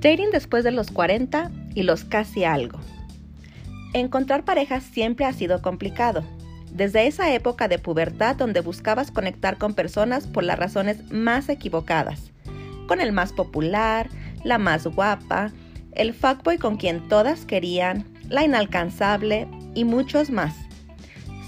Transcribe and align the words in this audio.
Dating 0.00 0.30
después 0.32 0.64
de 0.64 0.70
los 0.70 0.90
40 0.90 1.50
y 1.74 1.82
los 1.82 2.04
casi 2.04 2.44
algo. 2.44 2.80
Encontrar 3.92 4.46
pareja 4.46 4.80
siempre 4.80 5.26
ha 5.26 5.32
sido 5.34 5.60
complicado. 5.60 6.24
Desde 6.72 7.06
esa 7.06 7.34
época 7.34 7.68
de 7.68 7.78
pubertad 7.78 8.36
donde 8.36 8.60
buscabas 8.60 9.10
conectar 9.10 9.58
con 9.58 9.74
personas 9.74 10.26
por 10.26 10.42
las 10.42 10.58
razones 10.58 11.12
más 11.12 11.50
equivocadas. 11.50 12.32
Con 12.86 13.02
el 13.02 13.12
más 13.12 13.34
popular, 13.34 14.08
la 14.42 14.56
más 14.56 14.86
guapa, 14.86 15.52
el 15.92 16.14
fuckboy 16.14 16.56
con 16.56 16.78
quien 16.78 17.06
todas 17.08 17.44
querían, 17.44 18.06
la 18.30 18.42
inalcanzable 18.42 19.48
y 19.74 19.84
muchos 19.84 20.30
más. 20.30 20.54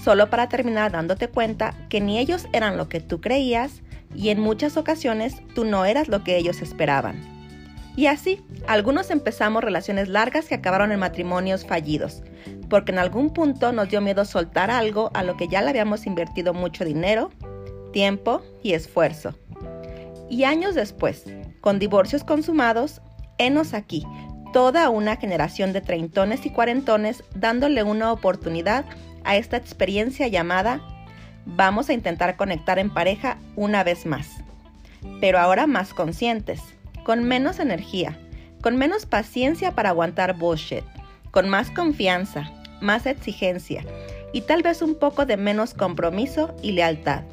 Solo 0.03 0.29
para 0.29 0.47
terminar 0.47 0.91
dándote 0.91 1.27
cuenta 1.27 1.73
que 1.89 2.01
ni 2.01 2.19
ellos 2.19 2.45
eran 2.53 2.77
lo 2.77 2.87
que 2.87 2.99
tú 2.99 3.19
creías 3.19 3.81
y 4.13 4.29
en 4.29 4.39
muchas 4.39 4.77
ocasiones 4.77 5.41
tú 5.55 5.65
no 5.65 5.85
eras 5.85 6.07
lo 6.07 6.23
que 6.23 6.37
ellos 6.37 6.61
esperaban. 6.61 7.32
Y 7.95 8.07
así, 8.07 8.41
algunos 8.67 9.11
empezamos 9.11 9.63
relaciones 9.63 10.07
largas 10.07 10.45
que 10.45 10.55
acabaron 10.55 10.91
en 10.91 10.99
matrimonios 10.99 11.65
fallidos, 11.65 12.23
porque 12.69 12.91
en 12.91 12.97
algún 12.97 13.31
punto 13.31 13.71
nos 13.71 13.89
dio 13.89 14.01
miedo 14.01 14.25
soltar 14.25 14.71
algo 14.71 15.11
a 15.13 15.23
lo 15.23 15.37
que 15.37 15.47
ya 15.47 15.61
le 15.61 15.69
habíamos 15.69 16.07
invertido 16.07 16.53
mucho 16.53 16.85
dinero, 16.85 17.29
tiempo 17.91 18.41
y 18.63 18.73
esfuerzo. 18.73 19.37
Y 20.27 20.45
años 20.45 20.73
después, 20.73 21.25
con 21.61 21.77
divorcios 21.77 22.23
consumados, 22.23 23.01
henos 23.37 23.75
aquí, 23.75 24.03
toda 24.53 24.89
una 24.89 25.15
generación 25.17 25.71
de 25.71 25.81
treintones 25.81 26.45
y 26.47 26.49
cuarentones 26.49 27.23
dándole 27.35 27.83
una 27.83 28.11
oportunidad 28.11 28.85
a 29.23 29.35
esta 29.35 29.57
experiencia 29.57 30.27
llamada 30.27 30.81
vamos 31.45 31.89
a 31.89 31.93
intentar 31.93 32.37
conectar 32.37 32.79
en 32.79 32.89
pareja 32.89 33.37
una 33.55 33.83
vez 33.83 34.05
más, 34.05 34.27
pero 35.19 35.39
ahora 35.39 35.67
más 35.67 35.93
conscientes 35.93 36.61
con 37.03 37.23
menos 37.23 37.59
energía, 37.59 38.17
con 38.61 38.77
menos 38.77 39.05
paciencia 39.05 39.73
para 39.73 39.89
aguantar 39.89 40.37
bullshit, 40.37 40.83
con 41.31 41.49
más 41.49 41.69
confianza, 41.71 42.51
más 42.81 43.05
exigencia 43.05 43.83
y 44.33 44.41
tal 44.41 44.63
vez 44.63 44.81
un 44.81 44.95
poco 44.95 45.25
de 45.25 45.37
menos 45.37 45.73
compromiso 45.73 46.55
y 46.61 46.71
lealtad. 46.71 47.23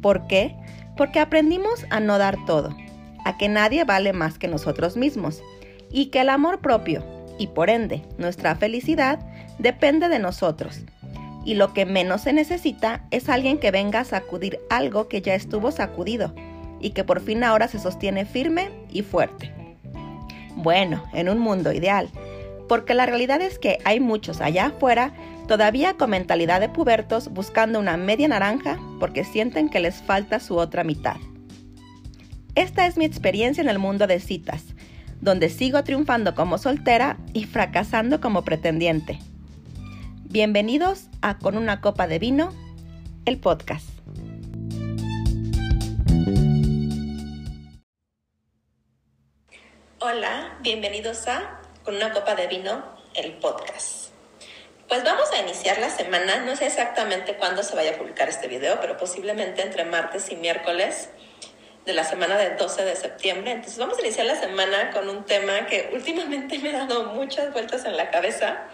¿Por 0.00 0.26
qué? 0.26 0.54
Porque 0.96 1.20
aprendimos 1.20 1.86
a 1.90 2.00
no 2.00 2.18
dar 2.18 2.36
todo, 2.46 2.76
a 3.24 3.38
que 3.38 3.48
nadie 3.48 3.84
vale 3.84 4.12
más 4.12 4.38
que 4.38 4.48
nosotros 4.48 4.96
mismos 4.96 5.42
y 5.90 6.06
que 6.06 6.20
el 6.20 6.28
amor 6.28 6.60
propio 6.60 7.04
y 7.38 7.48
por 7.48 7.70
ende 7.70 8.02
nuestra 8.18 8.54
felicidad 8.56 9.20
depende 9.58 10.08
de 10.08 10.18
nosotros. 10.18 10.80
Y 11.44 11.54
lo 11.54 11.72
que 11.72 11.86
menos 11.86 12.22
se 12.22 12.32
necesita 12.32 13.04
es 13.10 13.28
alguien 13.28 13.58
que 13.58 13.70
venga 13.70 14.00
a 14.00 14.04
sacudir 14.04 14.60
algo 14.70 15.08
que 15.08 15.22
ya 15.22 15.34
estuvo 15.34 15.72
sacudido 15.72 16.34
y 16.82 16.90
que 16.90 17.04
por 17.04 17.20
fin 17.20 17.44
ahora 17.44 17.68
se 17.68 17.78
sostiene 17.78 18.26
firme 18.26 18.70
y 18.90 19.02
fuerte. 19.02 19.54
Bueno, 20.56 21.04
en 21.14 21.30
un 21.30 21.38
mundo 21.38 21.72
ideal, 21.72 22.10
porque 22.68 22.94
la 22.94 23.06
realidad 23.06 23.40
es 23.40 23.58
que 23.58 23.78
hay 23.84 24.00
muchos 24.00 24.40
allá 24.40 24.66
afuera 24.66 25.14
todavía 25.48 25.94
con 25.94 26.10
mentalidad 26.10 26.60
de 26.60 26.68
pubertos 26.68 27.28
buscando 27.28 27.78
una 27.78 27.96
media 27.96 28.28
naranja 28.28 28.78
porque 29.00 29.24
sienten 29.24 29.68
que 29.68 29.80
les 29.80 30.02
falta 30.02 30.40
su 30.40 30.56
otra 30.56 30.84
mitad. 30.84 31.16
Esta 32.54 32.86
es 32.86 32.96
mi 32.96 33.04
experiencia 33.04 33.62
en 33.62 33.68
el 33.68 33.78
mundo 33.78 34.06
de 34.06 34.20
citas, 34.20 34.64
donde 35.20 35.48
sigo 35.48 35.82
triunfando 35.84 36.34
como 36.34 36.58
soltera 36.58 37.16
y 37.32 37.44
fracasando 37.44 38.20
como 38.20 38.42
pretendiente. 38.42 39.18
Bienvenidos 40.24 41.08
a 41.20 41.38
Con 41.38 41.56
una 41.56 41.80
copa 41.80 42.06
de 42.06 42.18
vino, 42.18 42.52
el 43.24 43.38
podcast. 43.38 43.91
Hola, 50.04 50.56
bienvenidos 50.62 51.28
a 51.28 51.60
Con 51.84 51.94
una 51.94 52.12
copa 52.12 52.34
de 52.34 52.48
vino, 52.48 52.82
el 53.14 53.34
podcast. 53.34 54.08
Pues 54.88 55.04
vamos 55.04 55.30
a 55.30 55.38
iniciar 55.38 55.78
la 55.78 55.90
semana, 55.90 56.40
no 56.40 56.56
sé 56.56 56.66
exactamente 56.66 57.36
cuándo 57.36 57.62
se 57.62 57.76
vaya 57.76 57.92
a 57.92 57.98
publicar 57.98 58.28
este 58.28 58.48
video, 58.48 58.80
pero 58.80 58.96
posiblemente 58.96 59.62
entre 59.62 59.84
martes 59.84 60.28
y 60.32 60.34
miércoles 60.34 61.10
de 61.86 61.92
la 61.92 62.02
semana 62.02 62.36
del 62.36 62.56
12 62.56 62.84
de 62.84 62.96
septiembre. 62.96 63.52
Entonces 63.52 63.78
vamos 63.78 63.96
a 63.96 64.00
iniciar 64.00 64.26
la 64.26 64.34
semana 64.34 64.90
con 64.90 65.08
un 65.08 65.24
tema 65.24 65.66
que 65.66 65.90
últimamente 65.92 66.58
me 66.58 66.70
ha 66.70 66.84
dado 66.84 67.04
muchas 67.04 67.52
vueltas 67.52 67.84
en 67.84 67.96
la 67.96 68.10
cabeza, 68.10 68.64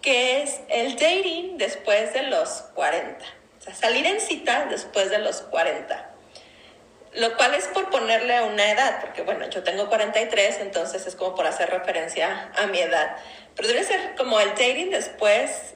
que 0.00 0.44
es 0.44 0.60
el 0.68 0.92
dating 0.92 1.58
después 1.58 2.12
de 2.12 2.22
los 2.22 2.48
40. 2.76 3.24
O 3.58 3.60
sea, 3.60 3.74
salir 3.74 4.06
en 4.06 4.20
cita 4.20 4.66
después 4.70 5.10
de 5.10 5.18
los 5.18 5.40
40 5.40 6.09
lo 7.14 7.36
cual 7.36 7.54
es 7.54 7.66
por 7.68 7.90
ponerle 7.90 8.40
una 8.42 8.70
edad, 8.70 9.00
porque 9.00 9.22
bueno, 9.22 9.48
yo 9.50 9.62
tengo 9.64 9.88
43, 9.88 10.58
entonces 10.60 11.06
es 11.06 11.16
como 11.16 11.34
por 11.34 11.46
hacer 11.46 11.70
referencia 11.70 12.50
a 12.56 12.66
mi 12.66 12.78
edad. 12.78 13.16
Pero 13.56 13.68
debe 13.68 13.82
ser 13.82 14.14
como 14.16 14.38
el 14.38 14.50
dating 14.50 14.90
después, 14.90 15.74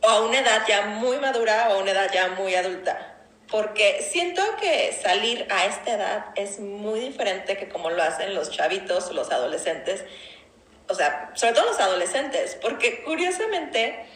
o 0.00 0.08
a 0.08 0.20
una 0.22 0.38
edad 0.38 0.62
ya 0.66 0.86
muy 0.86 1.18
madura 1.18 1.68
o 1.70 1.74
a 1.74 1.78
una 1.78 1.90
edad 1.90 2.10
ya 2.12 2.28
muy 2.28 2.54
adulta. 2.54 3.14
Porque 3.50 4.06
siento 4.08 4.42
que 4.60 4.92
salir 4.92 5.46
a 5.50 5.66
esta 5.66 5.92
edad 5.92 6.26
es 6.34 6.60
muy 6.60 7.00
diferente 7.00 7.56
que 7.56 7.68
como 7.68 7.90
lo 7.90 8.02
hacen 8.02 8.34
los 8.34 8.50
chavitos 8.50 9.12
los 9.12 9.30
adolescentes. 9.30 10.04
O 10.88 10.94
sea, 10.94 11.30
sobre 11.34 11.54
todo 11.54 11.66
los 11.66 11.80
adolescentes, 11.80 12.58
porque 12.60 13.02
curiosamente, 13.04 14.06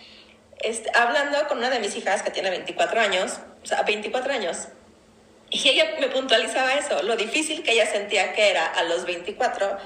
este, 0.60 0.90
hablando 0.94 1.46
con 1.48 1.58
una 1.58 1.68
de 1.68 1.80
mis 1.80 1.96
hijas 1.96 2.22
que 2.22 2.30
tiene 2.30 2.48
24 2.50 3.00
años, 3.00 3.40
o 3.62 3.66
sea, 3.66 3.82
24 3.82 4.32
años, 4.32 4.68
y 5.64 5.68
ella 5.68 5.96
me 6.00 6.08
puntualizaba 6.08 6.74
eso, 6.74 7.02
lo 7.02 7.16
difícil 7.16 7.62
que 7.62 7.72
ella 7.72 7.86
sentía 7.86 8.32
que 8.32 8.50
era 8.50 8.66
a 8.66 8.82
los 8.84 9.04
24 9.04 9.76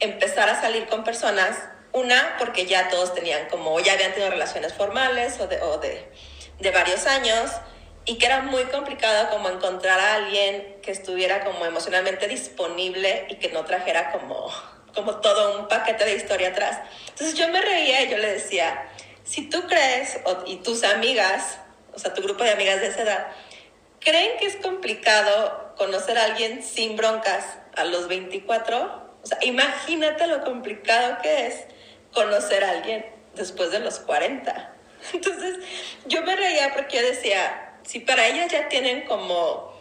empezar 0.00 0.48
a 0.50 0.60
salir 0.60 0.86
con 0.86 1.02
personas, 1.02 1.56
una 1.92 2.36
porque 2.38 2.66
ya 2.66 2.88
todos 2.88 3.14
tenían 3.14 3.48
como, 3.48 3.78
ya 3.80 3.94
habían 3.94 4.12
tenido 4.12 4.30
relaciones 4.30 4.74
formales 4.74 5.40
o 5.40 5.46
de, 5.46 5.62
o 5.62 5.78
de, 5.78 6.10
de 6.58 6.70
varios 6.70 7.06
años, 7.06 7.50
y 8.04 8.18
que 8.18 8.26
era 8.26 8.42
muy 8.42 8.64
complicado 8.64 9.30
como 9.30 9.48
encontrar 9.48 9.98
a 9.98 10.14
alguien 10.16 10.76
que 10.82 10.90
estuviera 10.90 11.42
como 11.42 11.64
emocionalmente 11.64 12.28
disponible 12.28 13.26
y 13.30 13.36
que 13.36 13.48
no 13.48 13.64
trajera 13.64 14.12
como, 14.12 14.50
como 14.94 15.20
todo 15.20 15.58
un 15.58 15.68
paquete 15.68 16.04
de 16.04 16.16
historia 16.16 16.48
atrás. 16.48 16.80
Entonces 17.08 17.34
yo 17.34 17.48
me 17.48 17.62
reía 17.62 18.02
y 18.02 18.10
yo 18.10 18.18
le 18.18 18.32
decía, 18.32 18.90
si 19.24 19.48
tú 19.48 19.66
crees, 19.66 20.18
y 20.44 20.56
tus 20.56 20.84
amigas, 20.84 21.58
o 21.94 21.98
sea, 21.98 22.12
tu 22.12 22.20
grupo 22.20 22.44
de 22.44 22.50
amigas 22.50 22.80
de 22.80 22.88
esa 22.88 23.02
edad, 23.02 23.26
¿Creen 24.04 24.36
que 24.38 24.46
es 24.46 24.56
complicado 24.56 25.74
conocer 25.78 26.18
a 26.18 26.24
alguien 26.24 26.62
sin 26.62 26.94
broncas 26.94 27.42
a 27.74 27.84
los 27.84 28.06
24? 28.06 29.18
O 29.22 29.26
sea, 29.26 29.38
imagínate 29.40 30.26
lo 30.26 30.44
complicado 30.44 31.18
que 31.22 31.46
es 31.46 31.64
conocer 32.12 32.64
a 32.64 32.70
alguien 32.70 33.06
después 33.34 33.70
de 33.70 33.80
los 33.80 34.00
40. 34.00 34.74
Entonces, 35.14 35.58
yo 36.06 36.22
me 36.22 36.36
reía 36.36 36.74
porque 36.74 36.98
yo 36.98 37.02
decía, 37.02 37.78
si 37.82 38.00
para 38.00 38.26
ellas 38.26 38.52
ya 38.52 38.68
tienen 38.68 39.06
como 39.06 39.72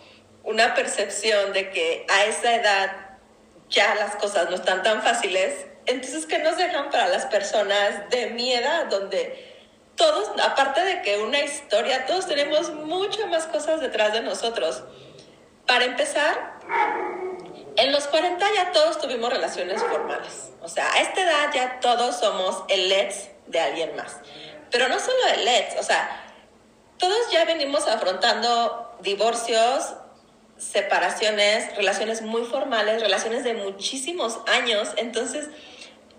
una 0.44 0.74
percepción 0.74 1.52
de 1.52 1.70
que 1.72 2.06
a 2.10 2.26
esa 2.26 2.56
edad 2.56 2.92
ya 3.70 3.94
las 3.96 4.16
cosas 4.16 4.50
no 4.50 4.56
están 4.56 4.84
tan 4.84 5.04
fáciles, 5.04 5.66
entonces, 5.86 6.26
¿qué 6.26 6.40
nos 6.40 6.58
dejan 6.58 6.90
para 6.90 7.10
las 7.10 7.26
personas 7.26 8.10
de 8.10 8.28
mi 8.28 8.54
edad, 8.54 8.86
donde 8.86 9.53
todos, 9.96 10.32
aparte 10.42 10.84
de 10.84 11.02
que 11.02 11.20
una 11.20 11.40
historia, 11.40 12.06
todos 12.06 12.28
tenemos 12.28 12.72
muchas 12.74 13.28
más 13.30 13.46
cosas 13.46 13.80
detrás 13.80 14.14
de 14.14 14.22
nosotros. 14.22 14.84
Para 15.68 15.86
empezar, 15.86 16.60
en 17.76 17.92
los 17.92 18.08
40 18.08 18.46
ya 18.56 18.72
todos 18.72 19.00
tuvimos 19.00 19.32
relaciones 19.32 19.82
formales. 19.84 20.52
O 20.62 20.68
sea, 20.68 20.92
a 20.94 21.02
esta 21.02 21.22
edad 21.22 21.54
ya 21.54 21.80
todos 21.80 22.18
somos 22.18 22.64
el 22.70 22.90
let's 22.90 23.30
de 23.48 23.60
alguien 23.60 23.96
más. 23.96 24.18
Pero 24.72 24.90
no 24.90 25.00
solo 25.00 25.18
el 25.36 25.46
let's, 25.46 25.80
o 25.80 25.84
sea, 25.84 26.24
todos 26.98 27.32
ya 27.32 27.46
venimos 27.46 27.88
afrontando 27.88 28.96
divorcios, 29.02 29.94
separaciones, 30.58 31.76
relaciones 31.76 32.22
muy 32.22 32.46
formales, 32.46 33.02
relaciones 33.02 33.44
de 33.44 33.54
muchísimos 33.54 34.40
años. 34.48 34.90
Entonces, 34.98 35.50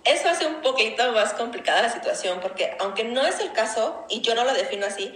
eso 0.05 0.29
hace 0.29 0.47
un 0.47 0.61
poquito 0.61 1.13
más 1.13 1.33
complicada 1.33 1.83
la 1.83 1.93
situación 1.93 2.41
porque 2.41 2.77
aunque 2.79 3.05
no 3.05 3.27
es 3.27 3.41
el 3.41 3.53
caso, 3.53 4.05
y 4.09 4.21
yo 4.21 4.35
no 4.35 4.45
lo 4.45 4.53
defino 4.53 4.87
así, 4.87 5.13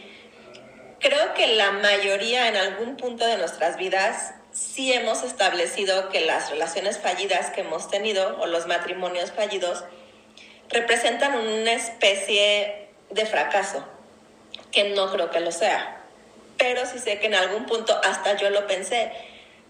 creo 0.98 1.34
que 1.34 1.46
la 1.48 1.72
mayoría 1.72 2.48
en 2.48 2.56
algún 2.56 2.96
punto 2.96 3.26
de 3.26 3.36
nuestras 3.36 3.76
vidas 3.76 4.34
sí 4.52 4.92
hemos 4.92 5.22
establecido 5.22 6.08
que 6.08 6.22
las 6.22 6.50
relaciones 6.50 6.98
fallidas 6.98 7.50
que 7.50 7.60
hemos 7.60 7.90
tenido 7.90 8.38
o 8.40 8.46
los 8.46 8.66
matrimonios 8.66 9.30
fallidos 9.30 9.84
representan 10.70 11.34
una 11.34 11.72
especie 11.72 12.88
de 13.10 13.26
fracaso, 13.26 13.86
que 14.72 14.90
no 14.90 15.10
creo 15.10 15.30
que 15.30 15.40
lo 15.40 15.52
sea, 15.52 16.02
pero 16.56 16.84
sí 16.86 16.98
sé 16.98 17.18
que 17.18 17.26
en 17.26 17.34
algún 17.34 17.66
punto 17.66 17.98
hasta 18.04 18.36
yo 18.36 18.50
lo 18.50 18.66
pensé 18.66 19.12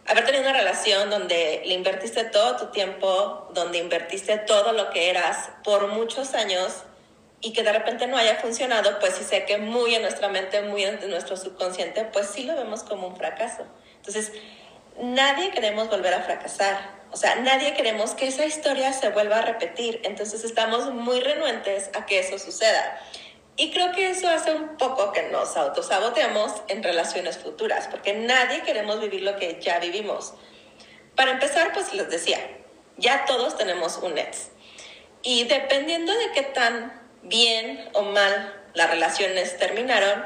haber 0.09 0.25
tenido 0.25 0.43
una 0.43 0.53
relación 0.53 1.11
donde 1.11 1.63
le 1.65 1.75
invertiste 1.75 2.25
todo 2.25 2.57
tu 2.57 2.67
tiempo, 2.67 3.49
donde 3.53 3.79
invertiste 3.79 4.39
todo 4.39 4.73
lo 4.73 4.91
que 4.91 5.11
eras 5.11 5.51
por 5.63 5.89
muchos 5.89 6.35
años 6.35 6.85
y 7.41 7.53
que 7.53 7.63
de 7.63 7.73
repente 7.73 8.07
no 8.07 8.17
haya 8.17 8.37
funcionado, 8.37 8.99
pues 8.99 9.15
sí 9.15 9.25
sé 9.25 9.45
que 9.45 9.59
muy 9.59 9.95
en 9.95 10.03
nuestra 10.03 10.29
mente, 10.29 10.63
muy 10.63 10.85
en 10.85 11.09
nuestro 11.11 11.37
subconsciente, 11.37 12.05
pues 12.07 12.29
sí 12.29 12.45
lo 12.45 12.57
vemos 12.57 12.83
como 12.83 13.07
un 13.07 13.17
fracaso. 13.17 13.65
Entonces, 13.97 14.33
nadie 15.01 15.51
queremos 15.51 15.89
volver 15.89 16.15
a 16.15 16.23
fracasar. 16.23 16.99
O 17.13 17.17
sea, 17.17 17.37
nadie 17.37 17.75
queremos 17.75 18.13
que 18.13 18.27
esa 18.27 18.45
historia 18.45 18.93
se 18.93 19.11
vuelva 19.11 19.39
a 19.39 19.43
repetir, 19.43 20.01
entonces 20.05 20.45
estamos 20.45 20.93
muy 20.93 21.21
renuentes 21.21 21.91
a 21.95 22.07
que 22.07 22.19
eso 22.19 22.39
suceda. 22.39 23.01
Y 23.59 23.73
creo 23.73 23.91
que 23.91 24.09
eso 24.09 24.29
hace 24.29 24.53
un 24.53 24.77
poco 24.77 25.11
que 25.11 25.23
nos 25.31 25.57
autosaboteemos 25.57 26.53
en 26.69 26.81
relaciones 26.81 27.39
futuras, 27.39 27.89
porque 27.89 28.13
nadie 28.13 28.63
queremos 28.63 29.01
vivir 29.01 29.23
lo 29.23 29.37
que 29.37 29.59
ya 29.61 29.81
vivimos. 29.81 30.35
Para 31.17 31.33
empezar, 31.33 31.73
pues 31.73 31.93
les 31.93 32.09
decía, 32.09 32.39
ya 32.99 33.25
todos 33.25 33.59
tenemos 33.59 33.97
un 33.97 34.17
ex. 34.17 34.51
Y 35.23 35.43
dependiendo 35.49 36.13
de 36.15 36.31
qué 36.31 36.43
tan 36.43 37.03
bien 37.25 37.91
o 37.95 38.03
mal 38.03 38.55
las 38.75 38.91
relaciones 38.91 39.59
terminaron, 39.59 40.25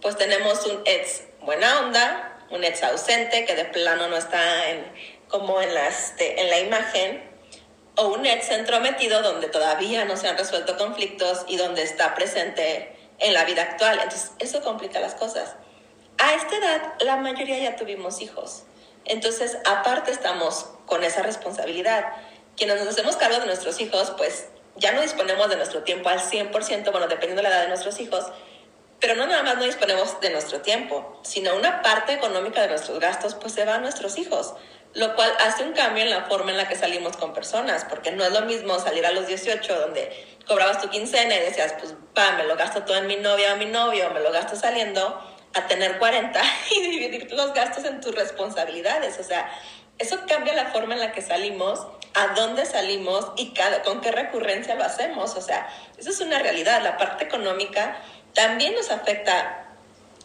pues 0.00 0.16
tenemos 0.16 0.66
un 0.66 0.82
ex 0.84 1.22
buena 1.40 1.82
onda, 1.82 2.36
un 2.50 2.64
ex 2.64 2.82
ausente 2.82 3.44
que 3.44 3.54
de 3.54 3.64
plano 3.66 4.08
no 4.08 4.16
está 4.16 4.70
en, 4.70 4.84
como 5.28 5.62
en 5.62 5.72
la, 5.72 5.86
este, 5.86 6.40
en 6.40 6.50
la 6.50 6.58
imagen, 6.58 7.31
o 8.02 8.08
un 8.08 8.26
ex 8.26 8.50
entrometido 8.50 9.22
donde 9.22 9.48
todavía 9.48 10.04
no 10.04 10.16
se 10.16 10.28
han 10.28 10.36
resuelto 10.36 10.76
conflictos 10.76 11.44
y 11.46 11.56
donde 11.56 11.82
está 11.82 12.14
presente 12.14 12.96
en 13.18 13.32
la 13.32 13.44
vida 13.44 13.62
actual. 13.62 13.98
Entonces, 14.02 14.32
eso 14.38 14.60
complica 14.62 15.00
las 15.00 15.14
cosas. 15.14 15.54
A 16.18 16.34
esta 16.34 16.56
edad, 16.56 16.94
la 17.00 17.16
mayoría 17.16 17.58
ya 17.58 17.76
tuvimos 17.76 18.20
hijos. 18.20 18.64
Entonces, 19.04 19.56
aparte 19.64 20.10
estamos 20.10 20.66
con 20.86 21.04
esa 21.04 21.22
responsabilidad. 21.22 22.06
Quienes 22.56 22.78
nos 22.78 22.88
hacemos 22.88 23.16
cargo 23.16 23.38
de 23.38 23.46
nuestros 23.46 23.80
hijos, 23.80 24.12
pues 24.16 24.46
ya 24.76 24.92
no 24.92 25.02
disponemos 25.02 25.48
de 25.48 25.56
nuestro 25.56 25.82
tiempo 25.82 26.08
al 26.08 26.20
100%, 26.20 26.90
bueno, 26.90 27.06
dependiendo 27.08 27.42
de 27.42 27.48
la 27.48 27.54
edad 27.54 27.62
de 27.62 27.68
nuestros 27.68 28.00
hijos, 28.00 28.26
pero 29.00 29.16
no 29.16 29.26
nada 29.26 29.42
más 29.42 29.56
no 29.56 29.64
disponemos 29.64 30.20
de 30.20 30.30
nuestro 30.30 30.60
tiempo, 30.60 31.20
sino 31.24 31.56
una 31.56 31.82
parte 31.82 32.12
económica 32.12 32.62
de 32.62 32.68
nuestros 32.68 33.00
gastos, 33.00 33.34
pues 33.34 33.52
se 33.52 33.64
va 33.64 33.74
a 33.74 33.78
nuestros 33.78 34.16
hijos, 34.16 34.54
lo 34.94 35.14
cual 35.14 35.32
hace 35.40 35.62
un 35.64 35.72
cambio 35.72 36.04
en 36.04 36.10
la 36.10 36.24
forma 36.24 36.50
en 36.50 36.56
la 36.56 36.68
que 36.68 36.76
salimos 36.76 37.16
con 37.16 37.32
personas, 37.32 37.84
porque 37.86 38.12
no 38.12 38.24
es 38.24 38.32
lo 38.32 38.42
mismo 38.42 38.78
salir 38.78 39.06
a 39.06 39.12
los 39.12 39.26
18, 39.26 39.80
donde 39.80 40.36
cobrabas 40.46 40.80
tu 40.82 40.90
quincena 40.90 41.34
y 41.34 41.40
decías, 41.40 41.74
pues, 41.78 41.94
pa, 42.14 42.32
me 42.32 42.44
lo 42.44 42.56
gasto 42.56 42.82
todo 42.82 42.96
en 42.96 43.06
mi 43.06 43.16
novia 43.16 43.54
o 43.54 43.56
mi 43.56 43.66
novio, 43.66 44.10
me 44.10 44.20
lo 44.20 44.30
gasto 44.32 44.56
saliendo, 44.56 45.20
a 45.54 45.66
tener 45.66 45.98
40 45.98 46.42
y 46.76 46.80
dividir 46.82 47.32
los 47.32 47.52
gastos 47.54 47.84
en 47.84 48.00
tus 48.00 48.14
responsabilidades. 48.14 49.18
O 49.18 49.22
sea, 49.22 49.50
eso 49.98 50.18
cambia 50.26 50.54
la 50.54 50.66
forma 50.66 50.94
en 50.94 51.00
la 51.00 51.12
que 51.12 51.22
salimos, 51.22 51.86
a 52.14 52.28
dónde 52.34 52.66
salimos 52.66 53.32
y 53.36 53.54
con 53.84 54.00
qué 54.00 54.12
recurrencia 54.12 54.74
lo 54.74 54.84
hacemos. 54.84 55.34
O 55.36 55.40
sea, 55.40 55.68
eso 55.96 56.10
es 56.10 56.20
una 56.20 56.38
realidad. 56.38 56.82
La 56.82 56.96
parte 56.96 57.24
económica 57.24 57.96
también 58.34 58.74
nos 58.74 58.90
afecta 58.90 59.66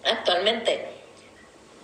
actualmente. 0.06 0.90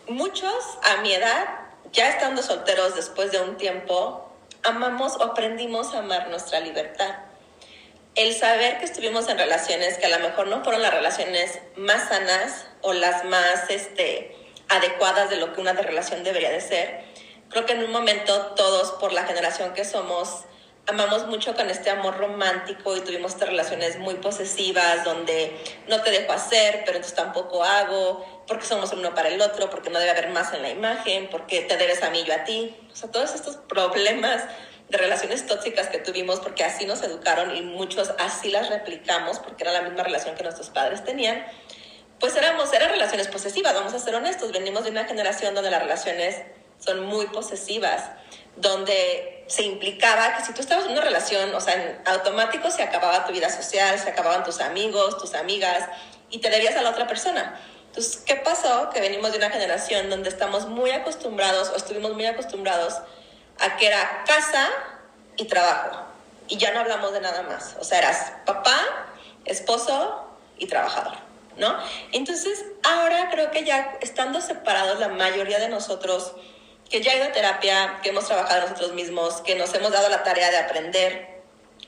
Muchos 0.07 0.63
a 0.83 1.01
mi 1.01 1.13
edad, 1.13 1.62
ya 1.93 2.09
estando 2.09 2.41
solteros 2.41 2.95
después 2.95 3.31
de 3.31 3.39
un 3.39 3.55
tiempo, 3.55 4.29
amamos 4.63 5.15
o 5.17 5.23
aprendimos 5.23 5.93
a 5.93 5.99
amar 5.99 6.27
nuestra 6.29 6.59
libertad. 6.59 7.15
El 8.15 8.35
saber 8.35 8.79
que 8.79 8.85
estuvimos 8.85 9.29
en 9.29 9.37
relaciones 9.37 9.97
que 9.97 10.07
a 10.07 10.17
lo 10.17 10.27
mejor 10.27 10.47
no 10.47 10.63
fueron 10.63 10.81
las 10.81 10.93
relaciones 10.93 11.59
más 11.75 12.09
sanas 12.09 12.65
o 12.81 12.93
las 12.93 13.25
más 13.25 13.69
este, 13.69 14.35
adecuadas 14.69 15.29
de 15.29 15.37
lo 15.37 15.53
que 15.53 15.61
una 15.61 15.73
relación 15.73 16.23
debería 16.23 16.51
de 16.51 16.61
ser, 16.61 17.03
creo 17.49 17.65
que 17.65 17.73
en 17.73 17.83
un 17.83 17.91
momento 17.91 18.53
todos 18.55 18.91
por 18.93 19.13
la 19.13 19.25
generación 19.25 19.73
que 19.73 19.85
somos 19.85 20.45
amamos 20.87 21.27
mucho 21.27 21.55
con 21.55 21.69
este 21.69 21.89
amor 21.89 22.17
romántico 22.17 22.95
y 22.97 23.01
tuvimos 23.01 23.39
relaciones 23.39 23.97
muy 23.99 24.15
posesivas 24.15 25.03
donde 25.05 25.57
no 25.87 26.01
te 26.01 26.11
dejo 26.11 26.33
hacer, 26.33 26.81
pero 26.85 26.97
entonces 26.97 27.15
tampoco 27.15 27.63
hago, 27.63 28.43
porque 28.47 28.65
somos 28.65 28.91
uno 28.91 29.13
para 29.13 29.29
el 29.29 29.41
otro, 29.41 29.69
porque 29.69 29.89
no 29.89 29.99
debe 29.99 30.11
haber 30.11 30.29
más 30.29 30.53
en 30.53 30.61
la 30.61 30.69
imagen, 30.69 31.29
porque 31.29 31.61
te 31.61 31.77
debes 31.77 32.03
a 32.03 32.09
mí, 32.09 32.23
yo 32.23 32.33
a 32.33 32.43
ti. 32.43 32.75
O 32.91 32.95
sea, 32.95 33.09
todos 33.09 33.33
estos 33.33 33.55
problemas 33.57 34.43
de 34.89 34.97
relaciones 34.97 35.45
tóxicas 35.45 35.87
que 35.87 35.99
tuvimos 35.99 36.41
porque 36.41 36.63
así 36.63 36.85
nos 36.85 37.01
educaron 37.01 37.55
y 37.55 37.61
muchos 37.61 38.11
así 38.19 38.51
las 38.51 38.69
replicamos 38.69 39.39
porque 39.39 39.63
era 39.63 39.71
la 39.71 39.81
misma 39.81 40.03
relación 40.03 40.35
que 40.35 40.43
nuestros 40.43 40.69
padres 40.69 41.03
tenían, 41.03 41.45
pues 42.19 42.35
éramos, 42.35 42.71
eran 42.73 42.89
relaciones 42.89 43.27
posesivas, 43.27 43.73
vamos 43.73 43.93
a 43.93 43.99
ser 43.99 44.15
honestos, 44.15 44.51
venimos 44.51 44.83
de 44.83 44.91
una 44.91 45.05
generación 45.05 45.55
donde 45.55 45.71
las 45.71 45.81
relaciones 45.81 46.43
son 46.77 47.05
muy 47.05 47.25
posesivas, 47.27 48.11
donde 48.55 49.45
se 49.47 49.63
implicaba 49.63 50.35
que 50.35 50.43
si 50.45 50.53
tú 50.53 50.61
estabas 50.61 50.85
en 50.85 50.91
una 50.91 51.01
relación, 51.01 51.53
o 51.53 51.61
sea, 51.61 51.73
en 51.73 52.71
se 52.71 52.83
acababa 52.83 53.25
tu 53.25 53.33
vida 53.33 53.49
social, 53.49 53.99
se 53.99 54.09
acababan 54.09 54.43
tus 54.43 54.61
amigos, 54.61 55.17
tus 55.17 55.33
amigas, 55.33 55.87
y 56.29 56.39
te 56.39 56.49
debías 56.49 56.75
a 56.75 56.81
la 56.81 56.91
otra 56.91 57.07
persona. 57.07 57.59
Entonces, 57.87 58.17
¿qué 58.25 58.37
pasó? 58.37 58.89
Que 58.89 59.01
venimos 59.01 59.31
de 59.31 59.37
una 59.37 59.51
generación 59.51 60.09
donde 60.09 60.29
estamos 60.29 60.67
muy 60.67 60.91
acostumbrados, 60.91 61.69
o 61.69 61.75
estuvimos 61.75 62.13
muy 62.13 62.25
acostumbrados, 62.25 62.95
a 63.59 63.77
que 63.77 63.87
era 63.87 64.23
casa 64.25 64.69
y 65.35 65.45
trabajo. 65.45 66.03
Y 66.47 66.57
ya 66.57 66.71
no 66.73 66.79
hablamos 66.79 67.13
de 67.13 67.21
nada 67.21 67.43
más. 67.43 67.75
O 67.79 67.83
sea, 67.83 67.99
eras 67.99 68.33
papá, 68.45 68.79
esposo 69.45 70.27
y 70.57 70.67
trabajador, 70.67 71.13
¿no? 71.57 71.77
Entonces, 72.11 72.65
ahora 72.83 73.29
creo 73.29 73.51
que 73.51 73.63
ya 73.63 73.97
estando 74.01 74.41
separados 74.41 74.99
la 74.99 75.09
mayoría 75.09 75.59
de 75.59 75.69
nosotros, 75.69 76.33
que 76.93 77.01
ya 77.01 77.13
ha 77.13 77.15
ido 77.15 77.25
a 77.25 77.31
terapia, 77.31 77.99
que 78.03 78.09
hemos 78.09 78.27
trabajado 78.27 78.61
nosotros 78.61 78.93
mismos, 78.93 79.41
que 79.41 79.55
nos 79.55 79.73
hemos 79.73 79.91
dado 79.91 80.09
la 80.09 80.21
tarea 80.21 80.51
de 80.51 80.57
aprender 80.57 81.41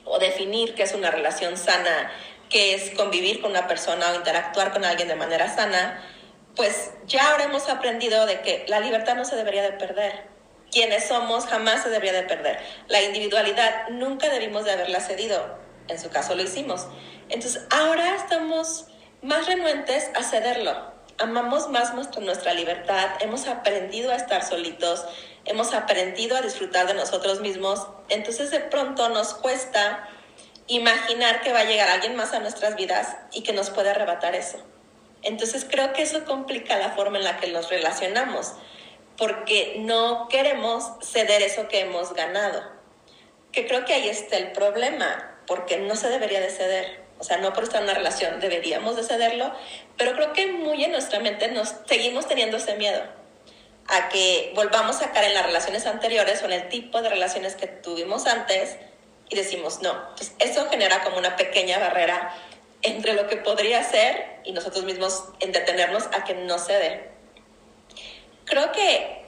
o 0.04 0.18
definir 0.18 0.74
qué 0.74 0.82
es 0.82 0.94
una 0.94 1.12
relación 1.12 1.56
sana, 1.56 2.10
qué 2.50 2.74
es 2.74 2.90
convivir 2.90 3.40
con 3.40 3.52
una 3.52 3.68
persona 3.68 4.10
o 4.10 4.16
interactuar 4.16 4.72
con 4.72 4.84
alguien 4.84 5.06
de 5.06 5.14
manera 5.14 5.54
sana, 5.54 6.04
pues 6.56 6.90
ya 7.06 7.30
ahora 7.30 7.44
hemos 7.44 7.68
aprendido 7.68 8.26
de 8.26 8.40
que 8.40 8.64
la 8.66 8.80
libertad 8.80 9.14
no 9.14 9.24
se 9.24 9.36
debería 9.36 9.62
de 9.62 9.74
perder. 9.74 10.24
Quienes 10.72 11.06
somos 11.06 11.46
jamás 11.46 11.84
se 11.84 11.90
debería 11.90 12.12
de 12.12 12.24
perder. 12.24 12.58
La 12.88 13.00
individualidad 13.00 13.88
nunca 13.90 14.28
debimos 14.28 14.64
de 14.64 14.72
haberla 14.72 14.98
cedido. 14.98 15.56
En 15.86 16.00
su 16.00 16.10
caso 16.10 16.34
lo 16.34 16.42
hicimos. 16.42 16.88
Entonces 17.28 17.62
ahora 17.70 18.16
estamos 18.16 18.88
más 19.22 19.46
renuentes 19.46 20.10
a 20.16 20.24
cederlo 20.24 20.95
amamos 21.18 21.68
más 21.68 21.94
nuestra, 21.94 22.52
libertad, 22.54 23.10
hemos 23.20 23.46
aprendido 23.46 24.10
a 24.12 24.16
estar 24.16 24.44
solitos, 24.44 25.04
hemos 25.44 25.72
aprendido 25.72 26.36
a 26.36 26.42
disfrutar 26.42 26.86
de 26.86 26.94
nosotros 26.94 27.40
mismos, 27.40 27.86
entonces 28.08 28.50
de 28.50 28.60
pronto 28.60 29.08
nos 29.08 29.34
cuesta 29.34 30.08
imaginar 30.66 31.42
que 31.42 31.52
va 31.52 31.60
a 31.60 31.64
llegar 31.64 31.88
alguien 31.88 32.16
más 32.16 32.32
a 32.32 32.40
nuestras 32.40 32.76
vidas 32.76 33.16
y 33.32 33.42
que 33.42 33.52
nos 33.52 33.70
puede 33.70 33.90
arrebatar 33.90 34.34
eso. 34.34 34.58
Entonces 35.22 35.66
creo 35.68 35.92
que 35.92 36.02
eso 36.02 36.24
complica 36.24 36.76
la 36.76 36.90
forma 36.90 37.18
en 37.18 37.24
la 37.24 37.38
que 37.38 37.50
nos 37.50 37.70
relacionamos, 37.70 38.52
porque 39.16 39.76
no 39.78 40.28
queremos 40.28 40.84
ceder 41.02 41.42
eso 41.42 41.68
que 41.68 41.80
hemos 41.80 42.12
ganado. 42.12 42.62
Que 43.52 43.66
creo 43.66 43.84
que 43.84 43.94
ahí 43.94 44.08
está 44.08 44.36
el 44.36 44.52
problema, 44.52 45.40
porque 45.46 45.78
no 45.78 45.96
se 45.96 46.10
debería 46.10 46.40
de 46.40 46.50
ceder. 46.50 47.05
O 47.18 47.24
sea, 47.24 47.38
no 47.38 47.52
por 47.52 47.64
estar 47.64 47.78
en 47.78 47.84
una 47.84 47.94
relación 47.94 48.40
deberíamos 48.40 48.96
de 48.96 49.02
cederlo, 49.02 49.52
pero 49.96 50.12
creo 50.14 50.32
que 50.32 50.52
muy 50.52 50.84
en 50.84 50.92
nuestra 50.92 51.20
mente 51.20 51.48
nos 51.48 51.74
seguimos 51.86 52.26
teniendo 52.26 52.58
ese 52.58 52.76
miedo 52.76 53.02
a 53.88 54.08
que 54.08 54.52
volvamos 54.54 55.00
a 55.02 55.12
caer 55.12 55.26
en 55.26 55.34
las 55.34 55.46
relaciones 55.46 55.86
anteriores 55.86 56.42
o 56.42 56.46
en 56.46 56.52
el 56.52 56.68
tipo 56.68 57.02
de 57.02 57.08
relaciones 57.08 57.54
que 57.54 57.66
tuvimos 57.66 58.26
antes 58.26 58.76
y 59.28 59.36
decimos 59.36 59.80
no. 59.80 59.92
Entonces, 59.92 60.34
eso 60.38 60.68
genera 60.68 61.02
como 61.02 61.18
una 61.18 61.36
pequeña 61.36 61.78
barrera 61.78 62.34
entre 62.82 63.14
lo 63.14 63.26
que 63.26 63.36
podría 63.36 63.82
ser 63.82 64.40
y 64.44 64.52
nosotros 64.52 64.84
mismos 64.84 65.24
en 65.40 65.52
detenernos 65.52 66.06
a 66.12 66.24
que 66.24 66.34
no 66.34 66.58
se 66.58 66.72
dé. 66.72 67.10
Creo 68.44 68.72
que 68.72 69.24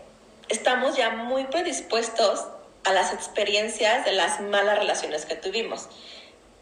estamos 0.49 0.97
ya 0.97 1.11
muy 1.11 1.45
predispuestos 1.45 2.47
a 2.85 2.93
las 2.93 3.13
experiencias 3.13 4.05
de 4.05 4.13
las 4.13 4.41
malas 4.41 4.79
relaciones 4.79 5.27
que 5.27 5.35
tuvimos. 5.35 5.89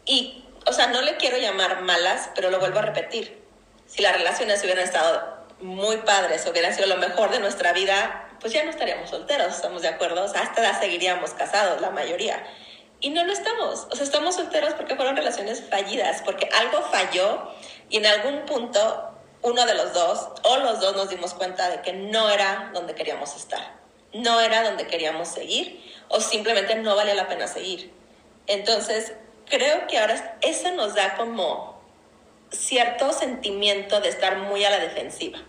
Y 0.05 0.43
o 0.67 0.73
sea, 0.73 0.87
no 0.87 1.01
le 1.01 1.17
quiero 1.17 1.37
llamar 1.37 1.81
malas, 1.81 2.29
pero 2.35 2.49
lo 2.51 2.59
vuelvo 2.59 2.79
a 2.79 2.83
repetir. 2.83 3.41
Si 3.85 4.01
las 4.01 4.13
relaciones 4.13 4.61
hubieran 4.63 4.83
estado 4.83 5.37
muy 5.61 5.97
padres, 5.97 6.45
hubieran 6.45 6.73
sido 6.73 6.87
lo 6.87 6.97
mejor 6.97 7.31
de 7.31 7.39
nuestra 7.39 7.73
vida, 7.73 8.29
pues 8.39 8.53
ya 8.53 8.63
no 8.63 8.69
estaríamos 8.69 9.09
solteros, 9.09 9.55
¿estamos 9.55 9.81
de 9.81 9.87
acuerdo? 9.87 10.23
O 10.23 10.27
sea, 10.27 10.41
hasta 10.41 10.61
edad 10.61 10.79
seguiríamos 10.79 11.31
casados, 11.31 11.81
la 11.81 11.89
mayoría. 11.89 12.45
Y 12.99 13.11
no 13.11 13.23
lo 13.23 13.31
estamos. 13.31 13.87
O 13.91 13.95
sea, 13.95 14.03
estamos 14.03 14.35
solteros 14.35 14.73
porque 14.73 14.95
fueron 14.95 15.15
relaciones 15.15 15.63
fallidas, 15.69 16.21
porque 16.23 16.49
algo 16.57 16.81
falló 16.83 17.51
y 17.89 17.97
en 17.97 18.05
algún 18.05 18.45
punto 18.45 19.13
uno 19.41 19.65
de 19.65 19.73
los 19.75 19.93
dos 19.93 20.29
o 20.43 20.57
los 20.57 20.79
dos 20.79 20.95
nos 20.95 21.09
dimos 21.09 21.33
cuenta 21.33 21.69
de 21.69 21.81
que 21.81 21.93
no 21.93 22.29
era 22.29 22.71
donde 22.73 22.95
queríamos 22.95 23.35
estar, 23.35 23.75
no 24.13 24.41
era 24.41 24.63
donde 24.63 24.87
queríamos 24.87 25.27
seguir 25.27 25.83
o 26.09 26.19
simplemente 26.19 26.75
no 26.75 26.95
vale 26.95 27.13
la 27.15 27.27
pena 27.27 27.47
seguir. 27.47 27.93
Entonces, 28.47 29.13
creo 29.49 29.87
que 29.87 29.97
ahora 29.97 30.37
eso 30.41 30.71
nos 30.71 30.95
da 30.95 31.15
como 31.15 31.81
cierto 32.51 33.11
sentimiento 33.13 33.99
de 33.99 34.09
estar 34.09 34.37
muy 34.37 34.63
a 34.63 34.69
la 34.69 34.79
defensiva. 34.79 35.39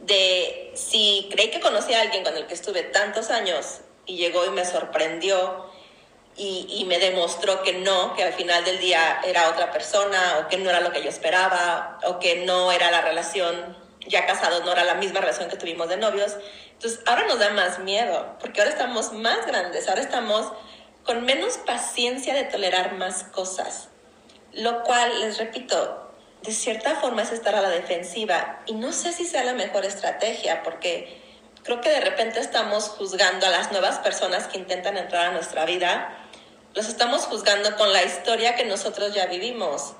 De 0.00 0.72
si 0.74 1.28
creí 1.30 1.50
que 1.50 1.60
conocí 1.60 1.94
a 1.94 2.02
alguien 2.02 2.22
con 2.22 2.36
el 2.36 2.46
que 2.46 2.54
estuve 2.54 2.82
tantos 2.82 3.30
años 3.30 3.80
y 4.04 4.16
llegó 4.16 4.44
y 4.46 4.50
me 4.50 4.64
sorprendió 4.64 5.66
y, 6.36 6.66
y, 6.68 6.84
me 6.84 6.98
demostró 6.98 7.62
que 7.62 7.72
no, 7.72 8.14
que 8.14 8.22
al 8.22 8.34
final 8.34 8.62
del 8.62 8.78
día 8.78 9.22
era 9.24 9.48
otra 9.48 9.72
persona 9.72 10.40
o 10.40 10.48
que 10.48 10.58
no 10.58 10.68
era 10.68 10.80
lo 10.80 10.92
que 10.92 11.02
yo 11.02 11.08
esperaba 11.08 11.98
o 12.04 12.18
que 12.18 12.44
no 12.44 12.70
era 12.72 12.90
la 12.90 13.00
relación 13.00 13.74
ya 14.08 14.26
casados 14.26 14.64
no 14.64 14.72
era 14.72 14.84
la 14.84 14.94
misma 14.94 15.20
relación 15.20 15.48
que 15.48 15.56
tuvimos 15.56 15.88
de 15.88 15.96
novios. 15.96 16.36
Entonces 16.72 17.00
ahora 17.06 17.26
nos 17.26 17.38
da 17.38 17.50
más 17.50 17.78
miedo, 17.80 18.36
porque 18.40 18.60
ahora 18.60 18.72
estamos 18.72 19.12
más 19.12 19.46
grandes, 19.46 19.88
ahora 19.88 20.02
estamos 20.02 20.52
con 21.06 21.24
menos 21.24 21.58
paciencia 21.58 22.34
de 22.34 22.44
tolerar 22.44 22.94
más 22.94 23.22
cosas. 23.24 23.88
Lo 24.52 24.82
cual, 24.82 25.20
les 25.20 25.38
repito, 25.38 26.12
de 26.42 26.52
cierta 26.52 26.96
forma 26.96 27.22
es 27.22 27.32
estar 27.32 27.54
a 27.54 27.60
la 27.60 27.70
defensiva. 27.70 28.60
Y 28.66 28.74
no 28.74 28.92
sé 28.92 29.12
si 29.12 29.24
sea 29.24 29.44
la 29.44 29.54
mejor 29.54 29.84
estrategia, 29.84 30.62
porque 30.62 31.22
creo 31.62 31.80
que 31.80 31.90
de 31.90 32.00
repente 32.00 32.40
estamos 32.40 32.88
juzgando 32.88 33.46
a 33.46 33.50
las 33.50 33.70
nuevas 33.72 33.98
personas 34.00 34.48
que 34.48 34.58
intentan 34.58 34.96
entrar 34.96 35.26
a 35.26 35.32
nuestra 35.32 35.64
vida, 35.64 36.16
los 36.74 36.88
estamos 36.88 37.22
juzgando 37.22 37.74
con 37.76 37.92
la 37.92 38.02
historia 38.02 38.54
que 38.54 38.64
nosotros 38.64 39.14
ya 39.14 39.26
vivimos. 39.26 39.94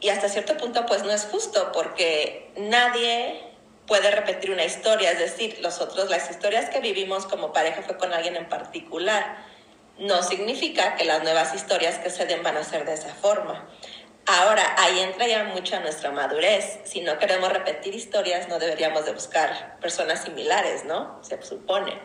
Y 0.00 0.10
hasta 0.10 0.28
cierto 0.28 0.56
punto 0.56 0.86
pues 0.86 1.02
no 1.02 1.10
es 1.10 1.24
justo 1.24 1.72
porque 1.72 2.52
nadie 2.56 3.42
puede 3.86 4.10
repetir 4.10 4.50
una 4.50 4.64
historia, 4.64 5.10
es 5.10 5.18
decir, 5.18 5.58
nosotros 5.60 6.08
las 6.08 6.30
historias 6.30 6.70
que 6.70 6.80
vivimos 6.80 7.26
como 7.26 7.52
pareja 7.52 7.82
fue 7.82 7.96
con 7.96 8.12
alguien 8.12 8.36
en 8.36 8.48
particular. 8.48 9.47
No 9.98 10.22
significa 10.22 10.94
que 10.94 11.04
las 11.04 11.22
nuevas 11.22 11.54
historias 11.54 11.98
que 11.98 12.10
se 12.10 12.26
den 12.26 12.42
van 12.42 12.56
a 12.56 12.64
ser 12.64 12.84
de 12.84 12.94
esa 12.94 13.12
forma. 13.14 13.68
Ahora, 14.26 14.74
ahí 14.78 15.00
entra 15.00 15.26
ya 15.26 15.44
mucha 15.44 15.80
nuestra 15.80 16.10
madurez. 16.10 16.80
Si 16.84 17.00
no 17.00 17.18
queremos 17.18 17.52
repetir 17.52 17.94
historias, 17.94 18.46
no 18.48 18.58
deberíamos 18.58 19.06
de 19.06 19.12
buscar 19.12 19.78
personas 19.80 20.22
similares, 20.22 20.84
¿no? 20.84 21.18
Se 21.22 21.42
supone. 21.42 21.98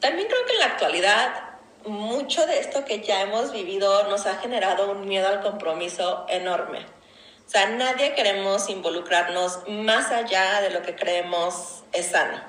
También 0.00 0.28
creo 0.28 0.46
que 0.46 0.52
en 0.52 0.58
la 0.60 0.66
actualidad 0.66 1.46
mucho 1.86 2.46
de 2.46 2.58
esto 2.58 2.84
que 2.84 3.00
ya 3.00 3.22
hemos 3.22 3.52
vivido 3.52 4.08
nos 4.08 4.26
ha 4.26 4.38
generado 4.38 4.90
un 4.90 5.06
miedo 5.06 5.28
al 5.28 5.40
compromiso 5.40 6.26
enorme. 6.28 6.86
O 7.46 7.48
sea, 7.48 7.68
nadie 7.68 8.14
queremos 8.14 8.68
involucrarnos 8.68 9.60
más 9.68 10.10
allá 10.10 10.60
de 10.62 10.70
lo 10.70 10.82
que 10.82 10.96
creemos 10.96 11.84
es 11.92 12.06
sano. 12.06 12.40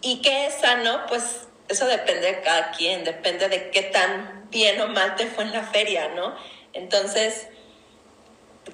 ¿Y 0.00 0.22
qué 0.22 0.46
es 0.46 0.54
sano? 0.54 1.06
Pues 1.08 1.45
eso 1.68 1.86
depende 1.86 2.26
de 2.26 2.40
cada 2.40 2.70
quien, 2.70 3.04
depende 3.04 3.48
de 3.48 3.70
qué 3.70 3.82
tan 3.82 4.48
bien 4.50 4.80
o 4.80 4.88
mal 4.88 5.16
te 5.16 5.26
fue 5.26 5.44
en 5.44 5.52
la 5.52 5.62
feria, 5.64 6.08
¿no? 6.08 6.34
Entonces, 6.72 7.48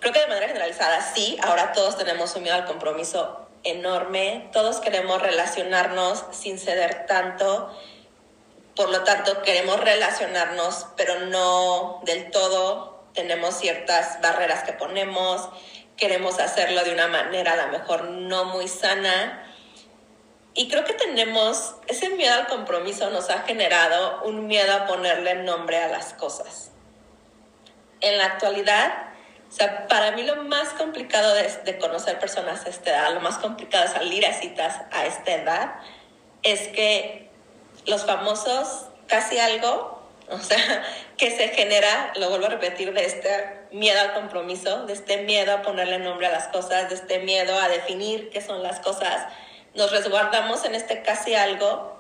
creo 0.00 0.12
que 0.12 0.20
de 0.20 0.26
manera 0.26 0.48
generalizada 0.48 1.00
sí, 1.00 1.38
ahora 1.42 1.72
todos 1.72 1.96
tenemos 1.96 2.34
un 2.36 2.42
miedo 2.42 2.56
al 2.56 2.66
compromiso 2.66 3.48
enorme, 3.64 4.48
todos 4.52 4.80
queremos 4.80 5.22
relacionarnos 5.22 6.24
sin 6.32 6.58
ceder 6.58 7.06
tanto, 7.06 7.76
por 8.74 8.90
lo 8.90 9.04
tanto 9.04 9.42
queremos 9.42 9.78
relacionarnos, 9.80 10.86
pero 10.96 11.20
no 11.26 12.00
del 12.04 12.30
todo, 12.30 13.04
tenemos 13.14 13.54
ciertas 13.54 14.20
barreras 14.20 14.64
que 14.64 14.72
ponemos, 14.72 15.48
queremos 15.96 16.40
hacerlo 16.40 16.82
de 16.82 16.92
una 16.92 17.08
manera 17.08 17.52
a 17.52 17.66
lo 17.66 17.68
mejor 17.68 18.04
no 18.04 18.46
muy 18.46 18.68
sana. 18.68 19.51
Y 20.54 20.68
creo 20.68 20.84
que 20.84 20.92
tenemos, 20.92 21.76
ese 21.88 22.10
miedo 22.10 22.34
al 22.34 22.46
compromiso 22.46 23.08
nos 23.10 23.30
ha 23.30 23.40
generado 23.42 24.22
un 24.24 24.46
miedo 24.46 24.74
a 24.74 24.86
ponerle 24.86 25.36
nombre 25.36 25.78
a 25.78 25.88
las 25.88 26.12
cosas. 26.12 26.70
En 28.00 28.18
la 28.18 28.26
actualidad, 28.26 29.12
o 29.48 29.54
sea, 29.54 29.86
para 29.86 30.12
mí 30.12 30.24
lo 30.24 30.44
más 30.44 30.70
complicado 30.70 31.34
de, 31.34 31.78
conocer 31.78 32.18
personas 32.18 32.66
a 32.66 32.68
esta 32.68 32.90
edad, 32.90 33.14
lo 33.14 33.20
más 33.20 33.38
complicado 33.38 33.84
de 33.84 33.90
salir 33.90 34.26
a 34.26 34.34
citas 34.34 34.80
a 34.90 35.06
esta 35.06 35.32
edad, 35.32 35.74
es 36.42 36.68
que 36.68 37.30
los 37.86 38.04
famosos 38.04 38.86
casi 39.06 39.38
algo, 39.38 40.02
o 40.28 40.38
sea, 40.38 40.84
que 41.16 41.30
se 41.30 41.48
genera, 41.48 42.12
lo 42.16 42.28
vuelvo 42.28 42.46
a 42.46 42.50
repetir, 42.50 42.92
de 42.92 43.06
este 43.06 43.68
miedo 43.72 43.98
al 44.00 44.12
compromiso, 44.12 44.84
de 44.84 44.92
este 44.92 45.18
miedo 45.18 45.54
a 45.54 45.62
ponerle 45.62 45.98
nombre 45.98 46.26
a 46.26 46.30
las 46.32 46.48
cosas, 46.48 46.90
de 46.90 46.94
este 46.96 47.20
miedo 47.20 47.58
a 47.58 47.68
definir 47.68 48.28
qué 48.28 48.42
son 48.42 48.62
las 48.62 48.80
cosas, 48.80 49.28
nos 49.74 49.90
resguardamos 49.90 50.64
en 50.64 50.74
este 50.74 51.02
casi 51.02 51.34
algo, 51.34 51.98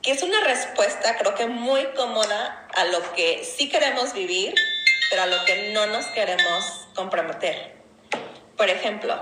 que 0.00 0.12
es 0.12 0.22
una 0.22 0.40
respuesta 0.40 1.16
creo 1.16 1.34
que 1.34 1.46
muy 1.46 1.84
cómoda 1.94 2.68
a 2.74 2.84
lo 2.84 3.12
que 3.14 3.44
sí 3.44 3.68
queremos 3.68 4.12
vivir, 4.12 4.54
pero 5.10 5.22
a 5.22 5.26
lo 5.26 5.44
que 5.44 5.72
no 5.72 5.86
nos 5.86 6.06
queremos 6.06 6.88
comprometer. 6.94 7.76
Por 8.56 8.68
ejemplo, 8.68 9.14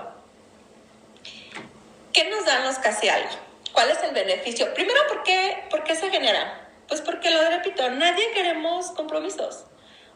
¿qué 2.13 2.29
nos 2.31 2.45
dan 2.45 2.65
los 2.65 2.79
casi 2.79 3.09
algo? 3.09 3.31
¿Cuál 3.73 3.91
es 3.91 4.03
el 4.03 4.13
beneficio? 4.13 4.73
Primero, 4.75 5.01
¿por 5.09 5.23
qué, 5.23 5.65
¿por 5.71 5.85
qué 5.85 5.95
se 5.95 6.11
genera? 6.11 6.69
Pues 6.89 7.01
porque 7.01 7.31
lo 7.31 7.49
repito, 7.49 7.89
nadie 7.91 8.33
queremos 8.33 8.91
compromisos. 8.93 9.65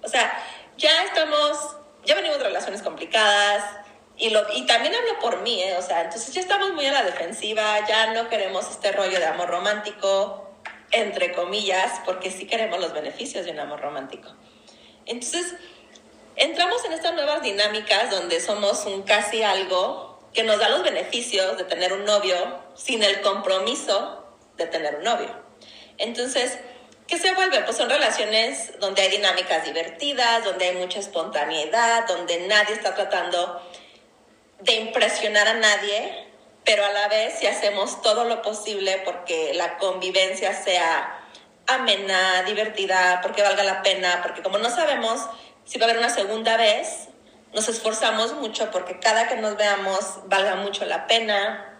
O 0.03 0.09
sea, 0.09 0.43
ya 0.77 1.05
estamos, 1.05 1.77
ya 2.05 2.15
venimos 2.15 2.39
de 2.39 2.45
relaciones 2.45 2.83
complicadas, 2.83 3.84
y, 4.17 4.31
lo, 4.31 4.43
y 4.55 4.65
también 4.67 4.95
hablo 4.95 5.19
por 5.19 5.41
mí, 5.43 5.63
¿eh? 5.63 5.77
o 5.77 5.83
sea, 5.83 6.03
entonces 6.03 6.33
ya 6.33 6.41
estamos 6.41 6.73
muy 6.73 6.87
a 6.87 6.93
la 6.93 7.03
defensiva, 7.03 7.87
ya 7.87 8.13
no 8.13 8.29
queremos 8.29 8.71
este 8.71 8.93
rollo 8.93 9.19
de 9.19 9.27
amor 9.27 9.49
romántico, 9.49 10.51
entre 10.93 11.33
comillas, 11.33 12.01
porque 12.05 12.31
sí 12.31 12.47
queremos 12.47 12.81
los 12.81 12.93
beneficios 12.93 13.45
de 13.45 13.51
un 13.51 13.59
amor 13.59 13.81
romántico. 13.81 14.33
Entonces, 15.07 15.55
entramos 16.37 16.85
en 16.85 16.93
estas 16.93 17.15
nuevas 17.15 17.43
dinámicas 17.43 18.11
donde 18.11 18.41
somos 18.41 18.87
un 18.87 19.03
casi 19.03 19.43
algo 19.43 20.15
que 20.33 20.45
nos 20.45 20.59
da 20.59 20.69
los 20.69 20.83
beneficios 20.83 21.57
de 21.57 21.65
tener 21.65 21.93
un 21.93 22.05
novio 22.05 22.37
sin 22.75 23.03
el 23.03 23.21
compromiso 23.21 24.25
de 24.57 24.67
tener 24.67 24.97
un 24.97 25.05
novio. 25.05 25.31
Entonces, 25.99 26.59
¿qué 27.07 27.19
se 27.19 27.33
vuelve? 27.35 27.61
Pues 27.63 27.77
son 27.77 27.89
relaciones 27.89 28.79
donde 28.81 29.03
hay 29.03 29.11
dinámicas 29.11 29.65
divertidas, 29.65 30.45
donde 30.45 30.67
hay 30.67 30.77
mucha 30.77 30.99
espontaneidad, 30.99 32.07
donde 32.07 32.47
nadie 32.47 32.75
está 32.75 32.95
tratando 32.95 33.61
de 34.65 34.75
impresionar 34.77 35.47
a 35.49 35.55
nadie, 35.55 36.27
pero 36.65 36.85
a 36.85 36.91
la 36.91 37.09
vez 37.09 37.35
si 37.39 37.47
hacemos 37.47 38.01
todo 38.03 38.25
lo 38.25 38.43
posible 38.43 39.03
porque 39.05 39.53
la 39.55 39.77
convivencia 39.77 40.55
sea 40.55 41.21
amena, 41.67 42.43
divertida, 42.43 43.21
porque 43.23 43.43
valga 43.43 43.63
la 43.63 43.83
pena, 43.83 44.21
porque 44.23 44.43
como 44.43 44.59
no 44.59 44.71
sabemos 44.71 45.21
si 45.65 45.79
va 45.79 45.87
a 45.87 45.91
haber 45.91 45.99
una 45.99 46.11
segunda 46.11 46.57
vez, 46.57 47.09
nos 47.53 47.69
esforzamos 47.69 48.35
mucho 48.35 48.71
porque 48.71 48.99
cada 48.99 49.29
que 49.29 49.37
nos 49.37 49.57
veamos 49.57 50.21
valga 50.27 50.57
mucho 50.57 50.85
la 50.85 51.07
pena. 51.07 51.71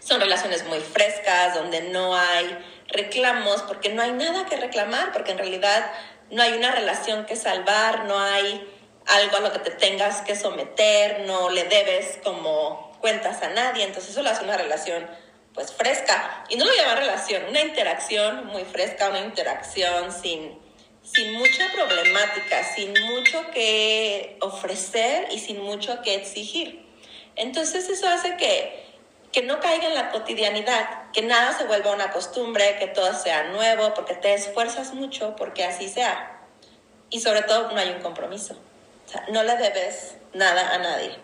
Son 0.00 0.20
relaciones 0.20 0.64
muy 0.66 0.80
frescas, 0.80 1.54
donde 1.54 1.82
no 1.82 2.16
hay 2.16 2.58
reclamos, 2.88 3.62
porque 3.62 3.90
no 3.90 4.02
hay 4.02 4.12
nada 4.12 4.46
que 4.46 4.56
reclamar, 4.56 5.12
porque 5.12 5.32
en 5.32 5.38
realidad 5.38 5.90
no 6.30 6.42
hay 6.42 6.54
una 6.54 6.72
relación 6.72 7.26
que 7.26 7.36
salvar, 7.36 8.04
no 8.04 8.18
hay 8.18 8.66
algo 9.08 9.36
a 9.38 9.40
lo 9.40 9.52
que 9.52 9.58
te 9.60 9.70
tengas 9.70 10.20
que 10.22 10.36
someter, 10.36 11.20
no 11.26 11.50
le 11.50 11.64
debes 11.64 12.18
como 12.22 12.96
cuentas 13.00 13.42
a 13.42 13.48
nadie, 13.48 13.84
entonces 13.84 14.10
eso 14.12 14.22
lo 14.22 14.30
hace 14.30 14.44
una 14.44 14.56
relación 14.56 15.08
pues 15.54 15.72
fresca. 15.72 16.44
Y 16.48 16.56
no 16.56 16.64
lo 16.64 16.74
llama 16.74 16.94
relación, 16.94 17.44
una 17.48 17.60
interacción 17.60 18.46
muy 18.46 18.64
fresca, 18.64 19.08
una 19.08 19.20
interacción 19.20 20.12
sin, 20.12 20.58
sin 21.02 21.32
mucha 21.34 21.72
problemática, 21.72 22.62
sin 22.74 22.92
mucho 23.06 23.50
que 23.50 24.36
ofrecer 24.40 25.28
y 25.32 25.38
sin 25.38 25.60
mucho 25.62 26.00
que 26.02 26.14
exigir. 26.14 26.86
Entonces 27.34 27.88
eso 27.88 28.06
hace 28.08 28.36
que, 28.36 28.84
que 29.32 29.42
no 29.42 29.58
caiga 29.58 29.88
en 29.88 29.94
la 29.94 30.10
cotidianidad, 30.10 31.10
que 31.12 31.22
nada 31.22 31.56
se 31.56 31.64
vuelva 31.64 31.92
una 31.92 32.10
costumbre, 32.10 32.76
que 32.78 32.86
todo 32.86 33.12
sea 33.14 33.44
nuevo, 33.44 33.94
porque 33.94 34.14
te 34.14 34.34
esfuerzas 34.34 34.92
mucho 34.92 35.34
porque 35.34 35.64
así 35.64 35.88
sea. 35.88 36.40
Y 37.10 37.20
sobre 37.20 37.42
todo 37.42 37.72
no 37.72 37.80
hay 37.80 37.90
un 37.90 38.02
compromiso. 38.02 38.56
No 39.30 39.42
le 39.42 39.56
debes 39.56 40.16
nada 40.34 40.74
a 40.74 40.78
nadie. 40.78 41.16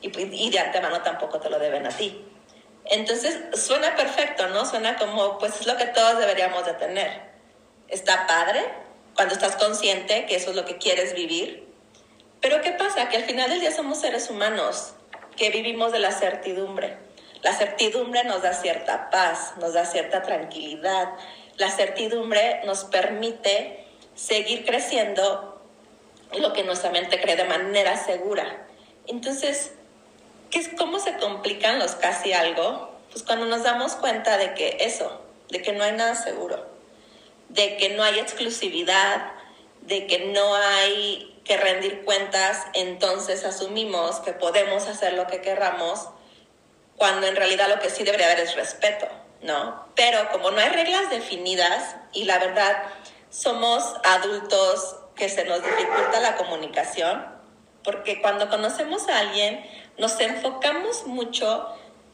Y, 0.00 0.08
y 0.18 0.50
de 0.50 0.58
antemano 0.58 1.02
tampoco 1.02 1.40
te 1.40 1.50
lo 1.50 1.58
deben 1.58 1.86
a 1.86 1.90
ti. 1.90 2.24
Entonces 2.84 3.38
suena 3.54 3.96
perfecto, 3.96 4.46
¿no? 4.48 4.64
Suena 4.64 4.96
como, 4.96 5.38
pues 5.38 5.60
es 5.60 5.66
lo 5.66 5.76
que 5.76 5.86
todos 5.86 6.18
deberíamos 6.18 6.64
de 6.64 6.74
tener. 6.74 7.20
Está 7.88 8.26
padre 8.26 8.64
cuando 9.14 9.34
estás 9.34 9.56
consciente 9.56 10.26
que 10.26 10.36
eso 10.36 10.50
es 10.50 10.56
lo 10.56 10.64
que 10.64 10.78
quieres 10.78 11.14
vivir. 11.14 11.66
Pero 12.40 12.60
¿qué 12.60 12.72
pasa? 12.72 13.08
Que 13.08 13.16
al 13.16 13.24
final 13.24 13.50
del 13.50 13.60
día 13.60 13.72
somos 13.72 14.00
seres 14.00 14.30
humanos 14.30 14.94
que 15.36 15.50
vivimos 15.50 15.92
de 15.92 15.98
la 15.98 16.12
certidumbre. 16.12 16.96
La 17.42 17.52
certidumbre 17.52 18.24
nos 18.24 18.42
da 18.42 18.52
cierta 18.52 19.10
paz, 19.10 19.54
nos 19.58 19.74
da 19.74 19.84
cierta 19.84 20.22
tranquilidad. 20.22 21.08
La 21.56 21.70
certidumbre 21.70 22.60
nos 22.64 22.84
permite 22.84 23.84
seguir 24.14 24.64
creciendo 24.64 25.55
lo 26.32 26.52
que 26.52 26.64
nuestra 26.64 26.90
mente 26.90 27.20
cree 27.20 27.36
de 27.36 27.44
manera 27.44 27.96
segura. 27.96 28.66
Entonces, 29.06 29.72
¿Qué 30.50 30.60
es 30.60 30.70
cómo 30.76 30.98
se 31.00 31.16
complican 31.16 31.78
los 31.78 31.92
casi 31.96 32.32
algo? 32.32 32.92
Pues 33.10 33.24
cuando 33.24 33.46
nos 33.46 33.64
damos 33.64 33.94
cuenta 33.96 34.38
de 34.38 34.54
que 34.54 34.76
eso, 34.80 35.20
de 35.50 35.60
que 35.60 35.72
no 35.72 35.82
hay 35.82 35.92
nada 35.92 36.14
seguro, 36.14 36.64
de 37.48 37.76
que 37.76 37.90
no 37.90 38.04
hay 38.04 38.18
exclusividad, 38.18 39.32
de 39.82 40.06
que 40.06 40.26
no 40.26 40.54
hay 40.54 41.40
que 41.44 41.56
rendir 41.56 42.04
cuentas, 42.04 42.64
entonces 42.74 43.44
asumimos 43.44 44.20
que 44.20 44.32
podemos 44.32 44.86
hacer 44.86 45.14
lo 45.14 45.26
que 45.26 45.40
querramos, 45.40 46.08
cuando 46.96 47.26
en 47.26 47.36
realidad 47.36 47.68
lo 47.68 47.80
que 47.80 47.90
sí 47.90 48.04
debería 48.04 48.26
haber 48.26 48.40
es 48.40 48.54
respeto, 48.54 49.06
¿no? 49.42 49.84
Pero 49.94 50.30
como 50.30 50.50
no 50.50 50.60
hay 50.60 50.70
reglas 50.70 51.10
definidas 51.10 51.96
y 52.12 52.24
la 52.24 52.38
verdad 52.38 52.82
somos 53.30 53.94
adultos 54.04 54.96
que 55.16 55.28
se 55.28 55.44
nos 55.44 55.62
dificulta 55.62 56.20
la 56.20 56.36
comunicación, 56.36 57.26
porque 57.82 58.20
cuando 58.20 58.48
conocemos 58.48 59.08
a 59.08 59.18
alguien 59.18 59.64
nos 59.98 60.20
enfocamos 60.20 61.06
mucho 61.06 61.66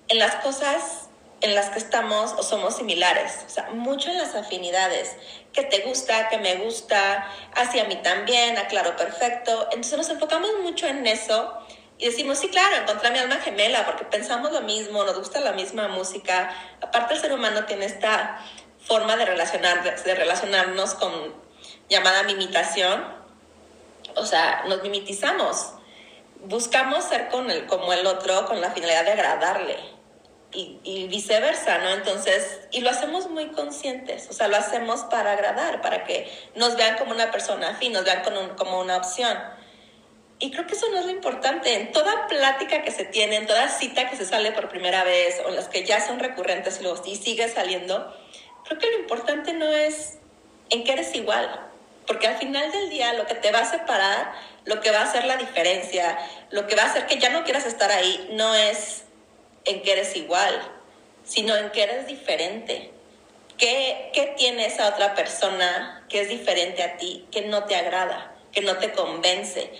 en 0.08 0.18
las 0.18 0.36
cosas 0.36 1.08
en 1.40 1.56
las 1.56 1.70
que 1.70 1.78
estamos 1.78 2.32
o 2.38 2.42
somos 2.44 2.76
similares, 2.76 3.44
o 3.46 3.50
sea, 3.50 3.70
mucho 3.70 4.10
en 4.10 4.18
las 4.18 4.36
afinidades, 4.36 5.16
que 5.52 5.64
te 5.64 5.80
gusta, 5.80 6.28
que 6.28 6.38
me 6.38 6.54
gusta, 6.56 7.28
hacia 7.56 7.84
mí 7.84 7.96
también, 7.96 8.56
aclaro 8.56 8.94
perfecto. 8.94 9.68
Entonces 9.72 9.98
nos 9.98 10.08
enfocamos 10.08 10.50
mucho 10.62 10.86
en 10.86 11.04
eso 11.04 11.52
y 11.98 12.06
decimos, 12.06 12.38
sí, 12.38 12.48
claro, 12.48 12.76
encontré 12.76 13.10
mi 13.10 13.18
alma 13.18 13.36
gemela 13.36 13.84
porque 13.84 14.04
pensamos 14.04 14.52
lo 14.52 14.62
mismo, 14.62 15.02
nos 15.02 15.18
gusta 15.18 15.40
la 15.40 15.52
misma 15.52 15.88
música. 15.88 16.54
Aparte 16.80 17.14
el 17.14 17.20
ser 17.20 17.32
humano 17.32 17.64
tiene 17.64 17.86
esta 17.86 18.40
forma 18.78 19.16
de, 19.16 19.24
relacionar, 19.24 19.82
de 19.82 20.14
relacionarnos 20.14 20.94
con 20.94 21.41
llamada 21.92 22.22
mimitación, 22.24 23.04
o 24.16 24.24
sea, 24.24 24.64
nos 24.66 24.82
mimetizamos, 24.82 25.74
buscamos 26.46 27.04
ser 27.04 27.28
con 27.28 27.50
el, 27.50 27.66
como 27.66 27.92
el 27.92 28.06
otro 28.06 28.46
con 28.46 28.60
la 28.60 28.70
finalidad 28.70 29.04
de 29.04 29.12
agradarle 29.12 29.76
y, 30.54 31.06
viceversa, 31.08 31.78
¿no? 31.78 31.90
Entonces, 31.90 32.60
y 32.70 32.80
lo 32.80 32.90
hacemos 32.90 33.28
muy 33.30 33.48
conscientes, 33.52 34.28
o 34.28 34.32
sea, 34.32 34.48
lo 34.48 34.56
hacemos 34.56 35.00
para 35.04 35.32
agradar, 35.32 35.80
para 35.80 36.04
que 36.04 36.30
nos 36.56 36.76
vean 36.76 36.98
como 36.98 37.12
una 37.12 37.30
persona 37.30 37.70
afín, 37.70 37.92
nos 37.92 38.04
vean 38.04 38.22
como 38.56 38.80
una 38.80 38.96
opción. 38.96 39.38
Y 40.38 40.50
creo 40.50 40.66
que 40.66 40.74
eso 40.74 40.88
no 40.90 40.98
es 40.98 41.04
lo 41.06 41.12
importante. 41.12 41.74
En 41.74 41.92
toda 41.92 42.26
plática 42.26 42.82
que 42.82 42.90
se 42.90 43.04
tiene, 43.04 43.36
en 43.36 43.46
toda 43.46 43.68
cita 43.68 44.10
que 44.10 44.16
se 44.16 44.26
sale 44.26 44.50
por 44.50 44.68
primera 44.68 45.04
vez, 45.04 45.40
o 45.46 45.50
en 45.50 45.56
las 45.56 45.68
que 45.68 45.84
ya 45.84 46.04
son 46.04 46.18
recurrentes 46.18 46.80
y, 46.80 46.82
luego, 46.82 47.00
y 47.06 47.16
sigue 47.16 47.48
saliendo, 47.48 48.12
creo 48.64 48.78
que 48.78 48.90
lo 48.90 48.98
importante 48.98 49.52
no 49.52 49.66
es 49.66 50.18
en 50.70 50.84
qué 50.84 50.94
eres 50.94 51.14
igual, 51.14 51.71
porque 52.06 52.26
al 52.26 52.36
final 52.36 52.70
del 52.72 52.90
día 52.90 53.12
lo 53.14 53.26
que 53.26 53.34
te 53.34 53.52
va 53.52 53.60
a 53.60 53.70
separar, 53.70 54.32
lo 54.64 54.80
que 54.80 54.90
va 54.90 55.00
a 55.00 55.04
hacer 55.04 55.24
la 55.24 55.36
diferencia, 55.36 56.18
lo 56.50 56.66
que 56.66 56.74
va 56.74 56.82
a 56.82 56.86
hacer 56.86 57.06
que 57.06 57.18
ya 57.18 57.30
no 57.30 57.44
quieras 57.44 57.66
estar 57.66 57.90
ahí, 57.90 58.28
no 58.32 58.54
es 58.54 59.04
en 59.64 59.82
que 59.82 59.92
eres 59.92 60.16
igual, 60.16 60.60
sino 61.24 61.56
en 61.56 61.70
que 61.70 61.82
eres 61.82 62.06
diferente. 62.06 62.90
¿Qué, 63.58 64.10
¿Qué 64.12 64.34
tiene 64.36 64.66
esa 64.66 64.88
otra 64.88 65.14
persona 65.14 66.04
que 66.08 66.20
es 66.20 66.28
diferente 66.28 66.82
a 66.82 66.96
ti, 66.96 67.26
que 67.30 67.42
no 67.42 67.64
te 67.64 67.76
agrada, 67.76 68.34
que 68.50 68.60
no 68.60 68.76
te 68.78 68.92
convence, 68.92 69.70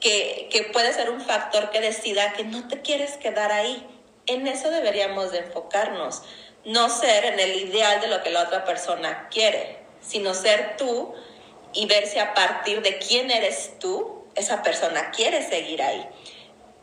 que, 0.00 0.48
que 0.50 0.64
puede 0.64 0.92
ser 0.92 1.10
un 1.10 1.20
factor 1.20 1.70
que 1.70 1.80
decida 1.80 2.32
que 2.32 2.44
no 2.44 2.66
te 2.66 2.80
quieres 2.80 3.16
quedar 3.16 3.52
ahí? 3.52 3.86
En 4.26 4.46
eso 4.46 4.70
deberíamos 4.70 5.30
de 5.30 5.38
enfocarnos, 5.38 6.22
no 6.64 6.88
ser 6.90 7.24
en 7.24 7.38
el 7.40 7.56
ideal 7.56 8.00
de 8.00 8.08
lo 8.08 8.22
que 8.22 8.30
la 8.30 8.42
otra 8.42 8.64
persona 8.64 9.28
quiere, 9.30 9.78
sino 10.00 10.34
ser 10.34 10.76
tú 10.76 11.14
y 11.72 11.86
ver 11.86 12.06
si 12.06 12.18
a 12.18 12.34
partir 12.34 12.82
de 12.82 12.98
quién 12.98 13.30
eres 13.30 13.78
tú, 13.78 14.24
esa 14.34 14.62
persona 14.62 15.10
quiere 15.10 15.46
seguir 15.46 15.82
ahí. 15.82 16.08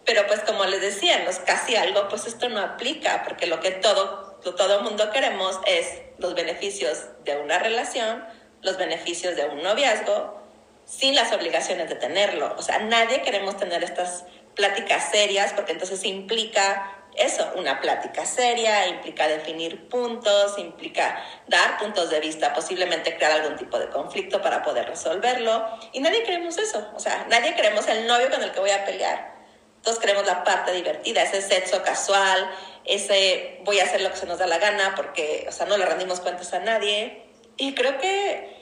Pero 0.05 0.27
pues 0.27 0.41
como 0.41 0.65
les 0.65 0.81
decía, 0.81 1.25
casi 1.45 1.75
algo, 1.75 2.07
pues 2.09 2.27
esto 2.27 2.47
no 2.49 2.59
aplica, 2.59 3.23
porque 3.23 3.47
lo 3.47 3.59
que 3.59 3.71
todo, 3.71 4.39
todo 4.43 4.81
mundo 4.83 5.09
queremos 5.11 5.59
es 5.65 6.01
los 6.19 6.35
beneficios 6.35 7.05
de 7.23 7.37
una 7.37 7.57
relación, 7.57 8.23
los 8.61 8.77
beneficios 8.77 9.35
de 9.35 9.45
un 9.45 9.63
noviazgo, 9.63 10.39
sin 10.85 11.15
las 11.15 11.31
obligaciones 11.33 11.89
de 11.89 11.95
tenerlo. 11.95 12.53
O 12.57 12.61
sea, 12.61 12.79
nadie 12.79 13.23
queremos 13.23 13.57
tener 13.57 13.83
estas 13.83 14.25
pláticas 14.55 15.09
serias, 15.09 15.53
porque 15.53 15.71
entonces 15.71 16.03
implica 16.05 16.94
eso, 17.17 17.49
una 17.55 17.79
plática 17.79 18.25
seria, 18.25 18.87
implica 18.87 19.27
definir 19.27 19.87
puntos, 19.87 20.57
implica 20.57 21.23
dar 21.47 21.77
puntos 21.77 22.09
de 22.09 22.19
vista, 22.19 22.53
posiblemente 22.53 23.15
crear 23.15 23.31
algún 23.31 23.55
tipo 23.55 23.79
de 23.79 23.89
conflicto 23.89 24.41
para 24.41 24.63
poder 24.63 24.87
resolverlo. 24.87 25.65
Y 25.93 26.01
nadie 26.01 26.23
queremos 26.23 26.57
eso, 26.57 26.91
o 26.95 26.99
sea, 26.99 27.25
nadie 27.29 27.55
queremos 27.55 27.87
el 27.87 28.05
novio 28.07 28.29
con 28.29 28.43
el 28.43 28.51
que 28.51 28.59
voy 28.59 28.71
a 28.71 28.85
pelear. 28.85 29.33
Todos 29.81 29.99
queremos 29.99 30.25
la 30.25 30.43
parte 30.43 30.73
divertida, 30.73 31.21
ese 31.21 31.41
sexo 31.41 31.83
casual, 31.83 32.49
ese 32.85 33.59
voy 33.63 33.79
a 33.79 33.83
hacer 33.83 34.01
lo 34.01 34.09
que 34.09 34.17
se 34.17 34.25
nos 34.25 34.39
da 34.39 34.47
la 34.47 34.57
gana 34.57 34.93
porque, 34.95 35.45
o 35.47 35.51
sea, 35.51 35.67
no 35.67 35.77
le 35.77 35.85
rendimos 35.85 36.19
cuentas 36.21 36.53
a 36.53 36.59
nadie. 36.59 37.23
Y 37.57 37.75
creo 37.75 37.97
que 37.97 38.55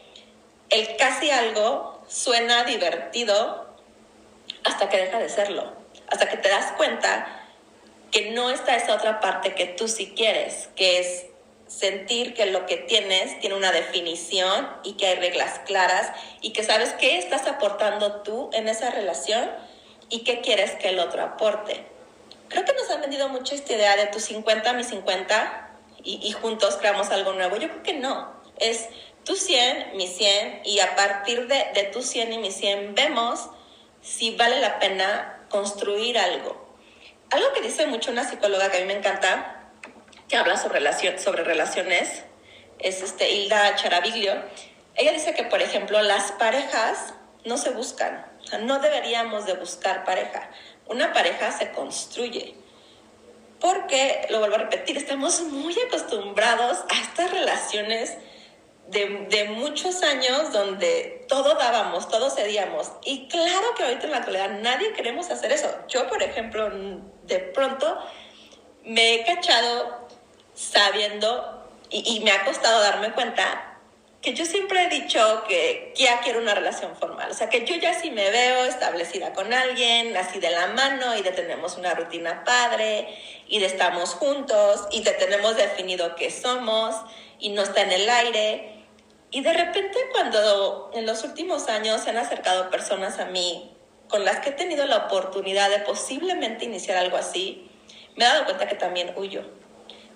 el 0.69 0.95
casi 0.97 1.31
algo 1.31 2.03
suena 2.07 2.65
divertido 2.65 3.73
hasta 4.63 4.89
que 4.89 4.97
deja 4.97 5.19
de 5.19 5.29
serlo, 5.29 5.73
hasta 6.07 6.27
que 6.29 6.37
te 6.37 6.49
das 6.49 6.73
cuenta 6.73 7.42
que 8.13 8.29
no 8.29 8.51
está 8.51 8.75
esa 8.75 8.93
otra 8.93 9.19
parte 9.19 9.55
que 9.55 9.65
tú 9.65 9.87
sí 9.87 10.13
quieres, 10.15 10.69
que 10.75 10.99
es 10.99 11.25
sentir 11.67 12.35
que 12.35 12.45
lo 12.45 12.67
que 12.67 12.77
tienes 12.77 13.39
tiene 13.39 13.55
una 13.55 13.71
definición 13.71 14.69
y 14.83 14.93
que 14.93 15.07
hay 15.07 15.15
reglas 15.15 15.59
claras 15.65 16.11
y 16.39 16.53
que 16.53 16.63
sabes 16.63 16.93
qué 16.99 17.17
estás 17.17 17.47
aportando 17.47 18.21
tú 18.21 18.51
en 18.53 18.69
esa 18.69 18.91
relación 18.91 19.49
y 20.09 20.19
qué 20.19 20.41
quieres 20.41 20.71
que 20.73 20.89
el 20.89 20.99
otro 20.99 21.23
aporte. 21.23 21.83
Creo 22.49 22.63
que 22.65 22.73
nos 22.73 22.87
han 22.91 23.01
vendido 23.01 23.29
mucho 23.29 23.55
esta 23.55 23.73
idea 23.73 23.95
de 23.95 24.05
tu 24.05 24.19
50, 24.19 24.73
mi 24.73 24.83
50 24.83 25.71
y, 26.03 26.31
juntos 26.33 26.75
creamos 26.75 27.09
algo 27.09 27.33
nuevo. 27.33 27.55
Yo 27.55 27.69
creo 27.69 27.81
que 27.81 27.93
no. 27.93 28.31
Es 28.59 28.89
tu 29.23 29.35
100, 29.35 29.97
mi 29.97 30.05
100 30.05 30.61
y 30.65 30.79
a 30.81 30.95
partir 30.95 31.47
de, 31.47 31.65
de 31.73 31.85
tu 31.85 32.03
100 32.03 32.33
y 32.33 32.37
mi 32.37 32.51
100 32.51 32.93
vemos 32.93 33.49
si 34.01 34.35
vale 34.35 34.59
la 34.59 34.77
pena 34.77 35.47
construir 35.49 36.19
algo. 36.19 36.62
Algo 37.33 37.51
que 37.51 37.61
dice 37.61 37.87
mucho 37.87 38.11
una 38.11 38.29
psicóloga 38.29 38.69
que 38.69 38.77
a 38.77 38.81
mí 38.81 38.85
me 38.85 38.93
encanta, 38.93 39.63
que 40.29 40.37
habla 40.37 40.55
sobre, 40.55 40.77
relación, 40.77 41.17
sobre 41.17 41.43
relaciones, 41.43 42.21
es 42.77 43.01
este, 43.01 43.31
Hilda 43.31 43.75
Charaviglio. 43.75 44.35
Ella 44.93 45.13
dice 45.13 45.33
que, 45.33 45.43
por 45.43 45.59
ejemplo, 45.59 45.99
las 46.03 46.31
parejas 46.33 47.15
no 47.43 47.57
se 47.57 47.71
buscan, 47.71 48.23
o 48.43 48.45
sea, 48.45 48.59
no 48.59 48.77
deberíamos 48.77 49.47
de 49.47 49.53
buscar 49.53 50.05
pareja. 50.05 50.47
Una 50.85 51.11
pareja 51.11 51.51
se 51.51 51.71
construye. 51.71 52.53
Porque, 53.59 54.27
lo 54.29 54.37
vuelvo 54.37 54.57
a 54.57 54.59
repetir, 54.59 54.95
estamos 54.95 55.41
muy 55.41 55.75
acostumbrados 55.87 56.81
a 56.87 57.01
estas 57.01 57.31
relaciones 57.31 58.15
de, 58.93 59.27
de, 59.29 59.45
muchos 59.45 60.01
años 60.03 60.53
donde 60.53 61.25
todo 61.27 61.55
dábamos, 61.55 62.07
todo 62.07 62.29
cedíamos. 62.29 62.91
Y 63.03 63.27
claro 63.27 63.73
que 63.75 63.83
ahorita 63.83 64.05
en 64.05 64.11
la 64.11 64.17
actualidad 64.17 64.59
nadie 64.61 64.93
queremos 64.93 65.29
hacer 65.29 65.51
eso. 65.51 65.69
Yo, 65.87 66.07
por 66.07 66.23
ejemplo, 66.23 66.69
de 67.23 67.39
pronto 67.39 67.97
me 68.83 69.15
he 69.15 69.25
cachado 69.25 70.07
sabiendo 70.53 71.67
y, 71.89 72.15
y 72.15 72.19
me 72.21 72.31
ha 72.31 72.45
costado 72.45 72.79
darme 72.81 73.11
cuenta 73.11 73.73
que 74.23 74.33
yo 74.33 74.45
siempre 74.45 74.85
he 74.85 74.89
dicho 74.89 75.43
que 75.49 75.93
ya 75.97 76.21
quiero 76.21 76.39
una 76.39 76.55
relación 76.55 76.95
formal, 76.95 77.29
o 77.29 77.33
sea, 77.33 77.49
que 77.49 77.65
yo 77.65 77.75
ya 77.75 77.93
sí 77.93 78.09
me 78.09 78.31
veo 78.31 78.63
establecida 78.63 79.33
con 79.33 79.51
alguien, 79.51 80.15
así 80.15 80.39
de 80.39 80.49
la 80.49 80.67
mano 80.67 81.17
y 81.17 81.21
de 81.21 81.31
tenemos 81.31 81.77
una 81.77 81.93
rutina 81.93 82.45
padre 82.45 83.09
y 83.49 83.59
de 83.59 83.65
estamos 83.65 84.13
juntos 84.15 84.87
y 84.91 85.03
de 85.03 85.11
tenemos 85.11 85.57
definido 85.57 86.15
qué 86.15 86.31
somos 86.31 86.95
y 87.37 87.49
no 87.49 87.63
está 87.63 87.81
en 87.81 87.91
el 87.91 88.09
aire. 88.09 88.72
Y 89.33 89.41
de 89.41 89.51
repente 89.51 89.97
cuando 90.11 90.91
en 90.93 91.07
los 91.07 91.23
últimos 91.23 91.67
años 91.67 92.01
se 92.01 92.11
han 92.11 92.17
acercado 92.17 92.69
personas 92.69 93.17
a 93.17 93.25
mí 93.25 93.75
con 94.07 94.23
las 94.23 94.41
que 94.41 94.49
he 94.49 94.53
tenido 94.53 94.85
la 94.85 95.07
oportunidad 95.07 95.71
de 95.71 95.79
posiblemente 95.79 96.65
iniciar 96.65 96.99
algo 96.99 97.17
así, 97.17 97.67
me 98.15 98.25
he 98.25 98.27
dado 98.27 98.45
cuenta 98.45 98.67
que 98.67 98.75
también 98.75 99.11
huyo. 99.15 99.41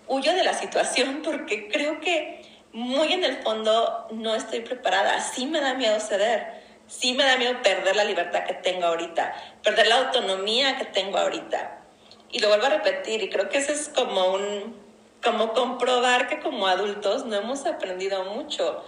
Huyo 0.07 0.35
de 0.35 0.43
la 0.43 0.53
situación 0.53 1.21
porque 1.25 1.67
creo 1.67 1.99
que 1.99 2.43
muy 2.73 3.11
en 3.11 3.23
el 3.23 3.37
fondo 3.37 4.07
no 4.11 4.35
estoy 4.35 4.59
preparada. 4.59 5.19
Sí 5.19 5.47
me 5.47 5.61
da 5.61 5.73
miedo 5.73 5.99
ceder. 5.99 6.61
Sí 6.85 7.15
me 7.15 7.23
da 7.23 7.37
miedo 7.37 7.59
perder 7.63 7.95
la 7.95 8.03
libertad 8.03 8.43
que 8.43 8.53
tengo 8.53 8.85
ahorita, 8.85 9.33
perder 9.63 9.87
la 9.87 9.95
autonomía 9.95 10.77
que 10.77 10.85
tengo 10.85 11.17
ahorita. 11.17 11.79
Y 12.31 12.37
lo 12.37 12.49
vuelvo 12.49 12.67
a 12.67 12.69
repetir 12.69 13.23
y 13.23 13.29
creo 13.29 13.49
que 13.49 13.57
eso 13.57 13.71
es 13.71 13.89
como 13.89 14.33
un, 14.33 14.79
como 15.23 15.53
comprobar 15.53 16.27
que 16.27 16.39
como 16.39 16.67
adultos 16.67 17.25
no 17.25 17.35
hemos 17.35 17.65
aprendido 17.65 18.23
mucho 18.25 18.83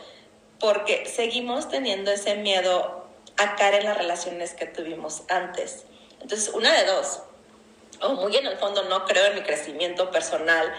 porque 0.60 1.06
seguimos 1.06 1.69
teniendo 1.69 2.12
ese 2.12 2.36
miedo 2.36 3.08
a 3.38 3.56
caer 3.56 3.76
en 3.76 3.86
las 3.86 3.98
relaciones 3.98 4.54
que 4.54 4.65
tuvimos 4.65 5.24
antes. 5.30 5.86
Entonces, 6.22 6.50
una 6.54 6.74
de 6.74 6.86
dos, 6.86 7.22
o 8.02 8.10
muy 8.10 8.36
en 8.36 8.45
el 8.45 8.58
fondo 8.58 8.84
no 8.84 9.06
creo 9.06 9.26
en 9.28 9.36
mi 9.36 9.41
crecimiento 9.41 10.12
personal 10.12 10.74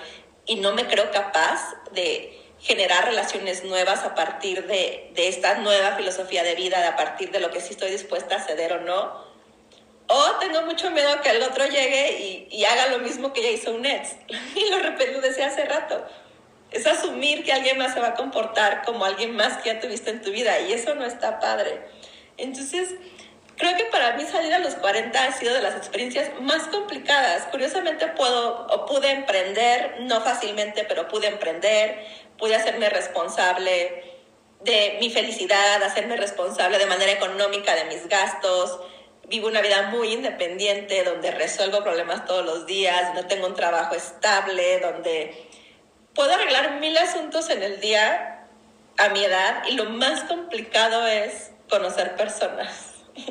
y 0.46 0.56
no 0.56 0.74
me 0.74 0.86
creo 0.86 1.10
capaz 1.10 1.74
de 1.92 2.38
generar 2.60 3.06
relaciones 3.06 3.64
nuevas 3.64 4.04
a 4.04 4.14
partir 4.14 4.66
de, 4.66 5.10
de, 5.14 5.28
esta 5.28 5.54
nueva 5.58 5.96
filosofía 5.96 6.42
de 6.42 6.54
vida, 6.54 6.86
a 6.86 6.96
partir 6.96 7.30
de 7.30 7.40
lo 7.40 7.50
que 7.50 7.60
sí 7.60 7.72
estoy 7.72 7.90
dispuesta 7.90 8.36
a 8.36 8.40
ceder 8.40 8.74
o 8.74 8.80
no. 8.80 9.30
O 10.08 10.36
tengo 10.40 10.62
mucho 10.62 10.90
miedo 10.90 11.08
a 11.10 11.20
que 11.22 11.30
el 11.30 11.42
otro 11.42 11.64
llegue 11.66 12.18
y, 12.20 12.48
y 12.50 12.64
haga 12.64 12.88
lo 12.88 12.98
mismo 12.98 13.32
que 13.32 13.42
ya 13.42 13.50
hizo 13.50 13.72
un 13.72 13.86
ex. 13.86 14.16
Y 14.54 14.68
lo, 14.68 14.78
lo 14.78 15.20
decía 15.20 15.46
hace 15.46 15.64
rato. 15.64 16.04
Es 16.70 16.86
asumir 16.86 17.44
que 17.44 17.52
alguien 17.52 17.78
más 17.78 17.94
se 17.94 18.00
va 18.00 18.08
a 18.08 18.14
comportar 18.14 18.82
como 18.84 19.04
alguien 19.04 19.34
más 19.34 19.58
que 19.58 19.72
ya 19.72 19.80
tuviste 19.80 20.10
en 20.10 20.22
tu 20.22 20.30
vida 20.30 20.58
y 20.60 20.72
eso 20.72 20.94
no 20.94 21.04
está 21.04 21.40
padre. 21.40 21.80
Entonces, 22.36 22.94
creo 23.56 23.76
que 23.76 23.84
para 23.86 24.16
mí 24.16 24.24
salir 24.24 24.54
a 24.54 24.58
los 24.58 24.74
40 24.76 25.22
ha 25.22 25.32
sido 25.32 25.52
de 25.52 25.62
las 25.62 25.76
experiencias 25.76 26.30
más 26.40 26.68
complicadas. 26.68 27.44
Curiosamente 27.50 28.06
puedo 28.08 28.66
o 28.66 28.86
pude 28.86 29.10
emprender, 29.10 30.00
no 30.02 30.20
fácilmente, 30.20 30.84
pero 30.84 31.08
pude 31.08 31.26
emprender, 31.26 32.06
pude 32.38 32.54
hacerme 32.54 32.88
responsable 32.88 34.10
de 34.62 34.98
mi 35.00 35.10
felicidad, 35.10 35.82
hacerme 35.82 36.16
responsable 36.16 36.78
de 36.78 36.86
manera 36.86 37.12
económica 37.12 37.74
de 37.74 37.84
mis 37.84 38.08
gastos, 38.08 38.80
vivo 39.28 39.48
una 39.48 39.60
vida 39.60 39.82
muy 39.90 40.12
independiente, 40.12 41.04
donde 41.04 41.30
resuelvo 41.30 41.82
problemas 41.82 42.26
todos 42.26 42.44
los 42.44 42.66
días, 42.66 43.14
no 43.14 43.26
tengo 43.26 43.46
un 43.46 43.54
trabajo 43.54 43.94
estable, 43.94 44.80
donde 44.80 45.49
puedo 46.14 46.32
arreglar 46.32 46.80
mil 46.80 46.96
asuntos 46.98 47.50
en 47.50 47.62
el 47.62 47.80
día 47.80 48.46
a 48.98 49.08
mi 49.10 49.24
edad 49.24 49.62
y 49.68 49.72
lo 49.72 49.86
más 49.86 50.24
complicado 50.24 51.06
es 51.06 51.50
conocer 51.68 52.16
personas. 52.16 52.94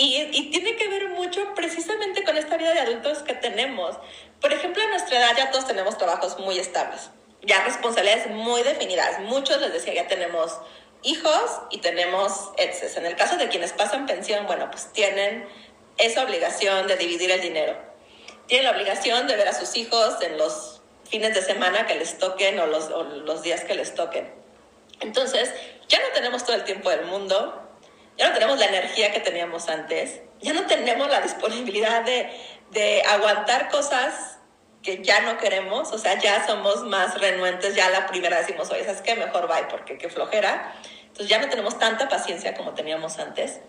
Y, 0.00 0.14
y, 0.30 0.50
tiene 0.52 0.76
que 0.76 0.86
ver 0.86 1.08
mucho 1.08 1.54
precisamente 1.56 2.22
con 2.22 2.36
esta 2.36 2.56
vida 2.56 2.72
de 2.72 2.78
adultos 2.78 3.18
que 3.24 3.34
tenemos. 3.34 3.96
Por 4.40 4.52
ejemplo, 4.52 4.80
a 4.80 4.86
nuestra 4.90 5.18
edad 5.18 5.36
ya 5.36 5.50
todos 5.50 5.66
tenemos 5.66 5.98
trabajos 5.98 6.38
muy 6.38 6.56
estables, 6.56 7.10
ya 7.42 7.64
responsabilidades 7.64 8.28
muy 8.28 8.62
definidas. 8.62 9.18
Muchos 9.22 9.60
les 9.60 9.72
decía, 9.72 9.94
ya 9.94 10.06
tenemos 10.06 10.56
hijos 11.02 11.62
y 11.70 11.78
tenemos 11.78 12.50
exes. 12.58 12.96
En 12.96 13.06
el 13.06 13.16
caso 13.16 13.38
de 13.38 13.48
quienes 13.48 13.72
pasan 13.72 14.06
pensión, 14.06 14.46
bueno, 14.46 14.70
pues 14.70 14.92
tienen 14.92 15.48
esa 15.96 16.22
obligación 16.22 16.86
de 16.86 16.96
dividir 16.96 17.32
el 17.32 17.40
dinero. 17.40 17.76
Tienen 18.46 18.66
la 18.66 18.72
obligación 18.76 19.26
de 19.26 19.34
ver 19.34 19.48
a 19.48 19.52
sus 19.52 19.76
hijos 19.76 20.22
en 20.22 20.38
los 20.38 20.77
fines 21.10 21.34
de 21.34 21.42
semana 21.42 21.86
que 21.86 21.94
les 21.94 22.18
toquen 22.18 22.58
o 22.60 22.66
los, 22.66 22.90
o 22.90 23.02
los 23.02 23.42
días 23.42 23.64
que 23.64 23.74
les 23.74 23.94
toquen. 23.94 24.32
Entonces, 25.00 25.52
ya 25.88 25.98
no 26.00 26.08
tenemos 26.14 26.44
todo 26.44 26.56
el 26.56 26.64
tiempo 26.64 26.90
del 26.90 27.06
mundo, 27.06 27.68
ya 28.16 28.28
no 28.28 28.34
tenemos 28.34 28.58
la 28.58 28.66
energía 28.66 29.12
que 29.12 29.20
teníamos 29.20 29.68
antes, 29.68 30.20
ya 30.40 30.52
no 30.52 30.66
tenemos 30.66 31.08
la 31.08 31.20
disponibilidad 31.20 32.02
de, 32.02 32.30
de 32.70 33.02
aguantar 33.02 33.68
cosas 33.68 34.38
que 34.82 35.02
ya 35.02 35.20
no 35.20 35.38
queremos, 35.38 35.92
o 35.92 35.98
sea, 35.98 36.18
ya 36.18 36.46
somos 36.46 36.84
más 36.84 37.20
renuentes, 37.20 37.74
ya 37.74 37.88
la 37.90 38.06
primera 38.06 38.38
decimos, 38.38 38.70
oye, 38.70 38.84
¿sabes 38.84 39.02
qué? 39.02 39.14
Mejor 39.16 39.48
bye, 39.48 39.66
porque 39.68 39.98
qué 39.98 40.08
flojera. 40.08 40.74
Entonces 41.02 41.28
ya 41.28 41.38
no 41.38 41.48
tenemos 41.48 41.78
tanta 41.78 42.08
paciencia 42.08 42.54
como 42.54 42.74
teníamos 42.74 43.18
antes. 43.18 43.60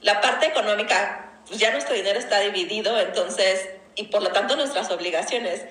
La 0.00 0.20
parte 0.20 0.46
económica, 0.46 1.40
pues 1.46 1.60
ya 1.60 1.70
nuestro 1.70 1.94
dinero 1.94 2.18
está 2.18 2.40
dividido, 2.40 2.98
entonces, 2.98 3.68
y 3.94 4.04
por 4.04 4.22
lo 4.22 4.30
tanto 4.30 4.56
nuestras 4.56 4.90
obligaciones. 4.90 5.64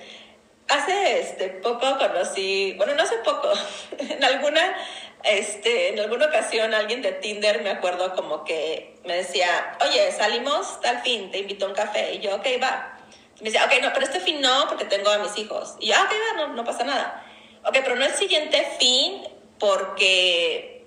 Hace 0.68 1.20
este, 1.20 1.48
poco 1.48 1.96
conocí, 1.98 2.74
bueno, 2.76 2.94
no 2.94 3.02
hace 3.02 3.16
poco, 3.18 3.52
en 3.98 4.24
alguna, 4.24 4.76
este, 5.22 5.90
en 5.90 6.00
alguna 6.00 6.26
ocasión 6.26 6.74
alguien 6.74 7.02
de 7.02 7.12
Tinder 7.12 7.62
me 7.62 7.70
acuerdo 7.70 8.14
como 8.14 8.44
que 8.44 8.96
me 9.04 9.16
decía, 9.16 9.78
oye, 9.80 10.10
salimos 10.12 10.80
tal 10.80 11.00
fin, 11.02 11.30
te 11.30 11.38
invito 11.38 11.66
a 11.66 11.68
un 11.68 11.74
café. 11.74 12.14
Y 12.14 12.18
yo, 12.18 12.34
ok, 12.34 12.46
va 12.62 12.96
me 13.40 13.50
decía, 13.50 13.66
ok, 13.66 13.72
no, 13.82 13.92
pero 13.92 14.06
este 14.06 14.20
fin 14.20 14.40
no, 14.40 14.66
porque 14.68 14.84
tengo 14.86 15.10
a 15.10 15.18
mis 15.18 15.36
hijos. 15.36 15.76
Y 15.78 15.88
yo, 15.88 15.94
ah, 15.96 16.04
ok, 16.04 16.12
no, 16.36 16.48
no 16.54 16.64
pasa 16.64 16.84
nada. 16.84 17.22
Ok, 17.64 17.78
pero 17.82 17.96
no 17.96 18.04
el 18.04 18.14
siguiente 18.14 18.66
fin, 18.78 19.22
porque 19.58 20.86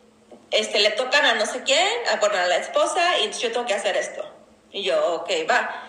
este, 0.50 0.80
le 0.80 0.92
tocan 0.92 1.26
a 1.26 1.36
no 1.36 1.46
sé 1.46 1.62
quién, 1.63 1.88
a, 2.12 2.15
bueno, 2.18 2.38
a 2.38 2.48
la 2.48 2.58
esposa, 2.58 3.20
y 3.20 3.32
yo 3.32 3.52
tengo 3.52 3.68
que 3.68 3.76
hacer 3.76 3.96
esto. 3.98 4.28
Y 4.72 4.84
yo, 4.84 5.15
ok, 5.15 5.30
va. 5.50 5.88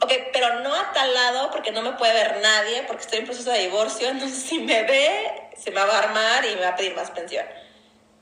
Ok, 0.00 0.12
pero 0.32 0.60
no 0.60 0.74
a 0.74 0.92
tal 0.92 1.12
lado, 1.12 1.50
porque 1.50 1.72
no 1.72 1.82
me 1.82 1.92
puede 1.92 2.12
ver 2.12 2.40
nadie, 2.40 2.84
porque 2.84 3.02
estoy 3.02 3.18
en 3.20 3.24
proceso 3.24 3.50
de 3.50 3.60
divorcio, 3.60 4.08
entonces 4.08 4.42
si 4.42 4.60
me 4.60 4.84
ve, 4.84 5.50
se 5.56 5.70
me 5.72 5.84
va 5.84 5.92
a 5.92 5.98
armar 5.98 6.44
y 6.44 6.54
me 6.54 6.62
va 6.62 6.68
a 6.68 6.76
pedir 6.76 6.94
más 6.94 7.10
pensión. 7.10 7.44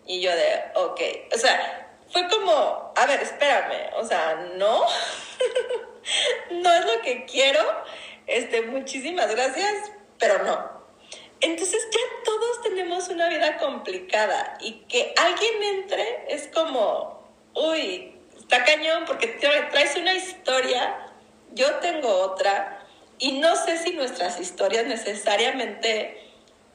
Y 0.06 0.20
yo 0.20 0.34
de, 0.34 0.64
ok, 0.74 1.00
o 1.34 1.38
sea, 1.38 1.86
fue 2.10 2.26
como, 2.28 2.92
a 2.96 3.06
ver, 3.06 3.20
espérame, 3.20 3.92
o 3.94 4.04
sea, 4.04 4.36
no. 4.56 4.86
no 6.50 6.74
es 6.74 6.86
lo 6.86 7.02
que 7.02 7.24
quiero, 7.26 7.60
este, 8.26 8.62
muchísimas 8.62 9.34
gracias, 9.34 9.90
pero 10.18 10.42
no. 10.44 10.76
Entonces 11.40 11.86
ya 11.90 12.24
todos 12.24 12.62
tenemos 12.62 13.08
una 13.08 13.28
vida 13.28 13.58
complicada 13.58 14.56
y 14.60 14.84
que 14.88 15.12
alguien 15.16 15.62
entre 15.62 16.24
es 16.28 16.48
como, 16.48 17.28
uy, 17.54 18.18
está 18.38 18.64
cañón 18.64 19.04
porque 19.06 19.28
traes 19.28 19.96
una 19.96 20.14
historia, 20.14 21.05
yo 21.56 21.76
tengo 21.76 22.08
otra 22.20 22.86
y 23.18 23.32
no 23.32 23.56
sé 23.56 23.78
si 23.78 23.92
nuestras 23.92 24.38
historias 24.38 24.86
necesariamente 24.86 26.22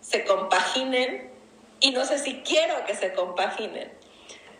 se 0.01 0.25
compaginen 0.25 1.31
y 1.79 1.91
no 1.91 2.05
sé 2.05 2.17
si 2.17 2.41
quiero 2.41 2.83
que 2.85 2.95
se 2.95 3.13
compaginen. 3.13 3.91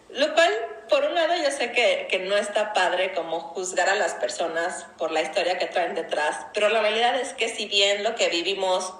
Lo 0.09 0.33
cual, 0.33 0.53
por 0.89 1.05
un 1.05 1.15
lado, 1.15 1.33
yo 1.35 1.49
sé 1.51 1.71
que, 1.71 2.07
que, 2.09 2.19
no 2.19 2.37
está 2.37 2.73
padre 2.73 3.13
como 3.13 3.39
juzgar 3.39 3.89
a 3.89 3.95
las 3.95 4.13
personas 4.15 4.85
por 4.97 5.11
la 5.11 5.21
historia 5.21 5.57
que 5.57 5.67
traen 5.67 5.95
detrás, 5.95 6.47
pero 6.53 6.69
la 6.69 6.81
realidad 6.81 7.19
es 7.19 7.33
que 7.33 7.47
si 7.49 7.65
bien 7.65 8.03
lo 8.03 8.15
que 8.15 8.29
vivimos 8.29 8.93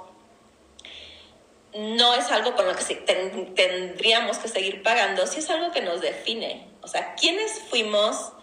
no 1.73 2.15
es 2.15 2.31
algo 2.31 2.55
con 2.55 2.65
lo 2.65 2.75
que 2.75 2.95
tendríamos 2.95 4.39
que 4.39 4.47
seguir 4.47 4.83
pagando, 4.83 5.27
sí 5.27 5.39
es 5.39 5.49
algo 5.49 5.71
que 5.71 5.81
nos 5.81 6.01
define. 6.01 6.67
O 6.81 6.87
sea, 6.87 7.13
quienes 7.15 7.59
fuimos 7.69 8.33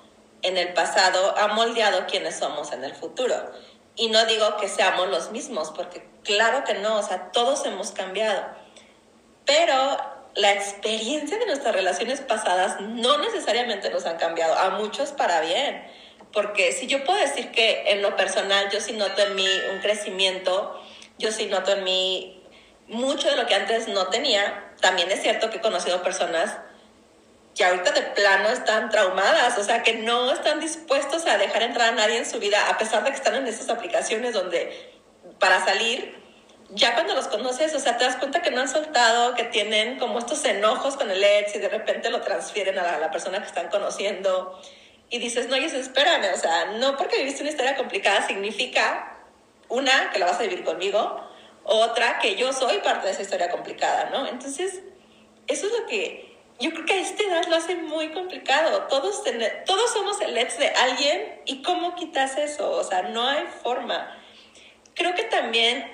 en 0.42 0.56
el 0.56 0.72
pasado 0.74 1.34
ha 1.36 1.48
moldeado 1.48 2.06
quienes 2.06 2.36
somos 2.36 2.72
en 2.72 2.84
el 2.84 2.94
futuro. 2.94 3.34
Y 3.96 4.08
no 4.08 4.24
digo 4.26 4.56
que 4.58 4.68
seamos 4.68 5.08
los 5.08 5.32
mismos, 5.32 5.72
porque 5.72 6.08
claro 6.22 6.64
que 6.64 6.74
no, 6.74 6.98
o 6.98 7.02
sea, 7.02 7.32
todos 7.32 7.66
hemos 7.66 7.90
cambiado. 7.90 8.46
Pero 9.44 9.74
la 10.34 10.52
experiencia 10.52 11.36
de 11.38 11.46
nuestras 11.46 11.74
relaciones 11.74 12.20
pasadas 12.20 12.80
no 12.80 13.18
necesariamente 13.18 13.90
nos 13.90 14.06
han 14.06 14.16
cambiado, 14.16 14.56
a 14.56 14.70
muchos 14.70 15.10
para 15.10 15.40
bien. 15.40 15.84
Porque 16.32 16.72
si 16.72 16.86
yo 16.86 17.04
puedo 17.04 17.18
decir 17.18 17.50
que 17.50 17.90
en 17.92 18.02
lo 18.02 18.14
personal 18.14 18.70
yo 18.70 18.80
sí 18.80 18.92
noto 18.92 19.22
en 19.22 19.34
mí 19.34 19.48
un 19.72 19.80
crecimiento, 19.80 20.80
yo 21.18 21.32
sí 21.32 21.46
noto 21.46 21.72
en 21.72 21.84
mí 21.84 22.44
mucho 22.86 23.28
de 23.28 23.36
lo 23.36 23.46
que 23.46 23.54
antes 23.54 23.88
no 23.88 24.06
tenía, 24.08 24.72
también 24.80 25.10
es 25.10 25.22
cierto 25.22 25.50
que 25.50 25.56
he 25.56 25.60
conocido 25.60 26.02
personas 26.02 26.58
que 27.58 27.64
ahorita 27.64 27.90
de 27.90 28.02
plano 28.02 28.50
están 28.50 28.88
traumadas, 28.88 29.58
o 29.58 29.64
sea, 29.64 29.82
que 29.82 29.94
no 29.94 30.30
están 30.30 30.60
dispuestos 30.60 31.26
a 31.26 31.36
dejar 31.38 31.64
entrar 31.64 31.88
a 31.88 31.92
nadie 31.92 32.16
en 32.16 32.24
su 32.24 32.38
vida, 32.38 32.68
a 32.68 32.78
pesar 32.78 33.02
de 33.02 33.10
que 33.10 33.16
están 33.16 33.34
en 33.34 33.48
esas 33.48 33.68
aplicaciones 33.68 34.32
donde 34.32 34.92
para 35.40 35.64
salir 35.64 36.16
ya 36.70 36.94
cuando 36.94 37.14
los 37.14 37.26
conoces, 37.26 37.74
o 37.74 37.80
sea, 37.80 37.96
te 37.96 38.04
das 38.04 38.14
cuenta 38.14 38.42
que 38.42 38.52
no 38.52 38.60
han 38.60 38.68
soltado, 38.68 39.34
que 39.34 39.42
tienen 39.42 39.98
como 39.98 40.20
estos 40.20 40.44
enojos 40.44 40.96
con 40.96 41.10
el 41.10 41.24
ex 41.24 41.56
y 41.56 41.58
de 41.58 41.68
repente 41.68 42.10
lo 42.10 42.20
transfieren 42.20 42.78
a 42.78 42.98
la, 42.98 43.10
persona 43.10 43.40
que 43.40 43.46
están 43.46 43.68
conociendo 43.70 44.60
y 45.10 45.18
dices, 45.18 45.48
no, 45.48 45.56
y 45.56 45.64
espérame, 45.64 46.32
o 46.34 46.36
sea, 46.36 46.66
no 46.76 46.96
porque 46.96 47.18
viviste 47.18 47.40
una 47.40 47.50
historia 47.50 47.74
complicada 47.74 48.24
significa, 48.24 49.18
una, 49.68 50.12
que 50.12 50.20
la 50.20 50.26
vas 50.26 50.38
a 50.38 50.42
vivir 50.42 50.62
conmigo, 50.62 51.28
otra, 51.64 52.20
que 52.20 52.36
yo 52.36 52.52
soy 52.52 52.78
parte 52.78 53.06
de 53.08 53.14
esa 53.14 53.22
historia 53.22 53.50
complicada, 53.50 54.10
¿no? 54.12 54.28
Entonces, 54.28 54.80
eso 55.48 55.66
es 55.66 55.72
lo 55.72 55.86
que 55.86 56.27
yo 56.60 56.70
creo 56.70 56.84
que 56.84 56.92
a 56.94 57.00
esta 57.00 57.22
edad 57.22 57.46
lo 57.46 57.56
hace 57.56 57.76
muy 57.76 58.10
complicado. 58.10 58.86
Todos, 58.88 59.22
todos 59.64 59.92
somos 59.92 60.20
el 60.20 60.36
ex 60.36 60.58
de 60.58 60.68
alguien 60.68 61.40
y 61.44 61.62
cómo 61.62 61.94
quitas 61.94 62.36
eso, 62.36 62.70
o 62.70 62.84
sea, 62.84 63.02
no 63.02 63.26
hay 63.26 63.44
forma. 63.62 64.16
Creo 64.94 65.14
que 65.14 65.24
también 65.24 65.88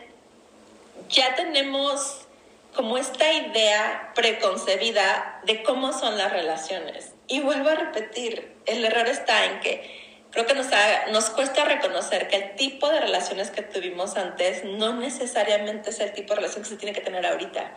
ya 1.11 1.35
tenemos 1.35 2.27
como 2.75 2.97
esta 2.97 3.31
idea 3.33 4.13
preconcebida 4.15 5.41
de 5.45 5.63
cómo 5.63 5.93
son 5.93 6.17
las 6.17 6.33
relaciones. 6.33 7.13
Y 7.29 7.41
vuelvo 7.41 7.69
a 7.69 7.75
repetir, 7.75 8.57
el 8.67 8.85
error 8.85 9.07
está 9.07 9.45
en 9.45 9.61
que 9.61 10.05
creo 10.31 10.47
que 10.47 10.55
nos, 10.55 10.67
nos 11.13 11.31
cuesta 11.31 11.65
reconocer 11.65 12.29
que 12.29 12.37
el 12.37 12.57
tipo 12.57 12.89
de 12.89 13.01
relaciones 13.01 13.51
que 13.51 13.63
tuvimos 13.63 14.17
antes 14.17 14.65
no 14.65 14.95
necesariamente 14.95 15.91
es 15.91 16.01
el 16.01 16.13
tipo 16.13 16.35
de 16.35 16.41
relación 16.41 16.65
que 16.65 16.71
se 16.71 16.77
tiene 16.77 16.95
que 16.95 17.03
tener 17.03 17.25
ahorita. 17.25 17.77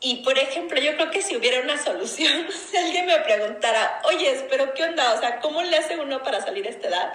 Y 0.00 0.16
por 0.16 0.38
ejemplo, 0.38 0.80
yo 0.80 0.94
creo 0.94 1.10
que 1.10 1.22
si 1.22 1.36
hubiera 1.36 1.60
una 1.62 1.82
solución, 1.82 2.46
si 2.70 2.76
alguien 2.76 3.06
me 3.06 3.18
preguntara, 3.20 4.00
oye, 4.04 4.46
pero 4.50 4.74
¿qué 4.74 4.84
onda? 4.84 5.14
O 5.14 5.20
sea, 5.20 5.40
¿cómo 5.40 5.62
le 5.62 5.76
hace 5.76 5.98
uno 5.98 6.22
para 6.22 6.40
salir 6.40 6.66
a 6.66 6.70
esta 6.70 6.88
edad? 6.88 7.12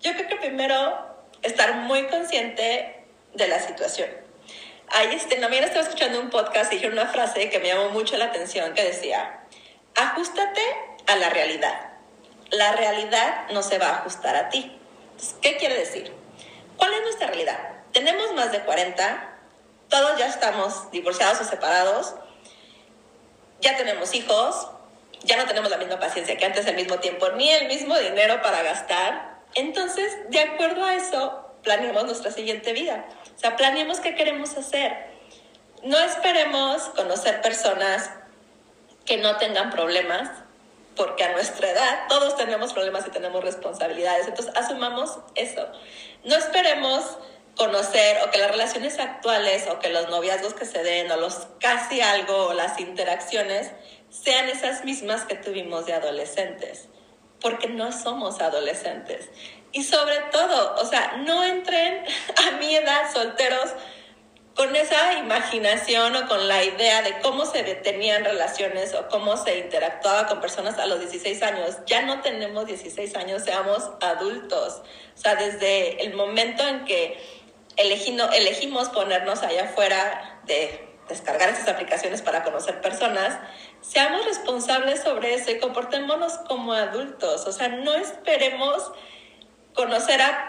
Yo 0.00 0.12
creo 0.14 0.28
que 0.28 0.36
primero 0.36 0.98
estar 1.42 1.74
muy 1.74 2.06
consciente 2.06 3.04
de 3.34 3.48
la 3.48 3.60
situación. 3.60 4.10
Ahí 4.88 5.14
este, 5.14 5.36
también 5.36 5.62
estaba 5.62 5.82
escuchando 5.82 6.18
un 6.20 6.30
podcast 6.30 6.72
y 6.72 6.76
dijeron 6.76 6.98
una 6.98 7.08
frase 7.08 7.48
que 7.48 7.60
me 7.60 7.68
llamó 7.68 7.90
mucho 7.90 8.16
la 8.16 8.26
atención 8.26 8.74
que 8.74 8.82
decía, 8.82 9.44
ajustate 9.94 10.62
a 11.06 11.16
la 11.16 11.30
realidad. 11.30 11.90
La 12.50 12.72
realidad 12.72 13.48
no 13.52 13.62
se 13.62 13.78
va 13.78 13.88
a 13.88 13.96
ajustar 13.98 14.34
a 14.34 14.48
ti. 14.48 14.76
¿Qué 15.40 15.56
quiere 15.58 15.76
decir? 15.76 16.12
¿Cuál 16.76 16.94
es 16.94 17.02
nuestra 17.02 17.28
realidad? 17.28 17.58
Tenemos 17.92 18.32
más 18.34 18.50
de 18.50 18.60
40, 18.60 19.29
todos 19.90 20.18
ya 20.18 20.26
estamos 20.26 20.90
divorciados 20.90 21.40
o 21.40 21.44
separados, 21.44 22.14
ya 23.60 23.76
tenemos 23.76 24.14
hijos, 24.14 24.68
ya 25.22 25.36
no 25.36 25.44
tenemos 25.44 25.70
la 25.70 25.76
misma 25.76 25.98
paciencia 25.98 26.36
que 26.36 26.46
antes, 26.46 26.66
el 26.66 26.76
mismo 26.76 26.98
tiempo, 26.98 27.28
ni 27.30 27.50
el 27.50 27.68
mismo 27.68 27.98
dinero 27.98 28.40
para 28.40 28.62
gastar. 28.62 29.40
Entonces, 29.54 30.16
de 30.30 30.40
acuerdo 30.40 30.84
a 30.84 30.94
eso, 30.94 31.44
planeamos 31.62 32.04
nuestra 32.04 32.30
siguiente 32.30 32.72
vida. 32.72 33.04
O 33.36 33.38
sea, 33.38 33.56
planeemos 33.56 34.00
qué 34.00 34.14
queremos 34.14 34.56
hacer. 34.56 35.10
No 35.82 35.98
esperemos 35.98 36.82
conocer 36.90 37.42
personas 37.42 38.10
que 39.04 39.16
no 39.18 39.36
tengan 39.36 39.70
problemas, 39.70 40.30
porque 40.96 41.24
a 41.24 41.32
nuestra 41.32 41.70
edad 41.70 42.06
todos 42.08 42.36
tenemos 42.36 42.72
problemas 42.72 43.06
y 43.06 43.10
tenemos 43.10 43.42
responsabilidades. 43.42 44.28
Entonces, 44.28 44.54
asumamos 44.56 45.18
eso. 45.34 45.66
No 46.24 46.36
esperemos 46.36 47.18
conocer 47.60 48.16
o 48.24 48.30
que 48.30 48.38
las 48.38 48.50
relaciones 48.50 48.98
actuales 48.98 49.68
o 49.70 49.78
que 49.80 49.90
los 49.90 50.08
noviazgos 50.08 50.54
que 50.54 50.64
se 50.64 50.82
den 50.82 51.12
o 51.12 51.18
los 51.18 51.46
casi 51.60 52.00
algo 52.00 52.46
o 52.46 52.54
las 52.54 52.80
interacciones 52.80 53.70
sean 54.08 54.48
esas 54.48 54.82
mismas 54.86 55.26
que 55.26 55.34
tuvimos 55.34 55.84
de 55.84 55.92
adolescentes. 55.92 56.88
porque 57.42 57.68
no 57.68 57.90
somos 57.90 58.42
adolescentes. 58.42 59.30
Y 59.72 59.84
sobre 59.84 60.20
todo, 60.30 60.74
o 60.76 60.84
sea, 60.84 61.22
no 61.24 61.42
entren 61.42 62.04
a 62.48 62.56
mi 62.58 62.74
edad 62.74 63.10
solteros 63.12 63.70
con 64.54 64.76
esa 64.76 65.14
imaginación 65.14 66.16
o 66.16 66.28
con 66.28 66.46
la 66.46 66.62
idea 66.62 67.00
de 67.00 67.18
cómo 67.20 67.46
se 67.46 67.62
detenían 67.62 68.24
relaciones 68.24 68.94
o 68.94 69.08
cómo 69.08 69.38
se 69.38 69.58
interactuaba 69.58 70.26
con 70.26 70.40
personas 70.42 70.78
a 70.78 70.84
los 70.84 71.00
16 71.00 71.42
años. 71.42 71.78
Ya 71.86 72.02
no 72.02 72.20
tenemos 72.20 72.66
16 72.66 73.16
años, 73.16 73.42
seamos 73.42 73.90
adultos. 74.02 74.82
O 75.16 75.18
sea, 75.18 75.34
desde 75.36 76.04
el 76.04 76.12
momento 76.14 76.66
en 76.66 76.84
que 76.84 77.39
elegimos 77.76 78.88
ponernos 78.90 79.42
allá 79.42 79.64
afuera 79.64 80.40
de 80.44 80.90
descargar 81.10 81.50
esas 81.50 81.68
aplicaciones 81.68 82.22
para 82.22 82.42
conocer 82.44 82.80
personas, 82.80 83.38
seamos 83.80 84.24
responsables 84.24 85.02
sobre 85.02 85.34
eso 85.34 85.50
y 85.50 85.58
comportémonos 85.58 86.34
como 86.48 86.72
adultos. 86.72 87.46
O 87.46 87.52
sea, 87.52 87.68
no 87.68 87.94
esperemos 87.94 88.92
conocer 89.74 90.20
a, 90.22 90.46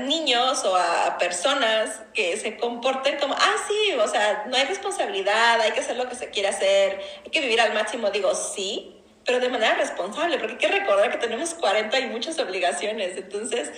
niños 0.00 0.64
o 0.64 0.76
a 0.76 1.18
personas 1.18 2.02
que 2.14 2.36
se 2.38 2.56
comporten 2.56 3.18
como, 3.18 3.34
ah, 3.34 3.54
sí, 3.68 3.92
o 3.94 4.08
sea, 4.08 4.44
no 4.48 4.56
hay 4.56 4.64
responsabilidad, 4.64 5.60
hay 5.60 5.72
que 5.72 5.80
hacer 5.80 5.96
lo 5.96 6.08
que 6.08 6.14
se 6.14 6.30
quiere 6.30 6.48
hacer, 6.48 7.00
hay 7.24 7.30
que 7.30 7.40
vivir 7.40 7.60
al 7.60 7.74
máximo. 7.74 8.10
Digo, 8.10 8.34
sí, 8.34 8.96
pero 9.26 9.38
de 9.38 9.48
manera 9.48 9.74
responsable, 9.74 10.38
porque 10.38 10.52
hay 10.52 10.58
que 10.58 10.80
recordar 10.80 11.10
que 11.10 11.18
tenemos 11.18 11.54
40 11.54 11.98
y 11.98 12.06
muchas 12.06 12.38
obligaciones. 12.38 13.16
Entonces, 13.16 13.70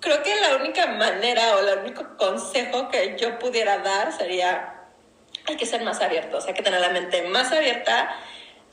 creo 0.00 0.22
que 0.22 0.34
la 0.36 0.56
única 0.56 0.86
manera 0.86 1.56
o 1.56 1.60
el 1.60 1.78
único 1.78 2.16
consejo 2.16 2.88
que 2.88 3.16
yo 3.18 3.38
pudiera 3.38 3.78
dar 3.78 4.16
sería, 4.16 4.84
hay 5.46 5.56
que 5.56 5.66
ser 5.66 5.82
más 5.82 6.00
abiertos, 6.00 6.46
hay 6.46 6.54
que 6.54 6.62
tener 6.62 6.80
la 6.80 6.90
mente 6.90 7.22
más 7.28 7.52
abierta, 7.52 8.14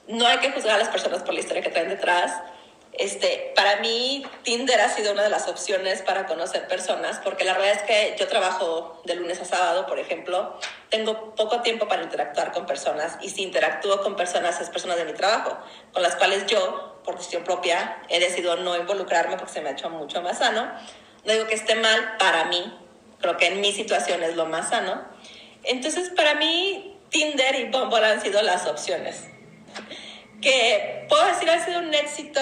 no 0.07 0.27
hay 0.27 0.39
que 0.39 0.51
juzgar 0.51 0.75
a 0.75 0.79
las 0.79 0.89
personas 0.89 1.23
por 1.23 1.33
la 1.33 1.39
historia 1.39 1.61
que 1.61 1.69
traen 1.69 1.89
detrás. 1.89 2.41
Este, 2.91 3.51
para 3.55 3.77
mí, 3.77 4.23
Tinder 4.43 4.79
ha 4.79 4.89
sido 4.89 5.13
una 5.13 5.23
de 5.23 5.29
las 5.29 5.47
opciones 5.47 6.03
para 6.03 6.27
conocer 6.27 6.67
personas, 6.67 7.19
porque 7.23 7.43
la 7.43 7.53
verdad 7.53 7.71
es 7.71 7.81
que 7.83 8.15
yo 8.19 8.27
trabajo 8.27 9.01
de 9.05 9.15
lunes 9.15 9.41
a 9.41 9.45
sábado, 9.45 9.87
por 9.87 9.97
ejemplo, 9.97 10.59
tengo 10.89 11.33
poco 11.33 11.61
tiempo 11.61 11.87
para 11.87 12.03
interactuar 12.03 12.51
con 12.51 12.67
personas 12.67 13.17
y 13.21 13.29
si 13.29 13.41
interactúo 13.41 14.03
con 14.03 14.15
personas 14.15 14.61
es 14.61 14.69
personas 14.69 14.97
de 14.97 15.05
mi 15.05 15.13
trabajo, 15.13 15.57
con 15.91 16.03
las 16.03 16.15
cuales 16.15 16.45
yo, 16.45 17.01
por 17.03 17.17
decisión 17.17 17.43
propia, 17.43 17.99
he 18.09 18.19
decidido 18.19 18.57
no 18.57 18.77
involucrarme 18.77 19.37
porque 19.37 19.53
se 19.53 19.61
me 19.61 19.69
ha 19.69 19.71
hecho 19.71 19.89
mucho 19.89 20.21
más 20.21 20.37
sano. 20.37 20.71
No 21.25 21.33
digo 21.33 21.47
que 21.47 21.55
esté 21.55 21.75
mal 21.75 22.17
para 22.17 22.45
mí, 22.45 22.77
creo 23.19 23.37
que 23.37 23.47
en 23.47 23.61
mi 23.61 23.71
situación 23.71 24.23
es 24.23 24.35
lo 24.35 24.45
más 24.45 24.69
sano. 24.69 25.01
Entonces, 25.63 26.09
para 26.09 26.35
mí, 26.35 26.97
Tinder 27.09 27.55
y 27.55 27.65
Bumble 27.65 28.05
han 28.05 28.21
sido 28.21 28.41
las 28.41 28.67
opciones. 28.67 29.23
Que 30.41 31.05
puedo 31.07 31.25
decir 31.25 31.49
ha 31.49 31.63
sido 31.63 31.79
un 31.79 31.93
éxito 31.93 32.39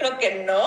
Creo 0.00 0.18
que 0.18 0.34
no. 0.46 0.66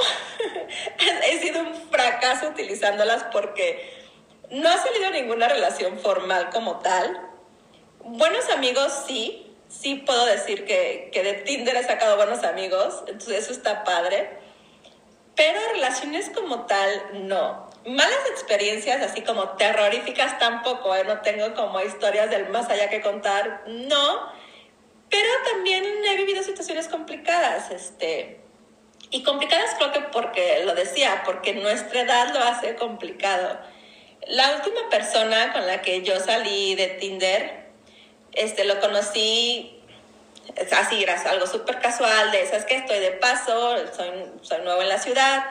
He 1.27 1.39
sido 1.39 1.62
un 1.62 1.73
fracaso 1.89 2.49
utilizándolas 2.49 3.23
porque 3.32 4.06
no 4.51 4.69
ha 4.69 4.77
salido 4.77 5.10
ninguna 5.10 5.47
relación 5.47 5.97
formal 5.97 6.51
como 6.51 6.79
tal. 6.79 7.19
Buenos 8.01 8.47
amigos 8.51 8.93
sí, 9.08 9.56
sí 9.67 9.95
puedo 9.95 10.27
decir 10.27 10.65
que, 10.65 11.10
que 11.12 11.23
de 11.23 11.34
Tinder 11.34 11.75
he 11.75 11.84
sacado 11.84 12.15
buenos 12.15 12.43
amigos, 12.43 13.03
entonces 13.08 13.45
eso 13.45 13.53
está 13.53 13.84
padre. 13.84 14.38
Pero 15.36 15.60
relaciones 15.74 16.30
como 16.30 16.65
tal, 16.65 17.28
no. 17.28 17.69
Malas 17.86 18.30
experiencias, 18.32 19.02
así 19.02 19.22
como 19.22 19.50
terroríficas 19.50 20.38
tampoco, 20.39 20.96
¿eh? 20.96 21.04
no 21.06 21.22
tengo 21.22 21.54
como 21.54 21.82
historias 21.82 22.30
del 22.30 22.50
más 22.50 22.69
allá 22.69 22.89
que 22.89 23.02
contar, 23.02 23.63
no. 23.67 24.32
Pero 25.10 25.30
también 25.52 25.84
he 26.06 26.15
vivido 26.17 26.43
situaciones 26.43 26.88
complicadas, 26.88 27.72
este, 27.72 28.39
y 29.10 29.24
complicadas 29.24 29.76
creo 29.78 29.91
que 29.91 30.00
porque, 30.12 30.63
lo 30.65 30.76
decía, 30.76 31.24
porque 31.26 31.54
nuestra 31.54 32.02
edad 32.02 32.34
lo 32.34 32.39
hace 32.39 32.76
complicado. 32.76 33.60
La 34.28 34.56
última 34.56 34.89
persona 34.89 35.52
con 35.52 35.67
la 35.67 35.82
que 35.82 36.02
yo 36.04 36.19
salí 36.19 36.76
de 36.76 36.88
Tinder, 36.88 37.65
este, 38.32 38.63
lo 38.65 38.80
conocí 38.80 39.72
así, 40.71 41.06
algo 41.06 41.47
súper 41.47 41.79
casual, 41.79 42.32
de, 42.32 42.45
¿sabes 42.45 42.65
que 42.65 42.75
Estoy 42.75 42.99
de 42.99 43.12
paso, 43.12 43.75
soy, 43.95 44.10
soy 44.41 44.62
nuevo 44.63 44.82
en 44.82 44.89
la 44.89 44.99
ciudad, 44.99 45.45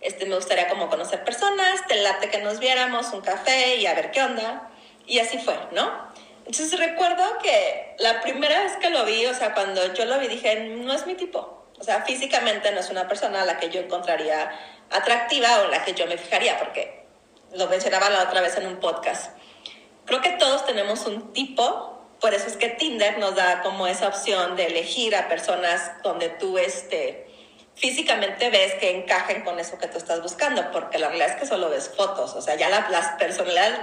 este, 0.00 0.26
me 0.26 0.36
gustaría 0.36 0.68
como 0.68 0.88
conocer 0.88 1.24
personas, 1.24 1.86
te 1.88 1.96
late 1.96 2.30
que 2.30 2.38
nos 2.38 2.60
viéramos, 2.60 3.12
un 3.12 3.22
café 3.22 3.76
y 3.76 3.86
a 3.86 3.94
ver 3.94 4.10
qué 4.10 4.22
onda. 4.22 4.70
Y 5.06 5.18
así 5.18 5.38
fue, 5.38 5.56
¿no? 5.72 6.12
Entonces 6.46 6.78
recuerdo 6.78 7.38
que 7.42 7.96
la 7.98 8.20
primera 8.20 8.62
vez 8.62 8.76
que 8.76 8.90
lo 8.90 9.04
vi, 9.04 9.26
o 9.26 9.34
sea, 9.34 9.52
cuando 9.54 9.92
yo 9.94 10.04
lo 10.04 10.18
vi 10.18 10.28
dije, 10.28 10.60
no 10.60 10.92
es 10.92 11.06
mi 11.06 11.14
tipo. 11.14 11.64
O 11.78 11.84
sea, 11.84 12.02
físicamente 12.02 12.70
no 12.72 12.80
es 12.80 12.90
una 12.90 13.08
persona 13.08 13.42
a 13.42 13.44
la 13.44 13.58
que 13.58 13.68
yo 13.68 13.80
encontraría 13.80 14.50
atractiva 14.90 15.62
o 15.62 15.68
la 15.68 15.84
que 15.84 15.92
yo 15.92 16.06
me 16.06 16.16
fijaría, 16.16 16.58
porque 16.58 17.04
lo 17.52 17.66
mencionaba 17.66 18.08
la 18.10 18.22
otra 18.22 18.40
vez 18.40 18.56
en 18.56 18.66
un 18.66 18.76
podcast. 18.76 19.36
Creo 20.04 20.20
que 20.20 20.30
todos 20.30 20.64
tenemos 20.66 21.06
un 21.06 21.32
tipo, 21.32 21.95
por 22.26 22.34
eso 22.34 22.48
es 22.48 22.56
que 22.56 22.70
Tinder 22.70 23.18
nos 23.20 23.36
da 23.36 23.62
como 23.62 23.86
esa 23.86 24.08
opción 24.08 24.56
de 24.56 24.66
elegir 24.66 25.14
a 25.14 25.28
personas 25.28 25.92
donde 26.02 26.28
tú 26.28 26.58
este, 26.58 27.24
físicamente 27.76 28.50
ves 28.50 28.74
que 28.80 28.96
encajen 28.96 29.44
con 29.44 29.60
eso 29.60 29.78
que 29.78 29.86
tú 29.86 29.96
estás 29.96 30.20
buscando, 30.22 30.72
porque 30.72 30.98
la 30.98 31.06
realidad 31.06 31.30
es 31.30 31.36
que 31.36 31.46
solo 31.46 31.70
ves 31.70 31.88
fotos, 31.96 32.34
o 32.34 32.42
sea, 32.42 32.56
ya 32.56 32.68
las 32.68 33.12
personalidades, 33.12 33.78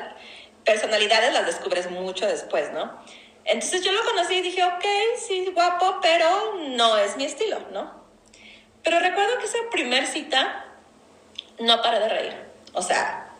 personalidades 0.65 1.32
las 1.32 1.45
descubres 1.45 1.89
mucho 1.89 2.27
después, 2.27 2.69
¿no? 2.73 3.01
Entonces 3.45 3.82
yo 3.82 3.93
lo 3.93 4.03
conocí 4.03 4.34
y 4.34 4.41
dije, 4.41 4.62
ok, 4.62 4.86
sí, 5.25 5.49
guapo, 5.53 5.99
pero 6.01 6.56
no 6.67 6.97
es 6.97 7.15
mi 7.15 7.23
estilo, 7.23 7.62
¿no? 7.71 7.93
Pero 8.84 8.99
recuerdo 8.99 9.38
que 9.39 9.45
esa 9.45 9.60
primer 9.71 10.06
cita 10.06 10.65
no 11.60 11.82
paré 11.82 12.01
de 12.01 12.10
reír. 12.10 12.36
O 12.73 12.82
sea, 12.82 13.34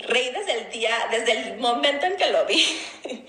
reí 0.00 0.30
desde 0.30 0.54
el 0.54 0.70
día, 0.72 1.06
desde 1.12 1.30
el 1.30 1.58
momento 1.58 2.06
en 2.06 2.16
que 2.16 2.28
lo 2.32 2.44
vi. 2.44 2.66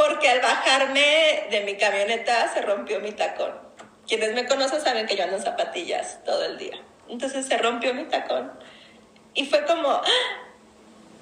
Porque 0.00 0.30
al 0.30 0.40
bajarme 0.40 1.46
de 1.50 1.60
mi 1.66 1.76
camioneta 1.76 2.50
se 2.54 2.62
rompió 2.62 3.00
mi 3.00 3.12
tacón. 3.12 3.52
Quienes 4.08 4.32
me 4.32 4.46
conocen 4.46 4.80
saben 4.80 5.06
que 5.06 5.14
yo 5.14 5.24
ando 5.24 5.36
en 5.36 5.42
zapatillas 5.42 6.24
todo 6.24 6.42
el 6.46 6.56
día. 6.56 6.80
Entonces 7.06 7.44
se 7.44 7.58
rompió 7.58 7.92
mi 7.92 8.04
tacón. 8.04 8.50
Y 9.34 9.44
fue 9.44 9.62
como, 9.66 9.90
¡ah! 9.90 10.02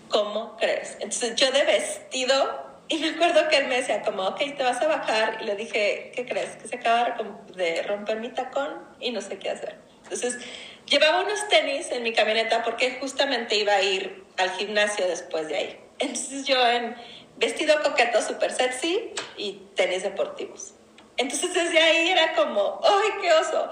¿cómo 0.09 0.57
crees? 0.59 0.93
Entonces 1.01 1.35
yo 1.35 1.51
de 1.51 1.64
vestido 1.64 2.69
y 2.87 2.99
me 2.99 3.09
acuerdo 3.09 3.49
que 3.49 3.57
él 3.57 3.67
me 3.67 3.79
decía 3.79 4.03
como, 4.03 4.23
ok, 4.23 4.38
te 4.57 4.62
vas 4.62 4.81
a 4.81 4.87
bajar. 4.87 5.38
Y 5.41 5.47
le 5.47 5.57
dije, 5.57 6.12
¿qué 6.14 6.25
crees? 6.25 6.55
Que 6.55 6.69
se 6.69 6.77
acaba 6.77 7.17
de 7.57 7.83
romper 7.83 8.21
mi 8.21 8.29
tacón 8.29 8.79
y 9.01 9.11
no 9.11 9.21
sé 9.21 9.41
qué 9.41 9.51
hacer. 9.51 9.75
Entonces, 10.05 10.38
llevaba 10.87 11.23
unos 11.23 11.49
tenis 11.49 11.91
en 11.91 12.05
mi 12.05 12.12
camioneta 12.12 12.62
porque 12.62 12.99
justamente 13.01 13.57
iba 13.57 13.73
a 13.73 13.83
ir 13.83 14.23
al 14.37 14.51
gimnasio 14.53 15.09
después 15.09 15.49
de 15.49 15.57
ahí. 15.57 15.81
Entonces 15.99 16.45
yo 16.45 16.64
en 16.64 16.95
vestido 17.38 17.81
coqueto, 17.83 18.20
súper 18.20 18.53
sexy 18.53 19.12
y 19.37 19.53
tenis 19.74 20.03
deportivos. 20.03 20.74
Entonces 21.16 21.55
desde 21.55 21.81
ahí 21.81 22.09
era 22.09 22.35
como, 22.35 22.81
¡ay, 22.85 23.11
qué 23.20 23.33
oso! 23.33 23.70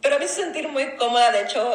Pero 0.00 0.18
me 0.18 0.24
hizo 0.24 0.34
sentir 0.34 0.68
muy 0.68 0.96
cómoda. 0.96 1.32
De 1.32 1.42
hecho, 1.42 1.72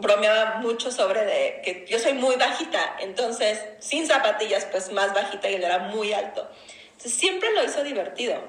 bromeaba 0.00 0.56
mucho 0.56 0.90
sobre 0.90 1.24
de 1.24 1.60
que 1.64 1.86
yo 1.88 1.98
soy 1.98 2.14
muy 2.14 2.36
bajita, 2.36 2.96
entonces 3.00 3.60
sin 3.78 4.06
zapatillas 4.06 4.66
pues 4.66 4.90
más 4.92 5.12
bajita 5.14 5.50
y 5.50 5.54
él 5.54 5.64
era 5.64 5.78
muy 5.78 6.12
alto. 6.12 6.48
Entonces 6.92 7.14
siempre 7.14 7.52
lo 7.52 7.64
hizo 7.64 7.82
divertido. 7.82 8.42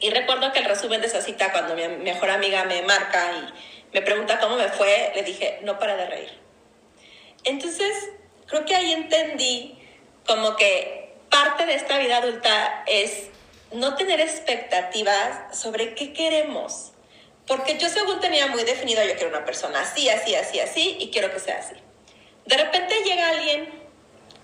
Y 0.00 0.10
recuerdo 0.10 0.52
que 0.52 0.60
el 0.60 0.64
resumen 0.64 1.00
de 1.00 1.06
esa 1.06 1.20
cita 1.20 1.52
cuando 1.52 1.74
mi 1.74 1.86
mejor 1.86 2.30
amiga 2.30 2.64
me 2.64 2.82
marca 2.82 3.32
y 3.32 3.94
me 3.94 4.02
pregunta 4.02 4.40
cómo 4.40 4.56
me 4.56 4.68
fue, 4.68 5.12
le 5.14 5.22
dije, 5.22 5.60
no 5.62 5.78
para 5.78 5.96
de 5.96 6.06
reír. 6.06 6.38
Entonces 7.44 8.10
creo 8.46 8.64
que 8.64 8.74
ahí 8.74 8.92
entendí 8.92 9.78
como 10.26 10.56
que 10.56 11.01
parte 11.32 11.66
de 11.66 11.74
esta 11.74 11.98
vida 11.98 12.18
adulta 12.18 12.84
es 12.86 13.30
no 13.72 13.96
tener 13.96 14.20
expectativas 14.20 15.58
sobre 15.58 15.96
qué 15.96 16.12
queremos 16.12 16.92
porque 17.46 17.76
yo 17.78 17.88
según 17.88 18.20
tenía 18.20 18.46
muy 18.46 18.62
definido, 18.64 19.02
yo 19.02 19.14
quiero 19.14 19.28
una 19.28 19.44
persona 19.44 19.80
así, 19.80 20.08
así, 20.08 20.34
así, 20.34 20.60
así, 20.60 20.96
y 21.00 21.10
quiero 21.10 21.32
que 21.32 21.40
sea 21.40 21.58
así. 21.58 21.74
De 22.46 22.56
repente 22.56 22.94
llega 23.04 23.28
alguien 23.30 23.68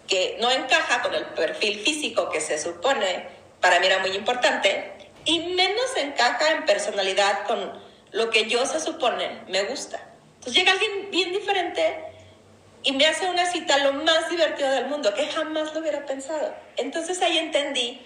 que 0.07 0.37
no 0.40 0.51
encaja 0.51 1.03
con 1.03 1.14
el 1.14 1.24
perfil 1.27 1.81
físico 1.81 2.31
que 2.31 2.40
se 2.40 2.59
supone 2.59 3.27
para 3.61 3.81
mí 3.81 3.87
era 3.87 3.98
muy 3.98 4.11
importante, 4.11 4.92
y 5.24 5.40
menos 5.40 5.96
encaja 5.96 6.53
en 6.53 6.64
personalidad 6.64 7.46
con 7.46 7.81
lo 8.12 8.31
que 8.31 8.48
yo 8.48 8.64
se 8.66 8.81
supone 8.81 9.42
me 9.48 9.64
gusta. 9.64 10.01
Entonces 10.35 10.55
llega 10.55 10.72
alguien 10.72 11.11
bien 11.11 11.33
diferente 11.33 12.05
y 12.82 12.92
me 12.92 13.06
hace 13.06 13.28
una 13.28 13.46
cita 13.46 13.78
lo 13.78 13.92
más 13.92 14.30
divertido 14.30 14.70
del 14.70 14.86
mundo, 14.86 15.12
que 15.14 15.26
jamás 15.26 15.74
lo 15.74 15.80
hubiera 15.80 16.06
pensado. 16.06 16.54
Entonces 16.76 17.20
ahí 17.22 17.38
entendí, 17.38 18.00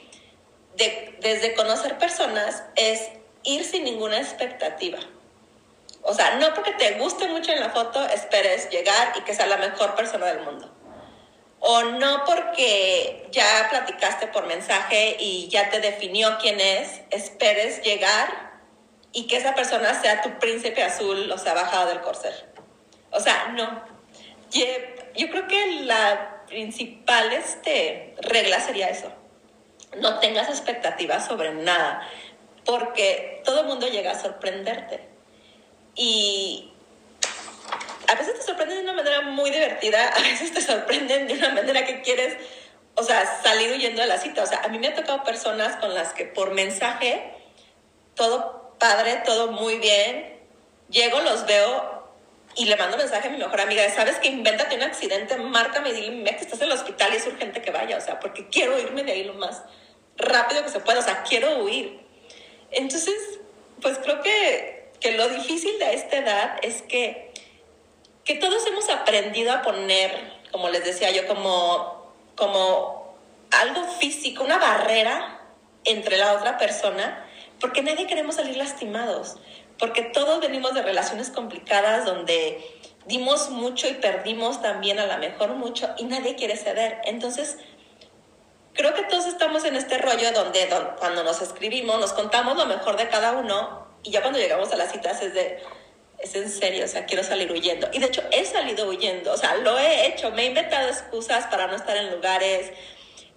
de, 0.77 1.17
desde 1.21 1.55
conocer 1.55 1.99
personas, 1.99 2.65
es 2.77 3.11
ir 3.43 3.65
sin 3.65 3.85
ninguna 3.85 4.19
expectativa. 4.19 4.99
O 6.03 6.15
sea, 6.15 6.37
no 6.37 6.53
porque 6.55 6.73
te 6.73 6.93
guste 6.93 7.29
mucho 7.29 7.53
en 7.53 7.61
la 7.61 7.71
foto, 7.71 8.05
esperes 8.09 8.71
llegar 8.71 9.13
y 9.17 9.23
que 9.23 9.35
sea 9.35 9.47
la 9.47 9.59
mejor 9.59 9.95
persona 9.95 10.27
del 10.27 10.41
mundo. 10.41 10.73
O 11.61 11.83
no 11.85 12.25
porque 12.25 13.29
ya 13.31 13.69
platicaste 13.71 14.27
por 14.27 14.47
mensaje 14.47 15.17
y 15.21 15.49
ya 15.49 15.71
te 15.71 15.81
definió 15.81 16.39
quién 16.41 16.59
es, 16.59 17.03
esperes 17.11 17.83
llegar 17.83 18.53
y 19.13 19.29
que 19.29 19.37
esa 19.37 19.55
persona 19.55 20.01
sea 20.01 20.23
tu 20.23 20.39
príncipe 20.41 20.83
azul, 20.83 21.31
o 21.31 21.39
sea, 21.39 21.55
bajado 21.55 21.89
del 21.89 22.01
corcel. 22.01 22.35
O 23.13 23.21
sea, 23.21 23.49
no. 23.55 23.92
Yo 24.53 25.31
creo 25.31 25.49
que 25.49 25.83
la 25.83 26.45
principal 26.47 27.33
este, 27.33 28.15
regla 28.21 28.61
sería 28.61 28.89
eso. 28.89 29.11
No 29.99 30.21
tengas 30.21 30.49
expectativas 30.49 31.27
sobre 31.27 31.53
nada, 31.53 32.07
porque 32.65 33.43
todo 33.45 33.61
el 33.61 33.67
mundo 33.67 33.89
llega 33.89 34.13
a 34.13 34.21
sorprenderte. 34.21 35.01
Y 35.95 36.73
a 38.09 38.15
veces 38.15 38.39
te 38.39 38.43
sorprenden 38.43 38.79
de 38.79 38.85
una 38.85 38.93
manera 38.93 39.23
muy 39.23 39.51
divertida, 39.51 40.09
a 40.09 40.21
veces 40.21 40.53
te 40.53 40.61
sorprenden 40.61 41.29
de 41.29 41.35
una 41.35 41.51
manera 41.51 41.85
que 41.85 42.03
quieres, 42.03 42.37
o 42.95 43.03
sea, 43.03 43.41
salir 43.43 43.71
huyendo 43.73 44.03
de 44.03 44.09
la 44.09 44.19
cita. 44.19 44.43
O 44.43 44.47
sea, 44.47 44.61
a 44.63 44.69
mí 44.69 44.79
me 44.79 44.89
ha 44.89 44.95
tocado 44.95 45.25
personas 45.25 45.77
con 45.77 45.95
las 45.95 46.13
que 46.13 46.25
por 46.25 46.53
mensaje, 46.53 47.35
todo 48.15 48.75
padre, 48.79 49.23
todo 49.25 49.53
muy 49.53 49.79
bien, 49.79 50.39
llego, 50.89 51.21
los 51.21 51.47
veo 51.47 51.92
y 52.55 52.67
le 52.67 52.77
mando 52.77 52.97
mensaje 52.97 53.29
a 53.29 53.31
mi 53.31 53.39
mejor 53.39 53.61
amiga, 53.61 53.89
¿sabes 53.95 54.17
que 54.17 54.29
invéntate 54.29 54.77
un 54.77 54.83
accidente? 54.83 55.37
Márcame 55.37 55.91
y 55.91 55.93
dile 55.93 56.37
que 56.37 56.45
estás 56.45 56.61
en 56.61 56.67
el 56.67 56.73
hospital 56.73 57.13
y 57.13 57.17
es 57.17 57.27
urgente 57.27 57.63
que 57.63 57.71
vaya, 57.71 57.97
o 57.97 58.01
sea, 58.01 58.21
porque 58.21 58.49
quiero 58.49 58.79
irme 58.79 59.05
de 59.05 59.13
ahí 59.13 59.25
lo 59.25 59.35
más 59.35 59.63
rápido 60.17 60.63
que 60.63 60.69
se 60.69 60.81
pueda, 60.81 61.01
o 61.01 61.03
sea, 61.03 61.23
quiero 61.23 61.63
huir. 61.63 62.01
Entonces, 62.71 63.15
pues 63.81 63.99
creo 63.99 64.21
que, 64.21 64.91
que 65.01 65.13
lo 65.13 65.29
difícil 65.29 65.79
de 65.79 65.95
esta 65.95 66.19
edad 66.19 66.57
es 66.63 66.83
que, 66.83 67.33
que 68.25 68.35
todos 68.35 68.67
hemos 68.67 68.89
aprendido 68.91 69.53
a 69.53 69.63
poner, 69.63 70.11
como 70.51 70.69
les 70.69 70.85
decía 70.85 71.11
yo, 71.11 71.27
como, 71.27 72.15
como 72.37 73.17
algo 73.51 73.85
físico, 73.99 74.45
una 74.45 74.59
barrera 74.59 75.41
entre 75.85 76.17
la 76.19 76.35
otra 76.35 76.59
persona, 76.59 77.27
porque 77.61 77.83
nadie 77.83 78.07
queremos 78.07 78.37
salir 78.37 78.57
lastimados, 78.57 79.37
porque 79.83 80.03
todos 80.03 80.39
venimos 80.39 80.75
de 80.75 80.83
relaciones 80.83 81.31
complicadas 81.31 82.05
donde 82.05 82.65
dimos 83.07 83.51
mucho 83.51 83.89
y 83.89 83.95
perdimos 83.95 84.63
también 84.63 85.01
a 85.01 85.07
lo 85.07 85.19
mejor 85.19 85.55
mucho 85.55 85.93
y 85.99 86.05
nadie 86.05 86.37
quiere 86.37 86.57
ceder. 86.57 87.01
Entonces, 87.03 87.59
creo 88.75 88.95
que 88.95 89.03
todos 89.03 89.27
estamos 89.27 89.65
en 89.65 89.75
este 89.75 89.99
rollo 89.99 90.31
donde, 90.31 90.69
cuando 91.01 91.25
nos 91.25 91.43
escribimos 91.43 91.99
nos 91.99 92.13
contamos 92.13 92.57
lo 92.57 92.67
mejor 92.67 92.97
de 92.97 93.09
cada 93.09 93.33
uno 93.33 93.89
y 94.05 94.13
ya 94.13 94.21
cuando 94.21 94.39
llegamos 94.39 94.71
a 94.71 94.77
las 94.77 94.93
citas 94.93 95.21
es 95.21 95.35
de, 95.35 95.61
es 96.21 96.33
en 96.37 96.49
serio, 96.49 96.85
o 96.85 96.89
sea, 96.89 97.05
quiero 97.05 97.25
salir 97.25 97.51
huyendo. 97.51 97.89
Y 97.93 97.99
de 97.99 98.07
hecho 98.07 98.23
he 98.31 98.45
salido 98.45 98.89
huyendo, 98.89 99.33
o 99.33 99.37
sea, 99.37 99.57
lo 99.57 99.77
he 99.81 100.07
hecho, 100.07 100.31
me 100.31 100.43
he 100.43 100.47
inventado 100.47 100.87
excusas 100.91 101.47
para 101.47 101.67
no 101.67 101.75
estar 101.75 101.97
en 101.97 102.13
lugares. 102.13 102.71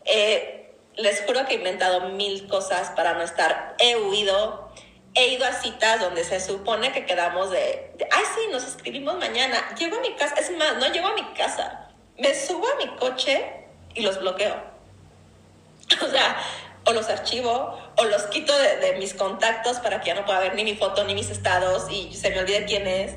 Eh, 0.06 0.76
les 0.96 1.22
juro 1.22 1.48
que 1.48 1.56
he 1.56 1.58
inventado 1.58 2.10
mil 2.10 2.48
cosas 2.48 2.92
para 2.92 3.14
no 3.16 3.24
estar. 3.24 3.76
He 3.80 3.96
huido, 3.96 4.70
he 5.16 5.30
ido 5.30 5.46
a 5.46 5.54
citas 5.54 6.02
donde 6.02 6.24
se 6.24 6.40
supone 6.40 6.92
que 6.92 7.06
quedamos 7.06 7.50
de, 7.50 7.94
de 7.98 8.08
ay, 8.12 8.24
sí, 8.36 8.42
nos 8.52 8.66
escribimos 8.66 9.18
mañana. 9.18 9.74
Llego 9.78 9.98
a 9.98 10.02
mi 10.02 10.14
casa, 10.16 10.36
es 10.36 10.52
más, 10.58 10.78
no 10.78 10.92
llego 10.92 11.08
a 11.08 11.14
mi 11.14 11.24
casa. 11.34 11.90
Me 12.18 12.34
subo 12.36 12.68
a 12.68 12.76
mi 12.76 12.88
coche 12.98 13.66
y 13.94 14.02
los 14.02 14.20
bloqueo 14.20 14.56
O 16.02 16.08
sea, 16.08 16.38
o 16.86 16.94
los 16.94 17.10
archivo 17.10 17.78
o 17.98 18.04
los 18.06 18.24
quito 18.24 18.54
de, 18.58 18.98
mis 18.98 19.14
contactos 19.14 19.80
para 19.80 20.02
que 20.02 20.08
ya 20.08 20.16
no 20.16 20.26
pueda 20.26 20.40
ver 20.40 20.56
ni 20.56 20.64
mi 20.64 20.76
foto 20.76 21.04
ni 21.04 21.16
mis 21.16 21.30
estados 21.30 21.88
y 21.90 22.14
se 22.14 22.30
me 22.30 22.40
olvide 22.40 22.66
quién 22.66 22.88
es. 22.88 23.14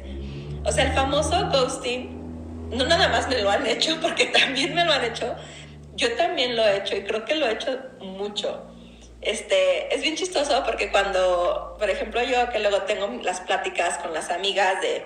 O 0.64 0.72
sea, 0.72 0.84
el 0.84 0.92
famoso 0.92 1.48
ghosting, 1.50 2.70
no 2.70 2.84
nada 2.86 3.08
más 3.08 3.28
me 3.28 3.38
lo 3.38 3.50
han 3.50 3.66
hecho, 3.66 4.00
porque 4.00 4.26
también 4.26 4.74
me 4.74 4.84
lo 4.84 4.92
han 4.92 5.04
hecho, 5.04 5.34
yo 5.96 6.14
también 6.16 6.56
lo 6.56 6.64
he 6.64 6.78
hecho 6.78 6.96
y 6.96 7.04
creo 7.04 7.24
que 7.24 7.34
lo 7.34 7.46
he 7.46 7.52
hecho 7.52 7.78
mucho. 8.00 8.67
Este, 9.20 9.94
es 9.94 10.02
bien 10.02 10.16
chistoso 10.16 10.62
porque 10.64 10.90
cuando, 10.90 11.76
por 11.78 11.90
ejemplo, 11.90 12.22
yo 12.22 12.50
que 12.50 12.60
luego 12.60 12.82
tengo 12.82 13.08
las 13.22 13.40
pláticas 13.40 13.98
con 13.98 14.14
las 14.14 14.30
amigas 14.30 14.80
de, 14.80 15.04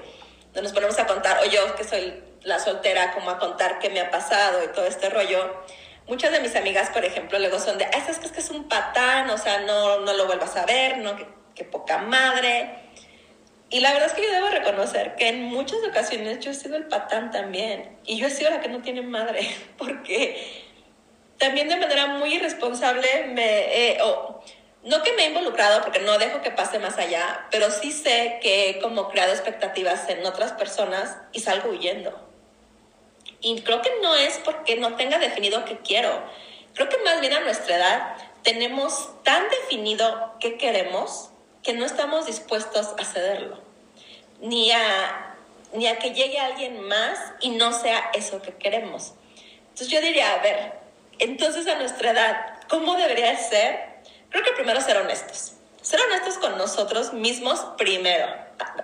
de 0.52 0.62
nos 0.62 0.72
ponemos 0.72 0.98
a 0.98 1.06
contar, 1.06 1.38
o 1.42 1.44
yo 1.46 1.74
que 1.76 1.84
soy 1.84 2.22
la 2.42 2.58
soltera, 2.58 3.12
como 3.12 3.30
a 3.30 3.38
contar 3.38 3.78
qué 3.78 3.88
me 3.88 4.00
ha 4.00 4.10
pasado 4.10 4.62
y 4.62 4.68
todo 4.68 4.86
este 4.86 5.08
rollo, 5.08 5.62
Muchas 6.08 6.32
de 6.32 6.40
mis 6.40 6.56
amigas, 6.56 6.90
por 6.90 7.04
ejemplo, 7.04 7.38
luego 7.38 7.60
son 7.60 7.78
de, 7.78 7.84
ah, 7.84 8.04
es 8.08 8.18
que 8.18 8.40
es 8.40 8.50
un 8.50 8.64
patán, 8.64 9.30
o 9.30 9.38
sea, 9.38 9.60
no, 9.60 10.00
no 10.00 10.12
lo 10.14 10.26
vuelvas 10.26 10.56
a 10.56 10.66
ver, 10.66 10.98
¿no? 10.98 11.16
Qué, 11.54 11.64
poca 11.64 11.98
madre. 11.98 12.70
Y 13.70 13.80
la 13.80 13.92
verdad 13.92 14.08
es 14.08 14.14
que 14.14 14.22
yo 14.22 14.32
debo 14.32 14.48
reconocer 14.48 15.14
que 15.14 15.28
en 15.28 15.44
muchas 15.44 15.78
ocasiones 15.88 16.40
yo 16.40 16.50
he 16.50 16.54
sido 16.54 16.76
el 16.76 16.88
patán 16.88 17.30
también. 17.30 17.98
Y 18.04 18.18
yo 18.18 18.26
he 18.26 18.30
sido 18.30 18.50
la 18.50 18.60
que 18.60 18.68
no 18.68 18.82
tiene 18.82 19.02
madre, 19.02 19.48
porque 19.78 20.71
también 21.42 21.68
de 21.68 21.76
manera 21.76 22.06
muy 22.06 22.34
irresponsable 22.34 23.24
me... 23.32 23.98
o, 24.00 24.40
no 24.84 25.02
que 25.02 25.12
me 25.14 25.24
he 25.24 25.26
involucrado 25.26 25.82
porque 25.82 25.98
no 25.98 26.16
dejo 26.16 26.40
que 26.40 26.52
pase 26.52 26.78
más 26.78 26.98
allá, 26.98 27.48
pero 27.50 27.68
sí 27.72 27.90
sé 27.90 28.38
que 28.40 28.70
he 28.70 28.80
como 28.80 29.08
creado 29.08 29.32
expectativas 29.32 30.08
en 30.08 30.24
otras 30.24 30.52
personas 30.52 31.16
y 31.32 31.40
salgo 31.40 31.70
huyendo. 31.70 32.16
Y 33.40 33.60
creo 33.62 33.82
que 33.82 33.90
no 34.02 34.14
es 34.14 34.40
porque 34.44 34.76
no 34.76 34.94
tenga 34.94 35.18
definido 35.18 35.64
qué 35.64 35.78
quiero. 35.78 36.10
Creo 36.74 36.88
que 36.88 36.98
más 36.98 37.20
bien 37.20 37.32
a 37.32 37.40
nuestra 37.40 37.76
edad 37.76 38.16
tenemos 38.44 39.10
tan 39.24 39.48
definido 39.48 40.34
qué 40.38 40.56
queremos 40.58 41.30
que 41.64 41.72
no 41.72 41.84
estamos 41.84 42.26
dispuestos 42.26 42.94
a 42.98 43.04
cederlo. 43.04 43.58
Ni 44.40 44.70
a, 44.70 45.34
ni 45.72 45.88
a 45.88 45.98
que 45.98 46.12
llegue 46.12 46.38
alguien 46.38 46.82
más 46.82 47.18
y 47.40 47.50
no 47.50 47.72
sea 47.72 48.10
eso 48.14 48.40
que 48.42 48.54
queremos. 48.54 49.14
Entonces 49.70 49.88
yo 49.88 50.00
diría, 50.00 50.34
a 50.34 50.42
ver, 50.42 50.81
entonces 51.22 51.66
a 51.66 51.76
nuestra 51.76 52.10
edad, 52.10 52.58
¿cómo 52.68 52.96
debería 52.96 53.36
ser? 53.36 53.80
Creo 54.30 54.44
que 54.44 54.52
primero 54.52 54.80
ser 54.80 54.96
honestos. 54.98 55.52
Ser 55.80 56.00
honestos 56.00 56.38
con 56.38 56.56
nosotros 56.58 57.12
mismos 57.12 57.60
primero 57.76 58.26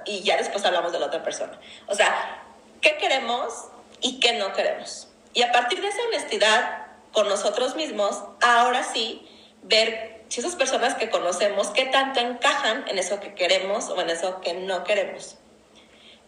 y 0.04 0.22
ya 0.22 0.36
después 0.36 0.64
hablamos 0.64 0.92
de 0.92 0.98
la 0.98 1.06
otra 1.06 1.22
persona. 1.22 1.58
O 1.86 1.94
sea, 1.94 2.42
¿qué 2.80 2.96
queremos? 2.96 3.68
y 4.00 4.20
qué 4.20 4.34
no 4.34 4.52
queremos. 4.52 5.08
Y 5.34 5.42
a 5.42 5.52
partir 5.52 5.80
de 5.80 5.88
esa 5.88 6.02
honestidad 6.08 6.86
con 7.12 7.28
nosotros 7.28 7.76
mismos, 7.76 8.22
ahora 8.40 8.82
sí, 8.84 9.26
ver 9.62 10.24
si 10.28 10.40
esas 10.40 10.56
personas 10.56 10.94
que 10.94 11.10
conocemos, 11.10 11.68
qué 11.68 11.86
tanto 11.86 12.20
encajan 12.20 12.86
en 12.88 12.98
eso 12.98 13.20
que 13.20 13.34
queremos 13.34 13.88
o 13.88 14.00
en 14.00 14.10
eso 14.10 14.40
que 14.40 14.54
no 14.54 14.84
queremos. 14.84 15.36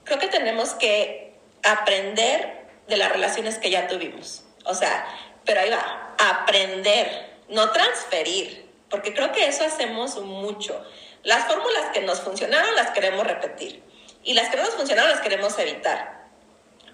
Creo 0.04 0.18
que 0.18 0.28
tenemos 0.28 0.70
que 0.70 1.34
aprender 1.62 2.66
de 2.88 2.96
las 2.96 3.12
relaciones 3.12 3.58
que 3.58 3.70
ya 3.70 3.86
tuvimos. 3.86 4.44
O 4.64 4.74
sea, 4.74 5.06
pero 5.44 5.60
ahí 5.60 5.70
va, 5.70 6.14
aprender, 6.18 7.38
no 7.48 7.70
transferir, 7.70 8.68
porque 8.88 9.14
creo 9.14 9.32
que 9.32 9.46
eso 9.46 9.64
hacemos 9.64 10.20
mucho. 10.22 10.84
Las 11.22 11.46
fórmulas 11.46 11.90
que 11.92 12.00
nos 12.00 12.20
funcionaron 12.20 12.74
las 12.76 12.90
queremos 12.90 13.26
repetir 13.26 13.82
y 14.22 14.34
las 14.34 14.48
que 14.48 14.56
no 14.56 14.64
nos 14.64 14.74
funcionaron 14.74 15.10
las 15.10 15.20
queremos 15.20 15.58
evitar. 15.58 16.26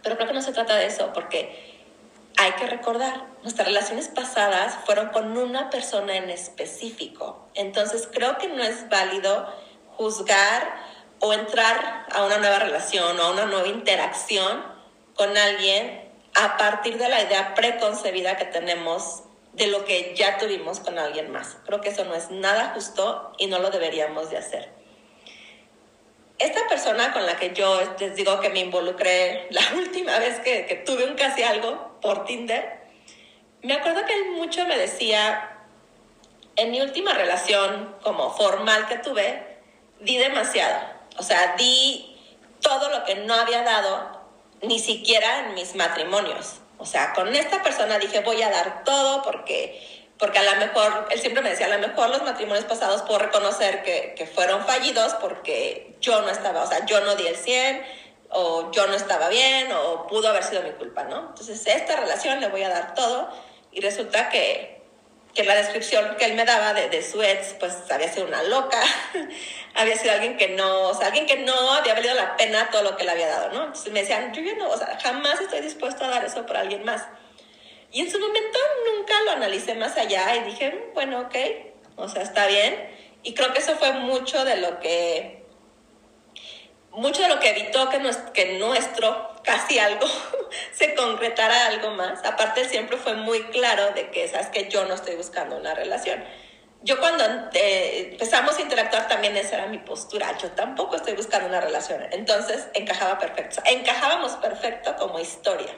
Pero 0.03 0.17
creo 0.17 0.29
que 0.29 0.35
no 0.35 0.43
se 0.43 0.53
trata 0.53 0.77
de 0.77 0.87
eso, 0.87 1.13
porque 1.13 1.77
hay 2.37 2.53
que 2.53 2.67
recordar, 2.67 3.25
nuestras 3.43 3.67
relaciones 3.67 4.09
pasadas 4.09 4.77
fueron 4.85 5.09
con 5.09 5.37
una 5.37 5.71
persona 5.71 6.17
en 6.17 6.31
específico. 6.31 7.49
Entonces 7.55 8.09
creo 8.13 8.37
que 8.37 8.49
no 8.49 8.63
es 8.63 8.89
válido 8.89 9.53
juzgar 9.97 10.77
o 11.21 11.33
entrar 11.33 12.07
a 12.13 12.25
una 12.25 12.37
nueva 12.39 12.59
relación 12.59 13.19
o 13.19 13.23
a 13.23 13.31
una 13.31 13.47
nueva 13.47 13.69
interacción 13.69 14.63
con 15.15 15.37
alguien 15.37 16.06
a 16.37 16.57
partir 16.57 16.99
de 16.99 17.09
la 17.09 17.23
idea 17.23 17.55
preconcebida 17.55 18.37
que 18.37 18.45
tenemos 18.45 19.23
de 19.53 19.69
lo 19.69 19.85
que 19.85 20.15
ya 20.15 20.39
tuvimos 20.39 20.81
con 20.81 20.99
alguien 20.99 21.33
más. 21.33 21.57
Creo 21.65 21.81
que 21.81 21.89
eso 21.89 22.05
no 22.05 22.15
es 22.15 22.31
nada 22.31 22.73
justo 22.75 23.33
y 23.39 23.47
no 23.47 23.59
lo 23.59 23.71
deberíamos 23.71 24.31
de 24.31 24.37
hacer 24.37 24.77
esta 26.39 26.69
persona 26.69 27.13
con 27.13 27.25
la 27.25 27.37
que 27.37 27.55
yo 27.55 27.81
les 27.99 28.15
digo 28.15 28.41
que 28.41 28.51
me 28.51 28.61
involucré 28.61 29.47
la 29.51 29.63
última 29.77 30.19
vez 30.19 30.41
que, 30.41 30.83
tuve 30.87 31.05
un 31.05 31.15
casi 31.15 31.43
algo 31.43 31.99
por 32.01 32.25
Tinder, 32.25 32.81
me 33.63 33.75
acuerdo 33.75 34.05
que 34.05 34.31
mucho 34.31 34.65
me 34.67 34.77
decía, 34.77 35.59
en 36.57 36.71
mi 36.71 36.81
última 36.81 37.13
relación 37.13 37.97
como 38.03 38.31
formal 38.31 38.87
que 38.87 38.99
tuve, 38.99 39.59
di 40.01 40.19
demasiado. 40.19 40.79
O 41.19 41.23
sea, 41.23 41.57
di 41.57 42.17
todo 42.61 42.91
lo 42.91 43.05
que 43.05 43.17
no 43.17 43.35
había 43.35 43.63
dado, 43.63 44.16
ni 44.63 44.79
siquiera 44.79 45.41
en 45.41 45.55
mis 45.55 45.75
matrimonios. 45.75 46.57
O 46.79 46.87
sea, 46.87 47.13
con 47.15 47.35
esta 47.35 47.63
persona 47.63 47.99
dije, 47.99 48.21
voy 48.21 48.43
a 48.43 48.51
dar 48.51 48.85
todo 48.85 49.23
porque 49.23 49.97
porque 50.19 50.39
a 50.39 50.43
lo 50.43 50.59
mejor, 50.59 51.09
él 51.11 51.21
siempre 51.21 51.43
me 51.43 51.51
decía, 51.51 51.67
a 51.67 51.77
lo 51.77 51.87
mejor 51.87 52.09
los 52.09 52.23
matrimonios 52.23 52.65
pasados 52.65 53.03
puedo 53.03 53.19
reconocer 53.19 53.83
que, 53.83 54.15
que, 54.17 54.27
fueron 54.27 54.65
fallidos 54.65 55.13
porque 55.15 55.95
yo 56.01 56.23
no 56.23 56.31
estaba, 56.31 56.63
o 56.63 56.67
sea, 56.67 56.87
yo 56.87 57.01
no 57.01 57.17
di 57.17 57.27
el 57.27 57.37
100, 57.37 57.85
o 58.31 58.71
yo 58.73 58.87
no 58.87 58.95
estaba 58.95 59.29
bien, 59.29 59.71
o 59.73 60.07
pudo 60.07 60.29
haber 60.29 60.43
sido 60.43 60.63
mi 60.63 60.71
culpa, 60.71 61.05
¿no? 61.05 61.29
Entonces, 61.29 61.67
esta 61.67 61.97
relación 61.97 62.41
le 62.41 62.49
voy 62.49 62.63
a 62.63 62.69
dar 62.69 62.95
todo, 62.95 63.29
y 63.73 63.81
resulta 63.81 64.29
que, 64.31 64.76
que 65.37 65.45
la 65.45 65.55
descripción 65.55 66.17
que 66.17 66.25
él 66.25 66.35
me 66.35 66.47
daba 66.47 66.73
de, 66.73 66.89
de, 66.89 67.03
su 67.03 67.23
ex, 67.23 67.55
pues 67.61 67.75
había 67.91 68.09
sido 68.09 68.27
una 68.27 68.43
loca, 68.45 68.81
había 69.75 69.95
sido 69.95 70.15
alguien 70.15 70.39
que 70.39 70.49
no, 70.49 70.89
o 70.89 70.95
sea, 70.95 71.09
alguien 71.09 71.27
que 71.27 71.37
no 71.37 71.73
había 71.75 71.93
valido 71.93 72.15
la 72.15 72.37
pena 72.39 72.71
todo 72.71 72.83
lo 72.83 72.97
que 72.97 73.05
le 73.05 73.11
había 73.11 73.29
dado, 73.29 73.53
¿no? 73.53 73.65
Entonces 73.67 73.93
me 73.93 74.01
decían, 74.01 74.33
yo 74.33 74.41
ya 74.41 74.55
no, 74.55 74.71
o 74.71 74.79
sea, 74.79 74.99
jamás 74.99 75.39
estoy 75.39 75.61
dispuesto 75.61 76.05
a 76.05 76.09
dar 76.09 76.25
eso 76.25 76.47
por 76.47 76.57
alguien 76.57 76.85
más. 76.85 77.07
Y 77.93 78.01
en 78.01 78.11
su 78.11 78.19
momento 78.19 78.59
nunca 78.95 79.15
lo 79.27 79.33
analicé 79.33 79.75
más 79.75 79.99
allá 79.99 80.37
y 80.37 80.45
dije, 80.45 80.91
bueno, 80.95 81.21
ok, 81.21 81.37
o 81.97 82.09
sea, 82.09 82.23
está 82.23 82.47
bien. 82.47 82.89
Y 83.23 83.35
creo 83.35 83.53
que 83.53 83.59
eso 83.59 83.77
fue 83.77 83.93
mucho 83.93 84.43
de 84.45 84.57
lo 84.57 84.81
que 84.81 85.45
mucho 86.97 87.23
de 87.23 87.29
lo 87.29 87.39
que 87.39 87.51
evitó 87.51 87.89
que, 87.91 88.01
que 88.33 88.59
nuestro 88.59 89.35
casi 89.45 89.79
algo 89.79 90.07
se 90.73 90.95
concretara 90.95 91.67
algo 91.67 91.91
más. 91.93 92.25
Aparte, 92.25 92.69
siempre 92.69 92.97
fue 92.97 93.15
muy 93.15 93.43
claro 93.45 93.93
de 93.93 94.11
que, 94.11 94.27
sabes 94.29 94.49
que 94.49 94.69
yo 94.69 94.85
no 94.87 94.95
estoy 94.95 95.15
buscando 95.15 95.57
una 95.57 95.75
relación. 95.75 96.25
Yo 96.83 96.99
cuando 96.99 97.25
eh, 97.53 98.11
empezamos 98.13 98.59
a 98.59 98.61
interactuar 98.63 99.09
también 99.09 99.37
esa 99.37 99.57
era 99.57 99.67
mi 99.67 99.79
postura. 99.79 100.37
Yo 100.39 100.51
tampoco 100.53 100.97
estoy 100.97 101.15
buscando 101.15 101.49
una 101.49 101.61
relación. 101.61 102.03
Entonces 102.13 102.69
encajaba 102.75 103.19
perfecto. 103.19 103.63
Encajábamos 103.65 104.33
perfecto 104.33 104.95
como 104.97 105.19
historia, 105.19 105.75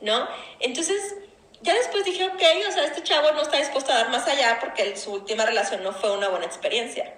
¿no? 0.00 0.28
Entonces 0.60 1.16
ya 1.62 1.74
después 1.74 2.04
dije, 2.04 2.24
ok, 2.24 2.42
o 2.68 2.72
sea, 2.72 2.84
este 2.84 3.02
chavo 3.02 3.32
no 3.32 3.42
está 3.42 3.56
dispuesto 3.56 3.92
a 3.92 3.96
dar 3.96 4.10
más 4.10 4.26
allá 4.28 4.58
porque 4.60 4.96
su 4.96 5.12
última 5.12 5.46
relación 5.46 5.82
no 5.82 5.92
fue 5.92 6.12
una 6.12 6.28
buena 6.28 6.44
experiencia. 6.44 7.12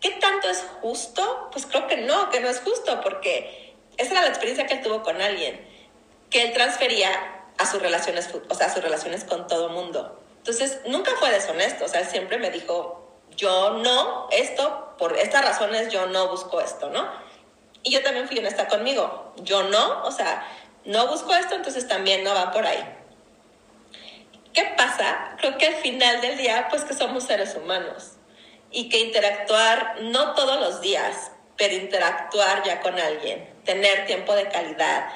¿Qué 0.00 0.12
tanto 0.12 0.48
es 0.48 0.64
justo? 0.80 1.50
Pues 1.52 1.66
creo 1.66 1.86
que 1.86 1.98
no, 1.98 2.30
que 2.30 2.40
no 2.40 2.48
es 2.48 2.60
justo 2.60 3.00
porque 3.02 3.74
esa 3.98 4.12
era 4.12 4.22
la 4.22 4.28
experiencia 4.28 4.66
que 4.66 4.74
él 4.74 4.82
tuvo 4.82 5.02
con 5.02 5.20
alguien, 5.20 5.60
que 6.30 6.42
él 6.42 6.52
transfería 6.52 7.10
a 7.58 7.66
sus 7.66 7.82
relaciones, 7.82 8.30
o 8.48 8.54
sea, 8.54 8.68
a 8.68 8.72
sus 8.72 8.82
relaciones 8.82 9.24
con 9.24 9.46
todo 9.46 9.68
mundo. 9.68 10.18
Entonces, 10.38 10.80
nunca 10.86 11.10
fue 11.18 11.30
deshonesto, 11.30 11.84
o 11.84 11.88
sea, 11.88 12.00
él 12.00 12.06
siempre 12.06 12.38
me 12.38 12.50
dijo, 12.50 13.12
yo 13.36 13.74
no, 13.74 14.28
esto, 14.30 14.94
por 14.96 15.18
estas 15.18 15.44
razones 15.44 15.92
yo 15.92 16.06
no 16.06 16.28
busco 16.28 16.62
esto, 16.62 16.88
¿no? 16.88 17.06
Y 17.82 17.92
yo 17.92 18.02
también 18.02 18.26
fui 18.26 18.38
honesta 18.38 18.68
conmigo, 18.68 19.34
yo 19.36 19.64
no, 19.64 20.02
o 20.04 20.12
sea, 20.12 20.46
no 20.86 21.08
busco 21.08 21.34
esto, 21.34 21.54
entonces 21.54 21.86
también 21.86 22.24
no 22.24 22.34
va 22.34 22.52
por 22.52 22.64
ahí. 22.64 22.82
¿Qué 24.54 24.64
pasa? 24.78 25.36
Creo 25.38 25.58
que 25.58 25.66
al 25.66 25.74
final 25.74 26.22
del 26.22 26.38
día, 26.38 26.68
pues 26.70 26.84
que 26.84 26.94
somos 26.94 27.24
seres 27.24 27.54
humanos 27.54 28.12
y 28.70 28.88
que 28.88 29.00
interactuar, 29.00 30.02
no 30.02 30.34
todos 30.34 30.60
los 30.60 30.80
días, 30.80 31.32
pero 31.56 31.74
interactuar 31.74 32.62
ya 32.64 32.80
con 32.80 32.98
alguien, 32.98 33.48
tener 33.64 34.06
tiempo 34.06 34.34
de 34.34 34.48
calidad, 34.48 35.08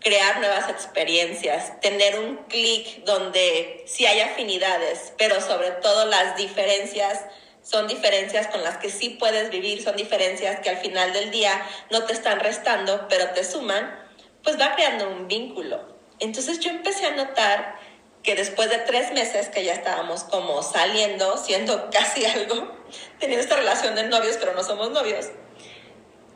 crear 0.00 0.38
nuevas 0.40 0.68
experiencias, 0.70 1.78
tener 1.80 2.18
un 2.18 2.36
clic 2.48 3.04
donde 3.04 3.84
sí 3.86 4.06
hay 4.06 4.20
afinidades, 4.20 5.12
pero 5.18 5.40
sobre 5.40 5.72
todo 5.72 6.06
las 6.06 6.36
diferencias 6.36 7.24
son 7.62 7.86
diferencias 7.86 8.46
con 8.46 8.62
las 8.62 8.78
que 8.78 8.88
sí 8.88 9.10
puedes 9.10 9.50
vivir, 9.50 9.82
son 9.82 9.96
diferencias 9.96 10.60
que 10.60 10.70
al 10.70 10.78
final 10.78 11.12
del 11.12 11.30
día 11.30 11.60
no 11.90 12.04
te 12.04 12.14
están 12.14 12.40
restando, 12.40 13.06
pero 13.08 13.30
te 13.30 13.44
suman, 13.44 13.94
pues 14.42 14.58
va 14.58 14.74
creando 14.74 15.10
un 15.10 15.28
vínculo. 15.28 15.98
Entonces 16.18 16.60
yo 16.60 16.70
empecé 16.70 17.06
a 17.06 17.12
notar 17.12 17.78
que 18.22 18.34
después 18.34 18.68
de 18.70 18.78
tres 18.78 19.12
meses 19.12 19.48
que 19.48 19.64
ya 19.64 19.72
estábamos 19.72 20.24
como 20.24 20.62
saliendo, 20.62 21.36
siendo 21.38 21.90
casi 21.92 22.24
algo, 22.24 22.70
teniendo 23.18 23.42
esta 23.42 23.56
relación 23.56 23.94
de 23.94 24.04
novios, 24.04 24.36
pero 24.38 24.54
no 24.54 24.62
somos 24.62 24.90
novios, 24.90 25.28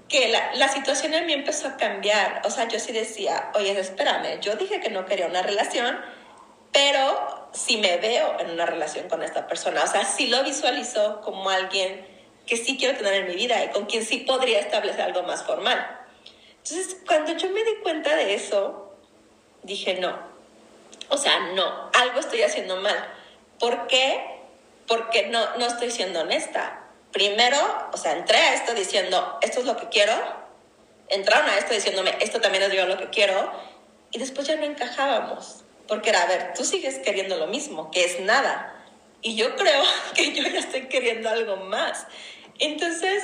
que 0.08 0.28
la, 0.28 0.54
la, 0.54 0.68
situación 0.68 1.14
en 1.14 1.26
mí 1.26 1.32
empezó 1.32 1.68
a 1.68 1.76
cambiar. 1.76 2.42
O 2.44 2.50
sea, 2.50 2.68
yo 2.68 2.78
sí 2.78 2.92
decía, 2.92 3.50
oye, 3.54 3.78
espérame, 3.78 4.40
yo 4.40 4.54
dije 4.56 4.80
que 4.80 4.90
no 4.90 5.06
quería 5.06 5.26
una 5.26 5.42
relación, 5.42 5.98
pero 6.72 7.48
sí 7.52 7.78
me 7.78 7.96
veo 7.96 8.38
en 8.40 8.50
una 8.50 8.66
relación 8.66 9.08
con 9.08 9.22
esta 9.22 9.46
persona. 9.46 9.82
O 9.82 9.86
sea, 9.86 10.04
sí 10.04 10.26
lo 10.26 10.42
visualizo 10.44 11.20
como 11.22 11.48
alguien 11.48 12.06
que 12.46 12.56
sí 12.56 12.76
quiero 12.76 12.96
tener 12.96 13.14
en 13.14 13.28
mi 13.28 13.34
vida 13.34 13.64
y 13.64 13.68
con 13.68 13.86
quien 13.86 14.04
sí 14.04 14.18
podría 14.18 14.60
establecer 14.60 15.02
algo 15.02 15.22
más 15.22 15.44
formal. 15.44 16.00
Entonces, 16.58 16.98
cuando 17.06 17.32
yo 17.36 17.50
me 17.50 17.64
di 17.64 17.76
cuenta 17.82 18.14
de 18.16 18.34
eso, 18.34 18.94
dije, 19.62 19.94
no, 19.94 20.33
o 21.08 21.16
sea, 21.16 21.38
no, 21.54 21.90
algo 21.92 22.20
estoy 22.20 22.42
haciendo 22.42 22.76
mal. 22.76 23.12
¿Por 23.58 23.86
qué? 23.86 24.20
Porque 24.86 25.26
no, 25.28 25.56
no 25.56 25.66
estoy 25.66 25.90
siendo 25.90 26.20
honesta. 26.20 26.80
Primero, 27.12 27.58
o 27.92 27.96
sea, 27.96 28.12
entré 28.12 28.36
a 28.38 28.54
esto 28.54 28.74
diciendo, 28.74 29.38
esto 29.40 29.60
es 29.60 29.66
lo 29.66 29.76
que 29.76 29.88
quiero. 29.88 30.12
Entraron 31.08 31.48
a 31.48 31.58
esto 31.58 31.74
diciéndome, 31.74 32.16
esto 32.20 32.40
también 32.40 32.64
es 32.64 32.88
lo 32.88 32.98
que 32.98 33.10
quiero. 33.10 33.52
Y 34.10 34.18
después 34.18 34.46
ya 34.46 34.56
no 34.56 34.64
encajábamos. 34.64 35.64
Porque 35.86 36.10
era, 36.10 36.22
a 36.22 36.26
ver, 36.26 36.54
tú 36.54 36.64
sigues 36.64 36.98
queriendo 36.98 37.36
lo 37.36 37.46
mismo, 37.46 37.90
que 37.90 38.04
es 38.04 38.20
nada. 38.20 38.74
Y 39.22 39.36
yo 39.36 39.54
creo 39.56 39.82
que 40.14 40.32
yo 40.32 40.42
ya 40.42 40.58
estoy 40.58 40.88
queriendo 40.88 41.28
algo 41.28 41.56
más. 41.56 42.06
Entonces, 42.58 43.22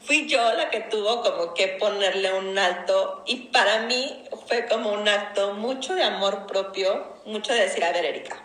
fui 0.00 0.26
yo 0.26 0.52
la 0.54 0.70
que 0.70 0.80
tuvo 0.80 1.22
como 1.22 1.54
que 1.54 1.68
ponerle 1.68 2.32
un 2.32 2.58
alto 2.58 3.22
y 3.26 3.48
para 3.48 3.80
mí 3.80 4.24
fue 4.46 4.66
como 4.66 4.92
un 4.92 5.08
acto 5.08 5.54
mucho 5.54 5.94
de 5.94 6.04
amor 6.04 6.46
propio, 6.46 7.16
mucho 7.24 7.52
de 7.52 7.60
decir, 7.60 7.84
a 7.84 7.92
ver, 7.92 8.04
Erika, 8.04 8.42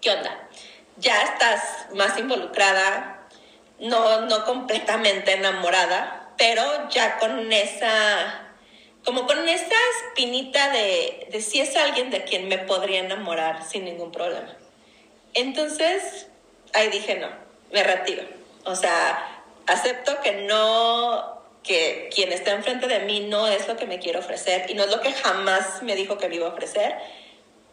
¿qué 0.00 0.10
onda? 0.10 0.48
Ya 0.96 1.22
estás 1.22 1.86
más 1.94 2.18
involucrada, 2.18 3.28
no, 3.78 4.22
no 4.22 4.44
completamente 4.44 5.34
enamorada, 5.34 6.30
pero 6.36 6.88
ya 6.90 7.18
con 7.18 7.52
esa, 7.52 8.48
como 9.04 9.26
con 9.26 9.48
esa 9.48 9.76
espinita 10.06 10.70
de, 10.70 11.28
de 11.30 11.40
si 11.40 11.60
es 11.60 11.76
alguien 11.76 12.10
de 12.10 12.24
quien 12.24 12.48
me 12.48 12.58
podría 12.58 13.00
enamorar 13.00 13.64
sin 13.64 13.84
ningún 13.84 14.10
problema. 14.10 14.56
Entonces, 15.34 16.26
ahí 16.74 16.88
dije, 16.88 17.16
no, 17.16 17.28
me 17.70 17.84
retiro. 17.84 18.24
O 18.64 18.74
sea, 18.74 19.42
acepto 19.66 20.20
que 20.20 20.32
no, 20.42 21.37
que 21.68 22.08
quien 22.14 22.32
está 22.32 22.52
enfrente 22.52 22.88
de 22.88 23.00
mí 23.00 23.20
no 23.20 23.46
es 23.46 23.68
lo 23.68 23.76
que 23.76 23.84
me 23.84 23.98
quiere 23.98 24.18
ofrecer 24.18 24.70
y 24.70 24.74
no 24.74 24.84
es 24.84 24.90
lo 24.90 25.02
que 25.02 25.12
jamás 25.12 25.82
me 25.82 25.94
dijo 25.94 26.16
que 26.16 26.28
me 26.28 26.36
iba 26.36 26.46
a 26.46 26.50
ofrecer. 26.50 26.96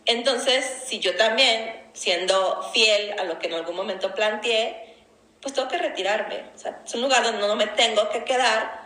Entonces, 0.05 0.83
si 0.85 0.99
yo 0.99 1.15
también, 1.15 1.89
siendo 1.93 2.61
fiel 2.73 3.17
a 3.17 3.23
lo 3.23 3.39
que 3.39 3.47
en 3.47 3.53
algún 3.53 3.75
momento 3.75 4.13
planteé, 4.13 4.95
pues 5.41 5.53
tengo 5.53 5.69
que 5.69 5.77
retirarme. 5.77 6.43
O 6.53 6.57
sea, 6.57 6.81
es 6.85 6.93
un 6.93 7.03
lugar 7.03 7.23
donde 7.23 7.47
no 7.47 7.55
me 7.55 7.67
tengo 7.67 8.09
que 8.09 8.25
quedar 8.25 8.83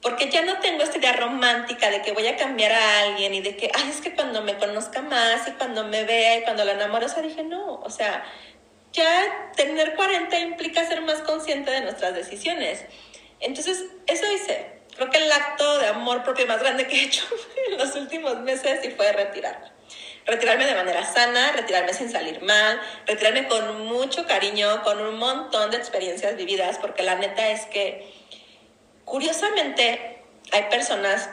porque 0.00 0.30
ya 0.30 0.42
no 0.42 0.58
tengo 0.60 0.82
esta 0.82 0.98
idea 0.98 1.12
romántica 1.12 1.90
de 1.90 2.02
que 2.02 2.12
voy 2.12 2.26
a 2.26 2.36
cambiar 2.36 2.72
a 2.72 3.00
alguien 3.00 3.34
y 3.34 3.40
de 3.40 3.56
que, 3.56 3.70
ay, 3.74 3.90
es 3.90 4.00
que 4.00 4.14
cuando 4.14 4.42
me 4.42 4.56
conozca 4.58 5.02
más 5.02 5.46
y 5.48 5.52
cuando 5.52 5.84
me 5.84 6.04
vea 6.04 6.38
y 6.38 6.42
cuando 6.42 6.64
la 6.64 6.72
enamoro, 6.72 7.06
o 7.06 7.08
sea, 7.08 7.22
dije, 7.22 7.42
no, 7.44 7.74
o 7.74 7.90
sea, 7.90 8.24
ya 8.92 9.50
tener 9.56 9.94
40 9.94 10.38
implica 10.38 10.86
ser 10.86 11.02
más 11.02 11.20
consciente 11.20 11.70
de 11.70 11.80
nuestras 11.82 12.14
decisiones. 12.14 12.84
Entonces, 13.42 13.84
eso 14.06 14.24
hice. 14.32 14.80
Creo 14.96 15.10
que 15.10 15.18
el 15.18 15.30
acto 15.30 15.78
de 15.78 15.88
amor 15.88 16.22
propio 16.22 16.46
más 16.46 16.60
grande 16.60 16.86
que 16.86 16.96
he 16.96 17.04
hecho 17.04 17.24
en 17.68 17.78
los 17.78 17.94
últimos 17.94 18.38
meses 18.40 18.84
y 18.84 18.90
fue 18.90 19.12
retirarme. 19.12 19.70
Retirarme 20.24 20.66
de 20.66 20.74
manera 20.74 21.04
sana, 21.04 21.52
retirarme 21.52 21.92
sin 21.92 22.10
salir 22.10 22.40
mal, 22.42 22.80
retirarme 23.06 23.48
con 23.48 23.86
mucho 23.86 24.26
cariño, 24.26 24.82
con 24.84 25.00
un 25.00 25.18
montón 25.18 25.70
de 25.72 25.78
experiencias 25.78 26.36
vividas, 26.36 26.78
porque 26.78 27.02
la 27.02 27.16
neta 27.16 27.48
es 27.50 27.66
que, 27.66 28.12
curiosamente, 29.04 30.22
hay 30.52 30.62
personas 30.70 31.28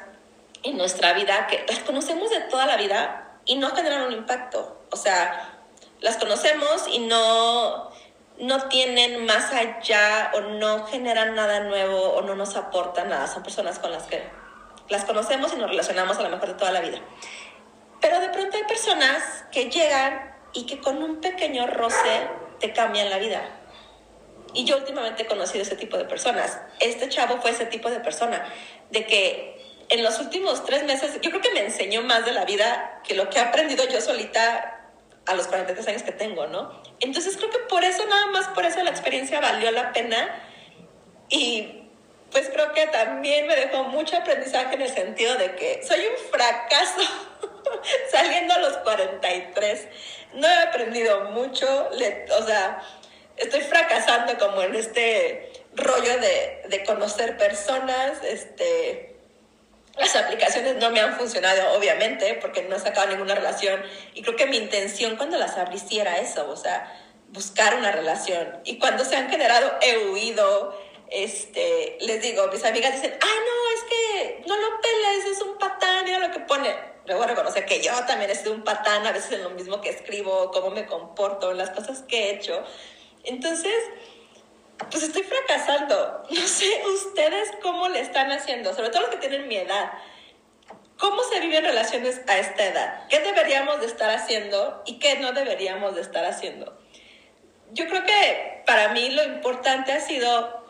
en 0.63 0.77
nuestra 0.77 1.13
vida 1.13 1.47
que 1.47 1.63
las 1.67 1.79
conocemos 1.79 2.31
de 2.31 2.41
toda 2.41 2.65
la 2.65 2.77
vida 2.77 3.39
y 3.45 3.55
no 3.55 3.69
generan 3.75 4.07
un 4.07 4.13
impacto. 4.13 4.81
O 4.91 4.97
sea, 4.97 5.59
las 6.01 6.17
conocemos 6.17 6.87
y 6.87 6.99
no, 6.99 7.91
no 8.39 8.69
tienen 8.69 9.25
más 9.25 9.51
allá 9.51 10.31
o 10.33 10.41
no 10.41 10.85
generan 10.85 11.35
nada 11.35 11.61
nuevo 11.61 12.13
o 12.13 12.21
no 12.21 12.35
nos 12.35 12.55
aportan 12.55 13.09
nada. 13.09 13.27
Son 13.27 13.43
personas 13.43 13.79
con 13.79 13.91
las 13.91 14.03
que 14.03 14.23
las 14.87 15.05
conocemos 15.05 15.53
y 15.53 15.57
nos 15.57 15.69
relacionamos 15.69 16.17
a 16.17 16.23
lo 16.23 16.29
mejor 16.29 16.49
de 16.49 16.55
toda 16.55 16.71
la 16.71 16.81
vida. 16.81 16.99
Pero 18.01 18.19
de 18.19 18.29
pronto 18.29 18.57
hay 18.57 18.63
personas 18.63 19.45
que 19.51 19.69
llegan 19.69 20.35
y 20.53 20.65
que 20.65 20.79
con 20.79 21.03
un 21.03 21.19
pequeño 21.19 21.67
roce 21.67 22.27
te 22.59 22.71
cambian 22.73 23.09
la 23.09 23.17
vida. 23.17 23.41
Y 24.53 24.63
yo 24.65 24.77
últimamente 24.77 25.23
he 25.23 25.27
conocido 25.27 25.61
ese 25.61 25.75
tipo 25.75 25.97
de 25.97 26.05
personas. 26.05 26.59
Este 26.79 27.07
chavo 27.09 27.39
fue 27.41 27.51
ese 27.51 27.65
tipo 27.65 27.89
de 27.91 27.99
persona, 27.99 28.43
de 28.89 29.05
que 29.05 29.59
en 29.89 30.03
los 30.03 30.19
últimos 30.19 30.65
tres 30.65 30.83
meses, 30.85 31.19
yo 31.21 31.29
creo 31.29 31.41
que 31.41 31.51
me 31.51 31.65
enseñó 31.65 32.01
más 32.03 32.25
de 32.25 32.31
la 32.31 32.45
vida 32.45 33.01
que 33.03 33.15
lo 33.15 33.29
que 33.29 33.39
he 33.39 33.41
aprendido 33.41 33.87
yo 33.87 34.01
solita 34.01 34.78
a 35.29 35.35
los 35.35 35.47
43 35.47 35.87
años 35.87 36.03
que 36.03 36.11
tengo, 36.11 36.47
¿no? 36.47 36.81
Entonces 36.99 37.37
creo 37.37 37.51
que 37.51 37.59
por 37.59 37.83
eso, 37.83 38.03
nada 38.07 38.27
más 38.27 38.47
por 38.49 38.65
eso 38.65 38.83
la 38.83 38.89
experiencia 38.89 39.39
valió 39.39 39.69
la 39.71 39.93
pena 39.93 40.43
y 41.29 41.83
pues 42.31 42.49
creo 42.49 42.73
que 42.73 42.87
también 42.87 43.45
me 43.47 43.55
dejó 43.55 43.83
mucho 43.85 44.17
aprendizaje 44.17 44.75
en 44.75 44.81
el 44.81 44.89
sentido 44.89 45.35
de 45.35 45.55
que 45.55 45.81
soy 45.87 45.99
un 45.99 46.31
fracaso 46.31 47.01
saliendo 48.11 48.55
a 48.55 48.59
los 48.59 48.77
43. 48.77 49.87
No 50.33 50.47
he 50.47 50.59
aprendido 50.63 51.25
mucho, 51.31 51.67
o 51.89 52.45
sea, 52.45 52.83
estoy 53.37 53.61
fracasando 53.61 54.37
como 54.39 54.63
en 54.63 54.75
este 54.75 55.51
rollo 55.75 56.19
de, 56.19 56.63
de 56.69 56.83
conocer 56.85 57.37
personas, 57.37 58.23
este, 58.23 59.08
las 59.99 60.15
aplicaciones 60.15 60.77
no 60.77 60.91
me 60.91 61.01
han 61.01 61.17
funcionado, 61.17 61.73
obviamente, 61.73 62.37
porque 62.41 62.63
no 62.63 62.75
he 62.75 62.79
sacado 62.79 63.07
ninguna 63.07 63.35
relación. 63.35 63.81
Y 64.13 64.21
creo 64.21 64.35
que 64.35 64.45
mi 64.45 64.57
intención 64.57 65.17
cuando 65.17 65.37
las 65.37 65.57
abrí 65.57 65.77
sí 65.77 65.99
era 65.99 66.17
eso, 66.17 66.49
o 66.49 66.55
sea, 66.55 66.91
buscar 67.29 67.75
una 67.75 67.91
relación. 67.91 68.59
Y 68.63 68.79
cuando 68.79 69.03
se 69.03 69.15
han 69.15 69.29
generado, 69.29 69.71
he 69.81 70.09
huido. 70.09 70.89
Este, 71.11 71.97
les 72.01 72.21
digo, 72.21 72.47
mis 72.47 72.63
amigas 72.63 72.93
dicen, 72.93 73.17
ah, 73.19 73.25
no, 73.25 73.75
es 73.75 73.83
que 73.89 74.43
no 74.47 74.55
lo 74.55 74.79
peles, 74.79 75.25
es 75.25 75.41
un 75.41 75.57
patán, 75.57 76.05
mira 76.05 76.19
lo 76.19 76.31
que 76.31 76.39
pone. 76.39 76.73
Luego 77.05 77.25
reconocer 77.25 77.65
que 77.65 77.81
yo 77.81 77.91
también 78.05 78.29
he 78.29 78.35
sido 78.35 78.53
un 78.53 78.63
patán, 78.63 79.05
a 79.07 79.11
veces 79.11 79.31
en 79.31 79.43
lo 79.43 79.49
mismo 79.49 79.81
que 79.81 79.89
escribo, 79.89 80.51
cómo 80.51 80.69
me 80.69 80.85
comporto, 80.85 81.53
las 81.53 81.71
cosas 81.71 82.03
que 82.03 82.25
he 82.25 82.35
hecho. 82.35 82.63
Entonces, 83.23 83.73
pues 84.89 85.03
estoy 85.03 85.23
fracasando. 85.23 86.23
No 86.29 86.47
sé 86.47 86.81
ustedes 86.85 87.51
cómo 87.61 87.89
le 87.89 87.99
están 87.99 88.31
haciendo, 88.31 88.73
sobre 88.73 88.89
todo 88.89 89.01
los 89.01 89.09
que 89.09 89.17
tienen 89.17 89.47
mi 89.47 89.57
edad. 89.57 89.91
¿Cómo 90.97 91.23
se 91.23 91.39
viven 91.39 91.63
relaciones 91.63 92.21
a 92.27 92.37
esta 92.37 92.65
edad? 92.65 93.07
¿Qué 93.09 93.19
deberíamos 93.19 93.79
de 93.79 93.87
estar 93.87 94.09
haciendo 94.09 94.83
y 94.85 94.99
qué 94.99 95.17
no 95.17 95.31
deberíamos 95.31 95.95
de 95.95 96.01
estar 96.01 96.25
haciendo? 96.25 96.77
Yo 97.71 97.87
creo 97.87 98.03
que 98.03 98.63
para 98.65 98.89
mí 98.89 99.09
lo 99.11 99.23
importante 99.23 99.93
ha 99.93 100.01
sido 100.01 100.65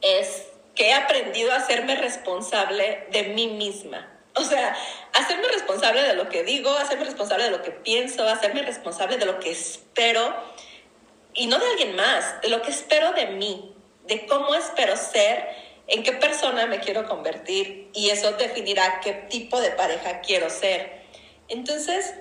es 0.00 0.46
que 0.74 0.88
he 0.88 0.94
aprendido 0.94 1.52
a 1.52 1.56
hacerme 1.56 1.96
responsable 1.96 3.06
de 3.10 3.24
mí 3.24 3.48
misma. 3.48 4.12
O 4.34 4.44
sea, 4.44 4.76
hacerme 5.12 5.48
responsable 5.48 6.02
de 6.02 6.14
lo 6.14 6.28
que 6.28 6.44
digo, 6.44 6.70
hacerme 6.76 7.04
responsable 7.04 7.44
de 7.44 7.50
lo 7.50 7.62
que 7.62 7.72
pienso, 7.72 8.28
hacerme 8.28 8.62
responsable 8.62 9.18
de 9.18 9.26
lo 9.26 9.40
que 9.40 9.50
espero 9.50 10.34
y 11.34 11.46
no 11.46 11.58
de 11.58 11.66
alguien 11.66 11.96
más, 11.96 12.36
lo 12.48 12.62
que 12.62 12.70
espero 12.70 13.12
de 13.12 13.26
mí, 13.26 13.74
de 14.06 14.26
cómo 14.26 14.54
espero 14.54 14.96
ser 14.96 15.48
en 15.86 16.02
qué 16.02 16.12
persona 16.12 16.66
me 16.66 16.80
quiero 16.80 17.06
convertir 17.06 17.90
y 17.94 18.10
eso 18.10 18.32
definirá 18.32 19.00
qué 19.00 19.12
tipo 19.12 19.60
de 19.60 19.70
pareja 19.70 20.20
quiero 20.20 20.50
ser. 20.50 21.02
Entonces, 21.48 22.14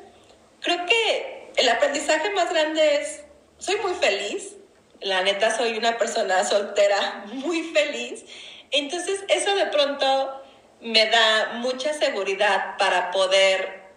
creo 0.62 0.86
que 0.86 1.52
el 1.56 1.70
aprendizaje 1.70 2.30
más 2.32 2.50
grande 2.50 3.02
es, 3.02 3.24
soy 3.58 3.78
muy 3.78 3.94
feliz, 3.94 4.56
la 5.02 5.22
neta 5.22 5.56
soy 5.56 5.78
una 5.78 5.98
persona 5.98 6.44
soltera 6.44 7.26
muy 7.32 7.64
feliz, 7.74 8.26
entonces 8.72 9.24
eso 9.30 9.56
de 9.56 9.68
pronto 9.68 10.44
me 10.82 11.08
da 11.08 11.54
mucha 11.56 11.94
seguridad 11.94 12.78
para 12.78 13.12
poder 13.12 13.88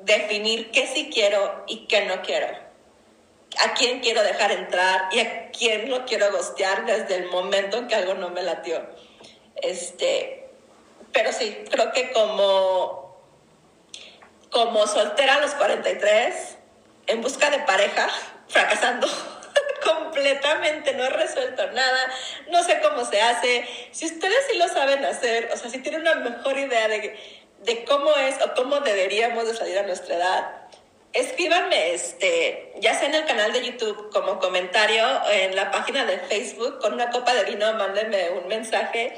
definir 0.00 0.70
qué 0.70 0.86
sí 0.86 1.10
quiero 1.12 1.64
y 1.66 1.86
qué 1.86 2.04
no 2.04 2.20
quiero 2.20 2.63
a 3.60 3.74
quién 3.74 4.00
quiero 4.00 4.22
dejar 4.22 4.52
entrar 4.52 5.08
y 5.12 5.20
a 5.20 5.50
quién 5.50 5.90
lo 5.90 6.04
quiero 6.04 6.30
gostear 6.32 6.86
desde 6.86 7.16
el 7.16 7.26
momento 7.26 7.78
en 7.78 7.88
que 7.88 7.94
algo 7.94 8.14
no 8.14 8.30
me 8.30 8.42
latió. 8.42 8.82
Este, 9.56 10.48
pero 11.12 11.32
sí, 11.32 11.64
creo 11.70 11.92
que 11.92 12.12
como, 12.12 13.16
como 14.50 14.86
soltera 14.86 15.36
a 15.36 15.40
los 15.40 15.52
43, 15.52 16.56
en 17.06 17.20
busca 17.22 17.50
de 17.50 17.60
pareja, 17.60 18.08
fracasando 18.48 19.06
completamente, 19.84 20.94
no 20.94 21.04
he 21.04 21.10
resuelto 21.10 21.70
nada, 21.72 22.10
no 22.50 22.62
sé 22.64 22.80
cómo 22.80 23.04
se 23.04 23.22
hace. 23.22 23.66
Si 23.92 24.06
ustedes 24.06 24.46
sí 24.50 24.58
lo 24.58 24.68
saben 24.68 25.04
hacer, 25.04 25.50
o 25.52 25.56
sea, 25.56 25.70
si 25.70 25.78
tienen 25.78 26.02
una 26.02 26.16
mejor 26.16 26.58
idea 26.58 26.88
de, 26.88 27.16
de 27.60 27.84
cómo 27.84 28.14
es 28.16 28.34
o 28.42 28.54
cómo 28.54 28.80
deberíamos 28.80 29.46
de 29.46 29.54
salir 29.54 29.78
a 29.78 29.82
nuestra 29.84 30.16
edad, 30.16 30.63
escríbanme, 31.14 31.94
este, 31.94 32.72
ya 32.80 32.94
sea 32.94 33.08
en 33.08 33.14
el 33.14 33.24
canal 33.24 33.52
de 33.52 33.64
YouTube 33.64 34.10
como 34.12 34.38
comentario, 34.38 35.06
en 35.30 35.56
la 35.56 35.70
página 35.70 36.04
de 36.04 36.18
Facebook, 36.18 36.80
con 36.80 36.92
una 36.92 37.10
copa 37.10 37.32
de 37.34 37.44
vino, 37.44 37.72
mándenme 37.74 38.30
un 38.30 38.48
mensaje 38.48 39.14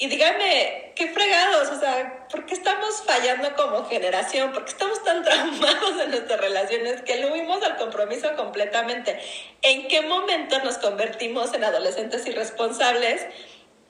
y 0.00 0.06
díganme, 0.06 0.92
qué 0.94 1.08
fregados, 1.08 1.70
o 1.70 1.80
sea, 1.80 2.28
¿por 2.30 2.46
qué 2.46 2.54
estamos 2.54 3.02
fallando 3.04 3.52
como 3.56 3.84
generación? 3.86 4.52
¿Por 4.52 4.64
qué 4.64 4.70
estamos 4.70 5.02
tan 5.02 5.24
traumados 5.24 6.00
en 6.00 6.10
nuestras 6.10 6.40
relaciones 6.40 7.02
que 7.02 7.16
lo 7.16 7.32
huimos 7.32 7.60
al 7.64 7.76
compromiso 7.76 8.36
completamente? 8.36 9.18
¿En 9.60 9.88
qué 9.88 10.02
momento 10.02 10.60
nos 10.60 10.78
convertimos 10.78 11.52
en 11.52 11.64
adolescentes 11.64 12.24
irresponsables 12.28 13.26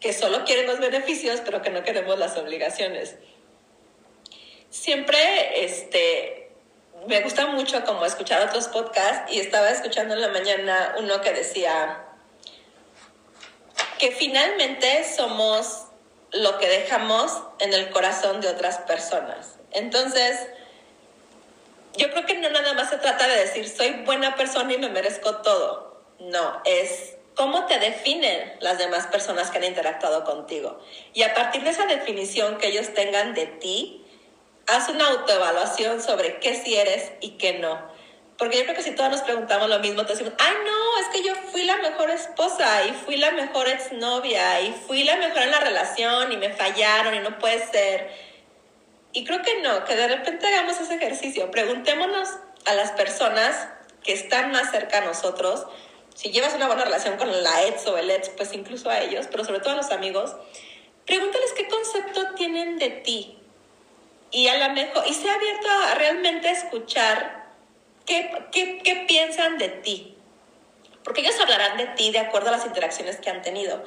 que 0.00 0.14
solo 0.14 0.44
quieren 0.44 0.66
los 0.66 0.80
beneficios, 0.80 1.42
pero 1.44 1.60
que 1.60 1.68
no 1.68 1.82
queremos 1.82 2.18
las 2.18 2.38
obligaciones? 2.38 3.16
Siempre, 4.70 5.64
este, 5.64 6.37
me 7.06 7.20
gusta 7.22 7.46
mucho 7.46 7.84
como 7.84 8.04
escuchar 8.04 8.46
otros 8.46 8.68
podcasts 8.68 9.32
y 9.32 9.40
estaba 9.40 9.70
escuchando 9.70 10.14
en 10.14 10.20
la 10.20 10.28
mañana 10.28 10.94
uno 10.98 11.20
que 11.20 11.32
decía 11.32 12.04
que 13.98 14.12
finalmente 14.12 15.04
somos 15.04 15.84
lo 16.32 16.58
que 16.58 16.68
dejamos 16.68 17.42
en 17.58 17.72
el 17.72 17.90
corazón 17.90 18.40
de 18.40 18.48
otras 18.48 18.78
personas. 18.78 19.56
Entonces, 19.72 20.46
yo 21.96 22.10
creo 22.10 22.26
que 22.26 22.34
no 22.34 22.48
nada 22.50 22.74
más 22.74 22.90
se 22.90 22.98
trata 22.98 23.26
de 23.26 23.36
decir 23.36 23.68
soy 23.68 23.90
buena 24.04 24.36
persona 24.36 24.72
y 24.72 24.78
me 24.78 24.88
merezco 24.88 25.36
todo. 25.38 26.02
No, 26.18 26.60
es 26.64 27.16
cómo 27.34 27.66
te 27.66 27.78
definen 27.78 28.56
las 28.60 28.78
demás 28.78 29.06
personas 29.06 29.50
que 29.50 29.58
han 29.58 29.64
interactuado 29.64 30.24
contigo. 30.24 30.80
Y 31.14 31.22
a 31.22 31.34
partir 31.34 31.62
de 31.62 31.70
esa 31.70 31.86
definición 31.86 32.58
que 32.58 32.68
ellos 32.68 32.92
tengan 32.94 33.34
de 33.34 33.46
ti, 33.46 34.04
haz 34.68 34.88
una 34.90 35.08
autoevaluación 35.08 36.00
sobre 36.00 36.38
qué 36.38 36.54
sí 36.54 36.76
eres 36.76 37.10
y 37.20 37.30
qué 37.32 37.58
no. 37.58 37.78
Porque 38.36 38.58
yo 38.58 38.64
creo 38.64 38.76
que 38.76 38.82
si 38.82 38.92
todos 38.92 39.10
nos 39.10 39.22
preguntamos 39.22 39.68
lo 39.68 39.80
mismo, 39.80 40.02
todos 40.02 40.18
decimos, 40.18 40.34
ay 40.38 40.54
no, 40.64 40.98
es 41.00 41.08
que 41.08 41.26
yo 41.26 41.34
fui 41.50 41.64
la 41.64 41.78
mejor 41.78 42.10
esposa 42.10 42.84
y 42.86 42.92
fui 42.92 43.16
la 43.16 43.32
mejor 43.32 43.68
exnovia 43.68 44.60
y 44.60 44.72
fui 44.72 45.02
la 45.02 45.16
mejor 45.16 45.42
en 45.42 45.50
la 45.50 45.60
relación 45.60 46.30
y 46.30 46.36
me 46.36 46.52
fallaron 46.52 47.14
y 47.14 47.20
no 47.20 47.38
puede 47.38 47.66
ser. 47.66 48.10
Y 49.12 49.24
creo 49.24 49.42
que 49.42 49.60
no, 49.62 49.84
que 49.84 49.96
de 49.96 50.06
repente 50.06 50.46
hagamos 50.46 50.78
ese 50.78 50.94
ejercicio. 50.94 51.50
Preguntémonos 51.50 52.28
a 52.66 52.74
las 52.74 52.92
personas 52.92 53.68
que 54.04 54.12
están 54.12 54.52
más 54.52 54.70
cerca 54.70 54.98
a 54.98 55.00
nosotros, 55.00 55.66
si 56.14 56.30
llevas 56.30 56.54
una 56.54 56.66
buena 56.66 56.84
relación 56.84 57.16
con 57.16 57.30
la 57.42 57.66
ex 57.66 57.86
o 57.86 57.96
el 57.96 58.10
ex, 58.10 58.28
pues 58.30 58.52
incluso 58.52 58.90
a 58.90 59.00
ellos, 59.00 59.26
pero 59.30 59.44
sobre 59.44 59.60
todo 59.60 59.70
a 59.70 59.76
los 59.76 59.90
amigos, 59.90 60.36
pregúntales 61.06 61.52
qué 61.56 61.68
concepto 61.68 62.34
tienen 62.34 62.78
de 62.78 62.90
ti, 62.90 63.38
y 64.30 64.48
a 64.48 64.68
lo 64.68 64.74
mejor, 64.74 65.04
y 65.06 65.14
se 65.14 65.28
ha 65.28 65.34
abierto 65.34 65.68
a 65.70 65.94
realmente 65.94 66.50
escuchar 66.50 67.46
qué, 68.04 68.30
qué, 68.52 68.78
qué 68.84 69.04
piensan 69.08 69.58
de 69.58 69.68
ti. 69.68 70.16
Porque 71.04 71.22
ellos 71.22 71.40
hablarán 71.40 71.78
de 71.78 71.86
ti 71.86 72.10
de 72.10 72.18
acuerdo 72.18 72.48
a 72.48 72.52
las 72.52 72.66
interacciones 72.66 73.16
que 73.16 73.30
han 73.30 73.42
tenido. 73.42 73.82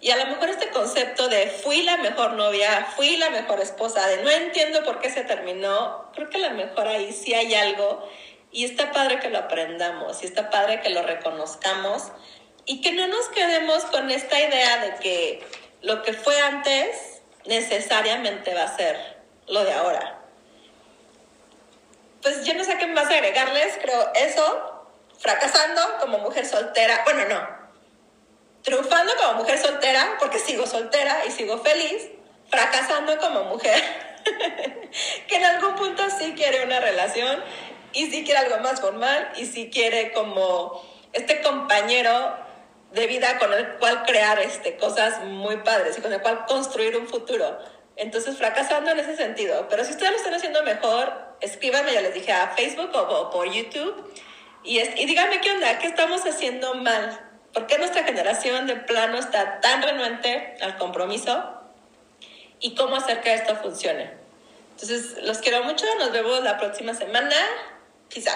Y 0.00 0.10
a 0.10 0.16
lo 0.16 0.26
mejor 0.26 0.50
este 0.50 0.68
concepto 0.68 1.28
de 1.28 1.46
fui 1.46 1.82
la 1.82 1.96
mejor 1.96 2.32
novia, 2.32 2.88
fui 2.96 3.16
la 3.16 3.30
mejor 3.30 3.60
esposa, 3.60 4.06
de 4.06 4.22
no 4.22 4.30
entiendo 4.30 4.84
por 4.84 5.00
qué 5.00 5.10
se 5.10 5.22
terminó, 5.22 6.10
creo 6.14 6.28
que 6.28 6.36
a 6.36 6.48
lo 6.48 6.54
mejor 6.56 6.88
ahí 6.88 7.12
sí 7.12 7.32
hay 7.32 7.54
algo 7.54 8.06
y 8.52 8.64
está 8.64 8.92
padre 8.92 9.18
que 9.18 9.30
lo 9.30 9.38
aprendamos 9.38 10.22
y 10.22 10.26
está 10.26 10.50
padre 10.50 10.80
que 10.80 10.90
lo 10.90 11.02
reconozcamos 11.02 12.12
y 12.66 12.80
que 12.80 12.92
no 12.92 13.06
nos 13.06 13.28
quedemos 13.28 13.84
con 13.86 14.10
esta 14.10 14.38
idea 14.38 14.78
de 14.78 14.94
que 14.96 15.46
lo 15.80 16.02
que 16.02 16.12
fue 16.12 16.38
antes 16.40 17.22
necesariamente 17.46 18.54
va 18.54 18.64
a 18.64 18.76
ser 18.76 19.13
lo 19.46 19.64
de 19.64 19.72
ahora. 19.72 20.20
Pues 22.22 22.44
yo 22.44 22.54
no 22.54 22.64
sé 22.64 22.78
qué 22.78 22.86
más 22.86 23.06
agregarles, 23.06 23.78
creo 23.82 24.12
eso, 24.14 24.86
fracasando 25.18 25.80
como 26.00 26.18
mujer 26.18 26.46
soltera, 26.46 27.02
bueno, 27.04 27.24
no, 27.28 27.64
triunfando 28.62 29.12
como 29.16 29.34
mujer 29.40 29.58
soltera, 29.58 30.16
porque 30.18 30.38
sigo 30.38 30.66
soltera 30.66 31.24
y 31.26 31.30
sigo 31.30 31.58
feliz, 31.58 32.08
fracasando 32.48 33.18
como 33.18 33.44
mujer, 33.44 33.82
que 35.28 35.36
en 35.36 35.44
algún 35.44 35.74
punto 35.74 36.02
sí 36.18 36.34
quiere 36.34 36.64
una 36.64 36.80
relación 36.80 37.42
y 37.92 38.10
sí 38.10 38.24
quiere 38.24 38.40
algo 38.40 38.58
más 38.58 38.80
formal 38.80 39.32
y 39.36 39.46
sí 39.46 39.70
quiere 39.70 40.12
como 40.12 40.82
este 41.12 41.42
compañero 41.42 42.36
de 42.92 43.06
vida 43.06 43.38
con 43.38 43.52
el 43.52 43.66
cual 43.74 44.04
crear 44.04 44.38
este, 44.38 44.76
cosas 44.76 45.24
muy 45.24 45.58
padres 45.58 45.98
y 45.98 46.00
con 46.00 46.12
el 46.12 46.22
cual 46.22 46.46
construir 46.46 46.96
un 46.96 47.08
futuro. 47.08 47.58
Entonces, 47.96 48.36
fracasando 48.36 48.90
en 48.90 48.98
ese 48.98 49.16
sentido. 49.16 49.66
Pero 49.68 49.84
si 49.84 49.92
ustedes 49.92 50.12
lo 50.12 50.16
están 50.18 50.34
haciendo 50.34 50.62
mejor, 50.62 51.12
escríbanme, 51.40 51.92
ya 51.92 52.00
les 52.00 52.14
dije, 52.14 52.32
a 52.32 52.48
Facebook 52.48 52.90
o, 52.94 53.30
por 53.30 53.50
YouTube. 53.50 54.12
Y, 54.64 54.80
y 54.80 55.06
díganme 55.06 55.40
qué 55.40 55.52
onda, 55.52 55.78
qué 55.78 55.86
estamos 55.86 56.24
haciendo 56.26 56.74
mal. 56.74 57.20
¿Por 57.52 57.66
qué 57.66 57.78
nuestra 57.78 58.02
generación 58.02 58.66
de 58.66 58.76
plano 58.76 59.18
está 59.18 59.60
tan 59.60 59.82
renuente 59.82 60.56
al 60.60 60.76
compromiso? 60.76 61.60
¿Y 62.58 62.74
cómo 62.74 62.96
hacer 62.96 63.20
que 63.20 63.34
esto 63.34 63.54
funcione? 63.56 64.10
Entonces, 64.72 65.22
los 65.22 65.38
quiero 65.38 65.62
mucho. 65.62 65.86
Nos 65.98 66.10
vemos 66.10 66.42
la 66.42 66.58
próxima 66.58 66.94
semana. 66.94 67.36
Quizá. 68.08 68.32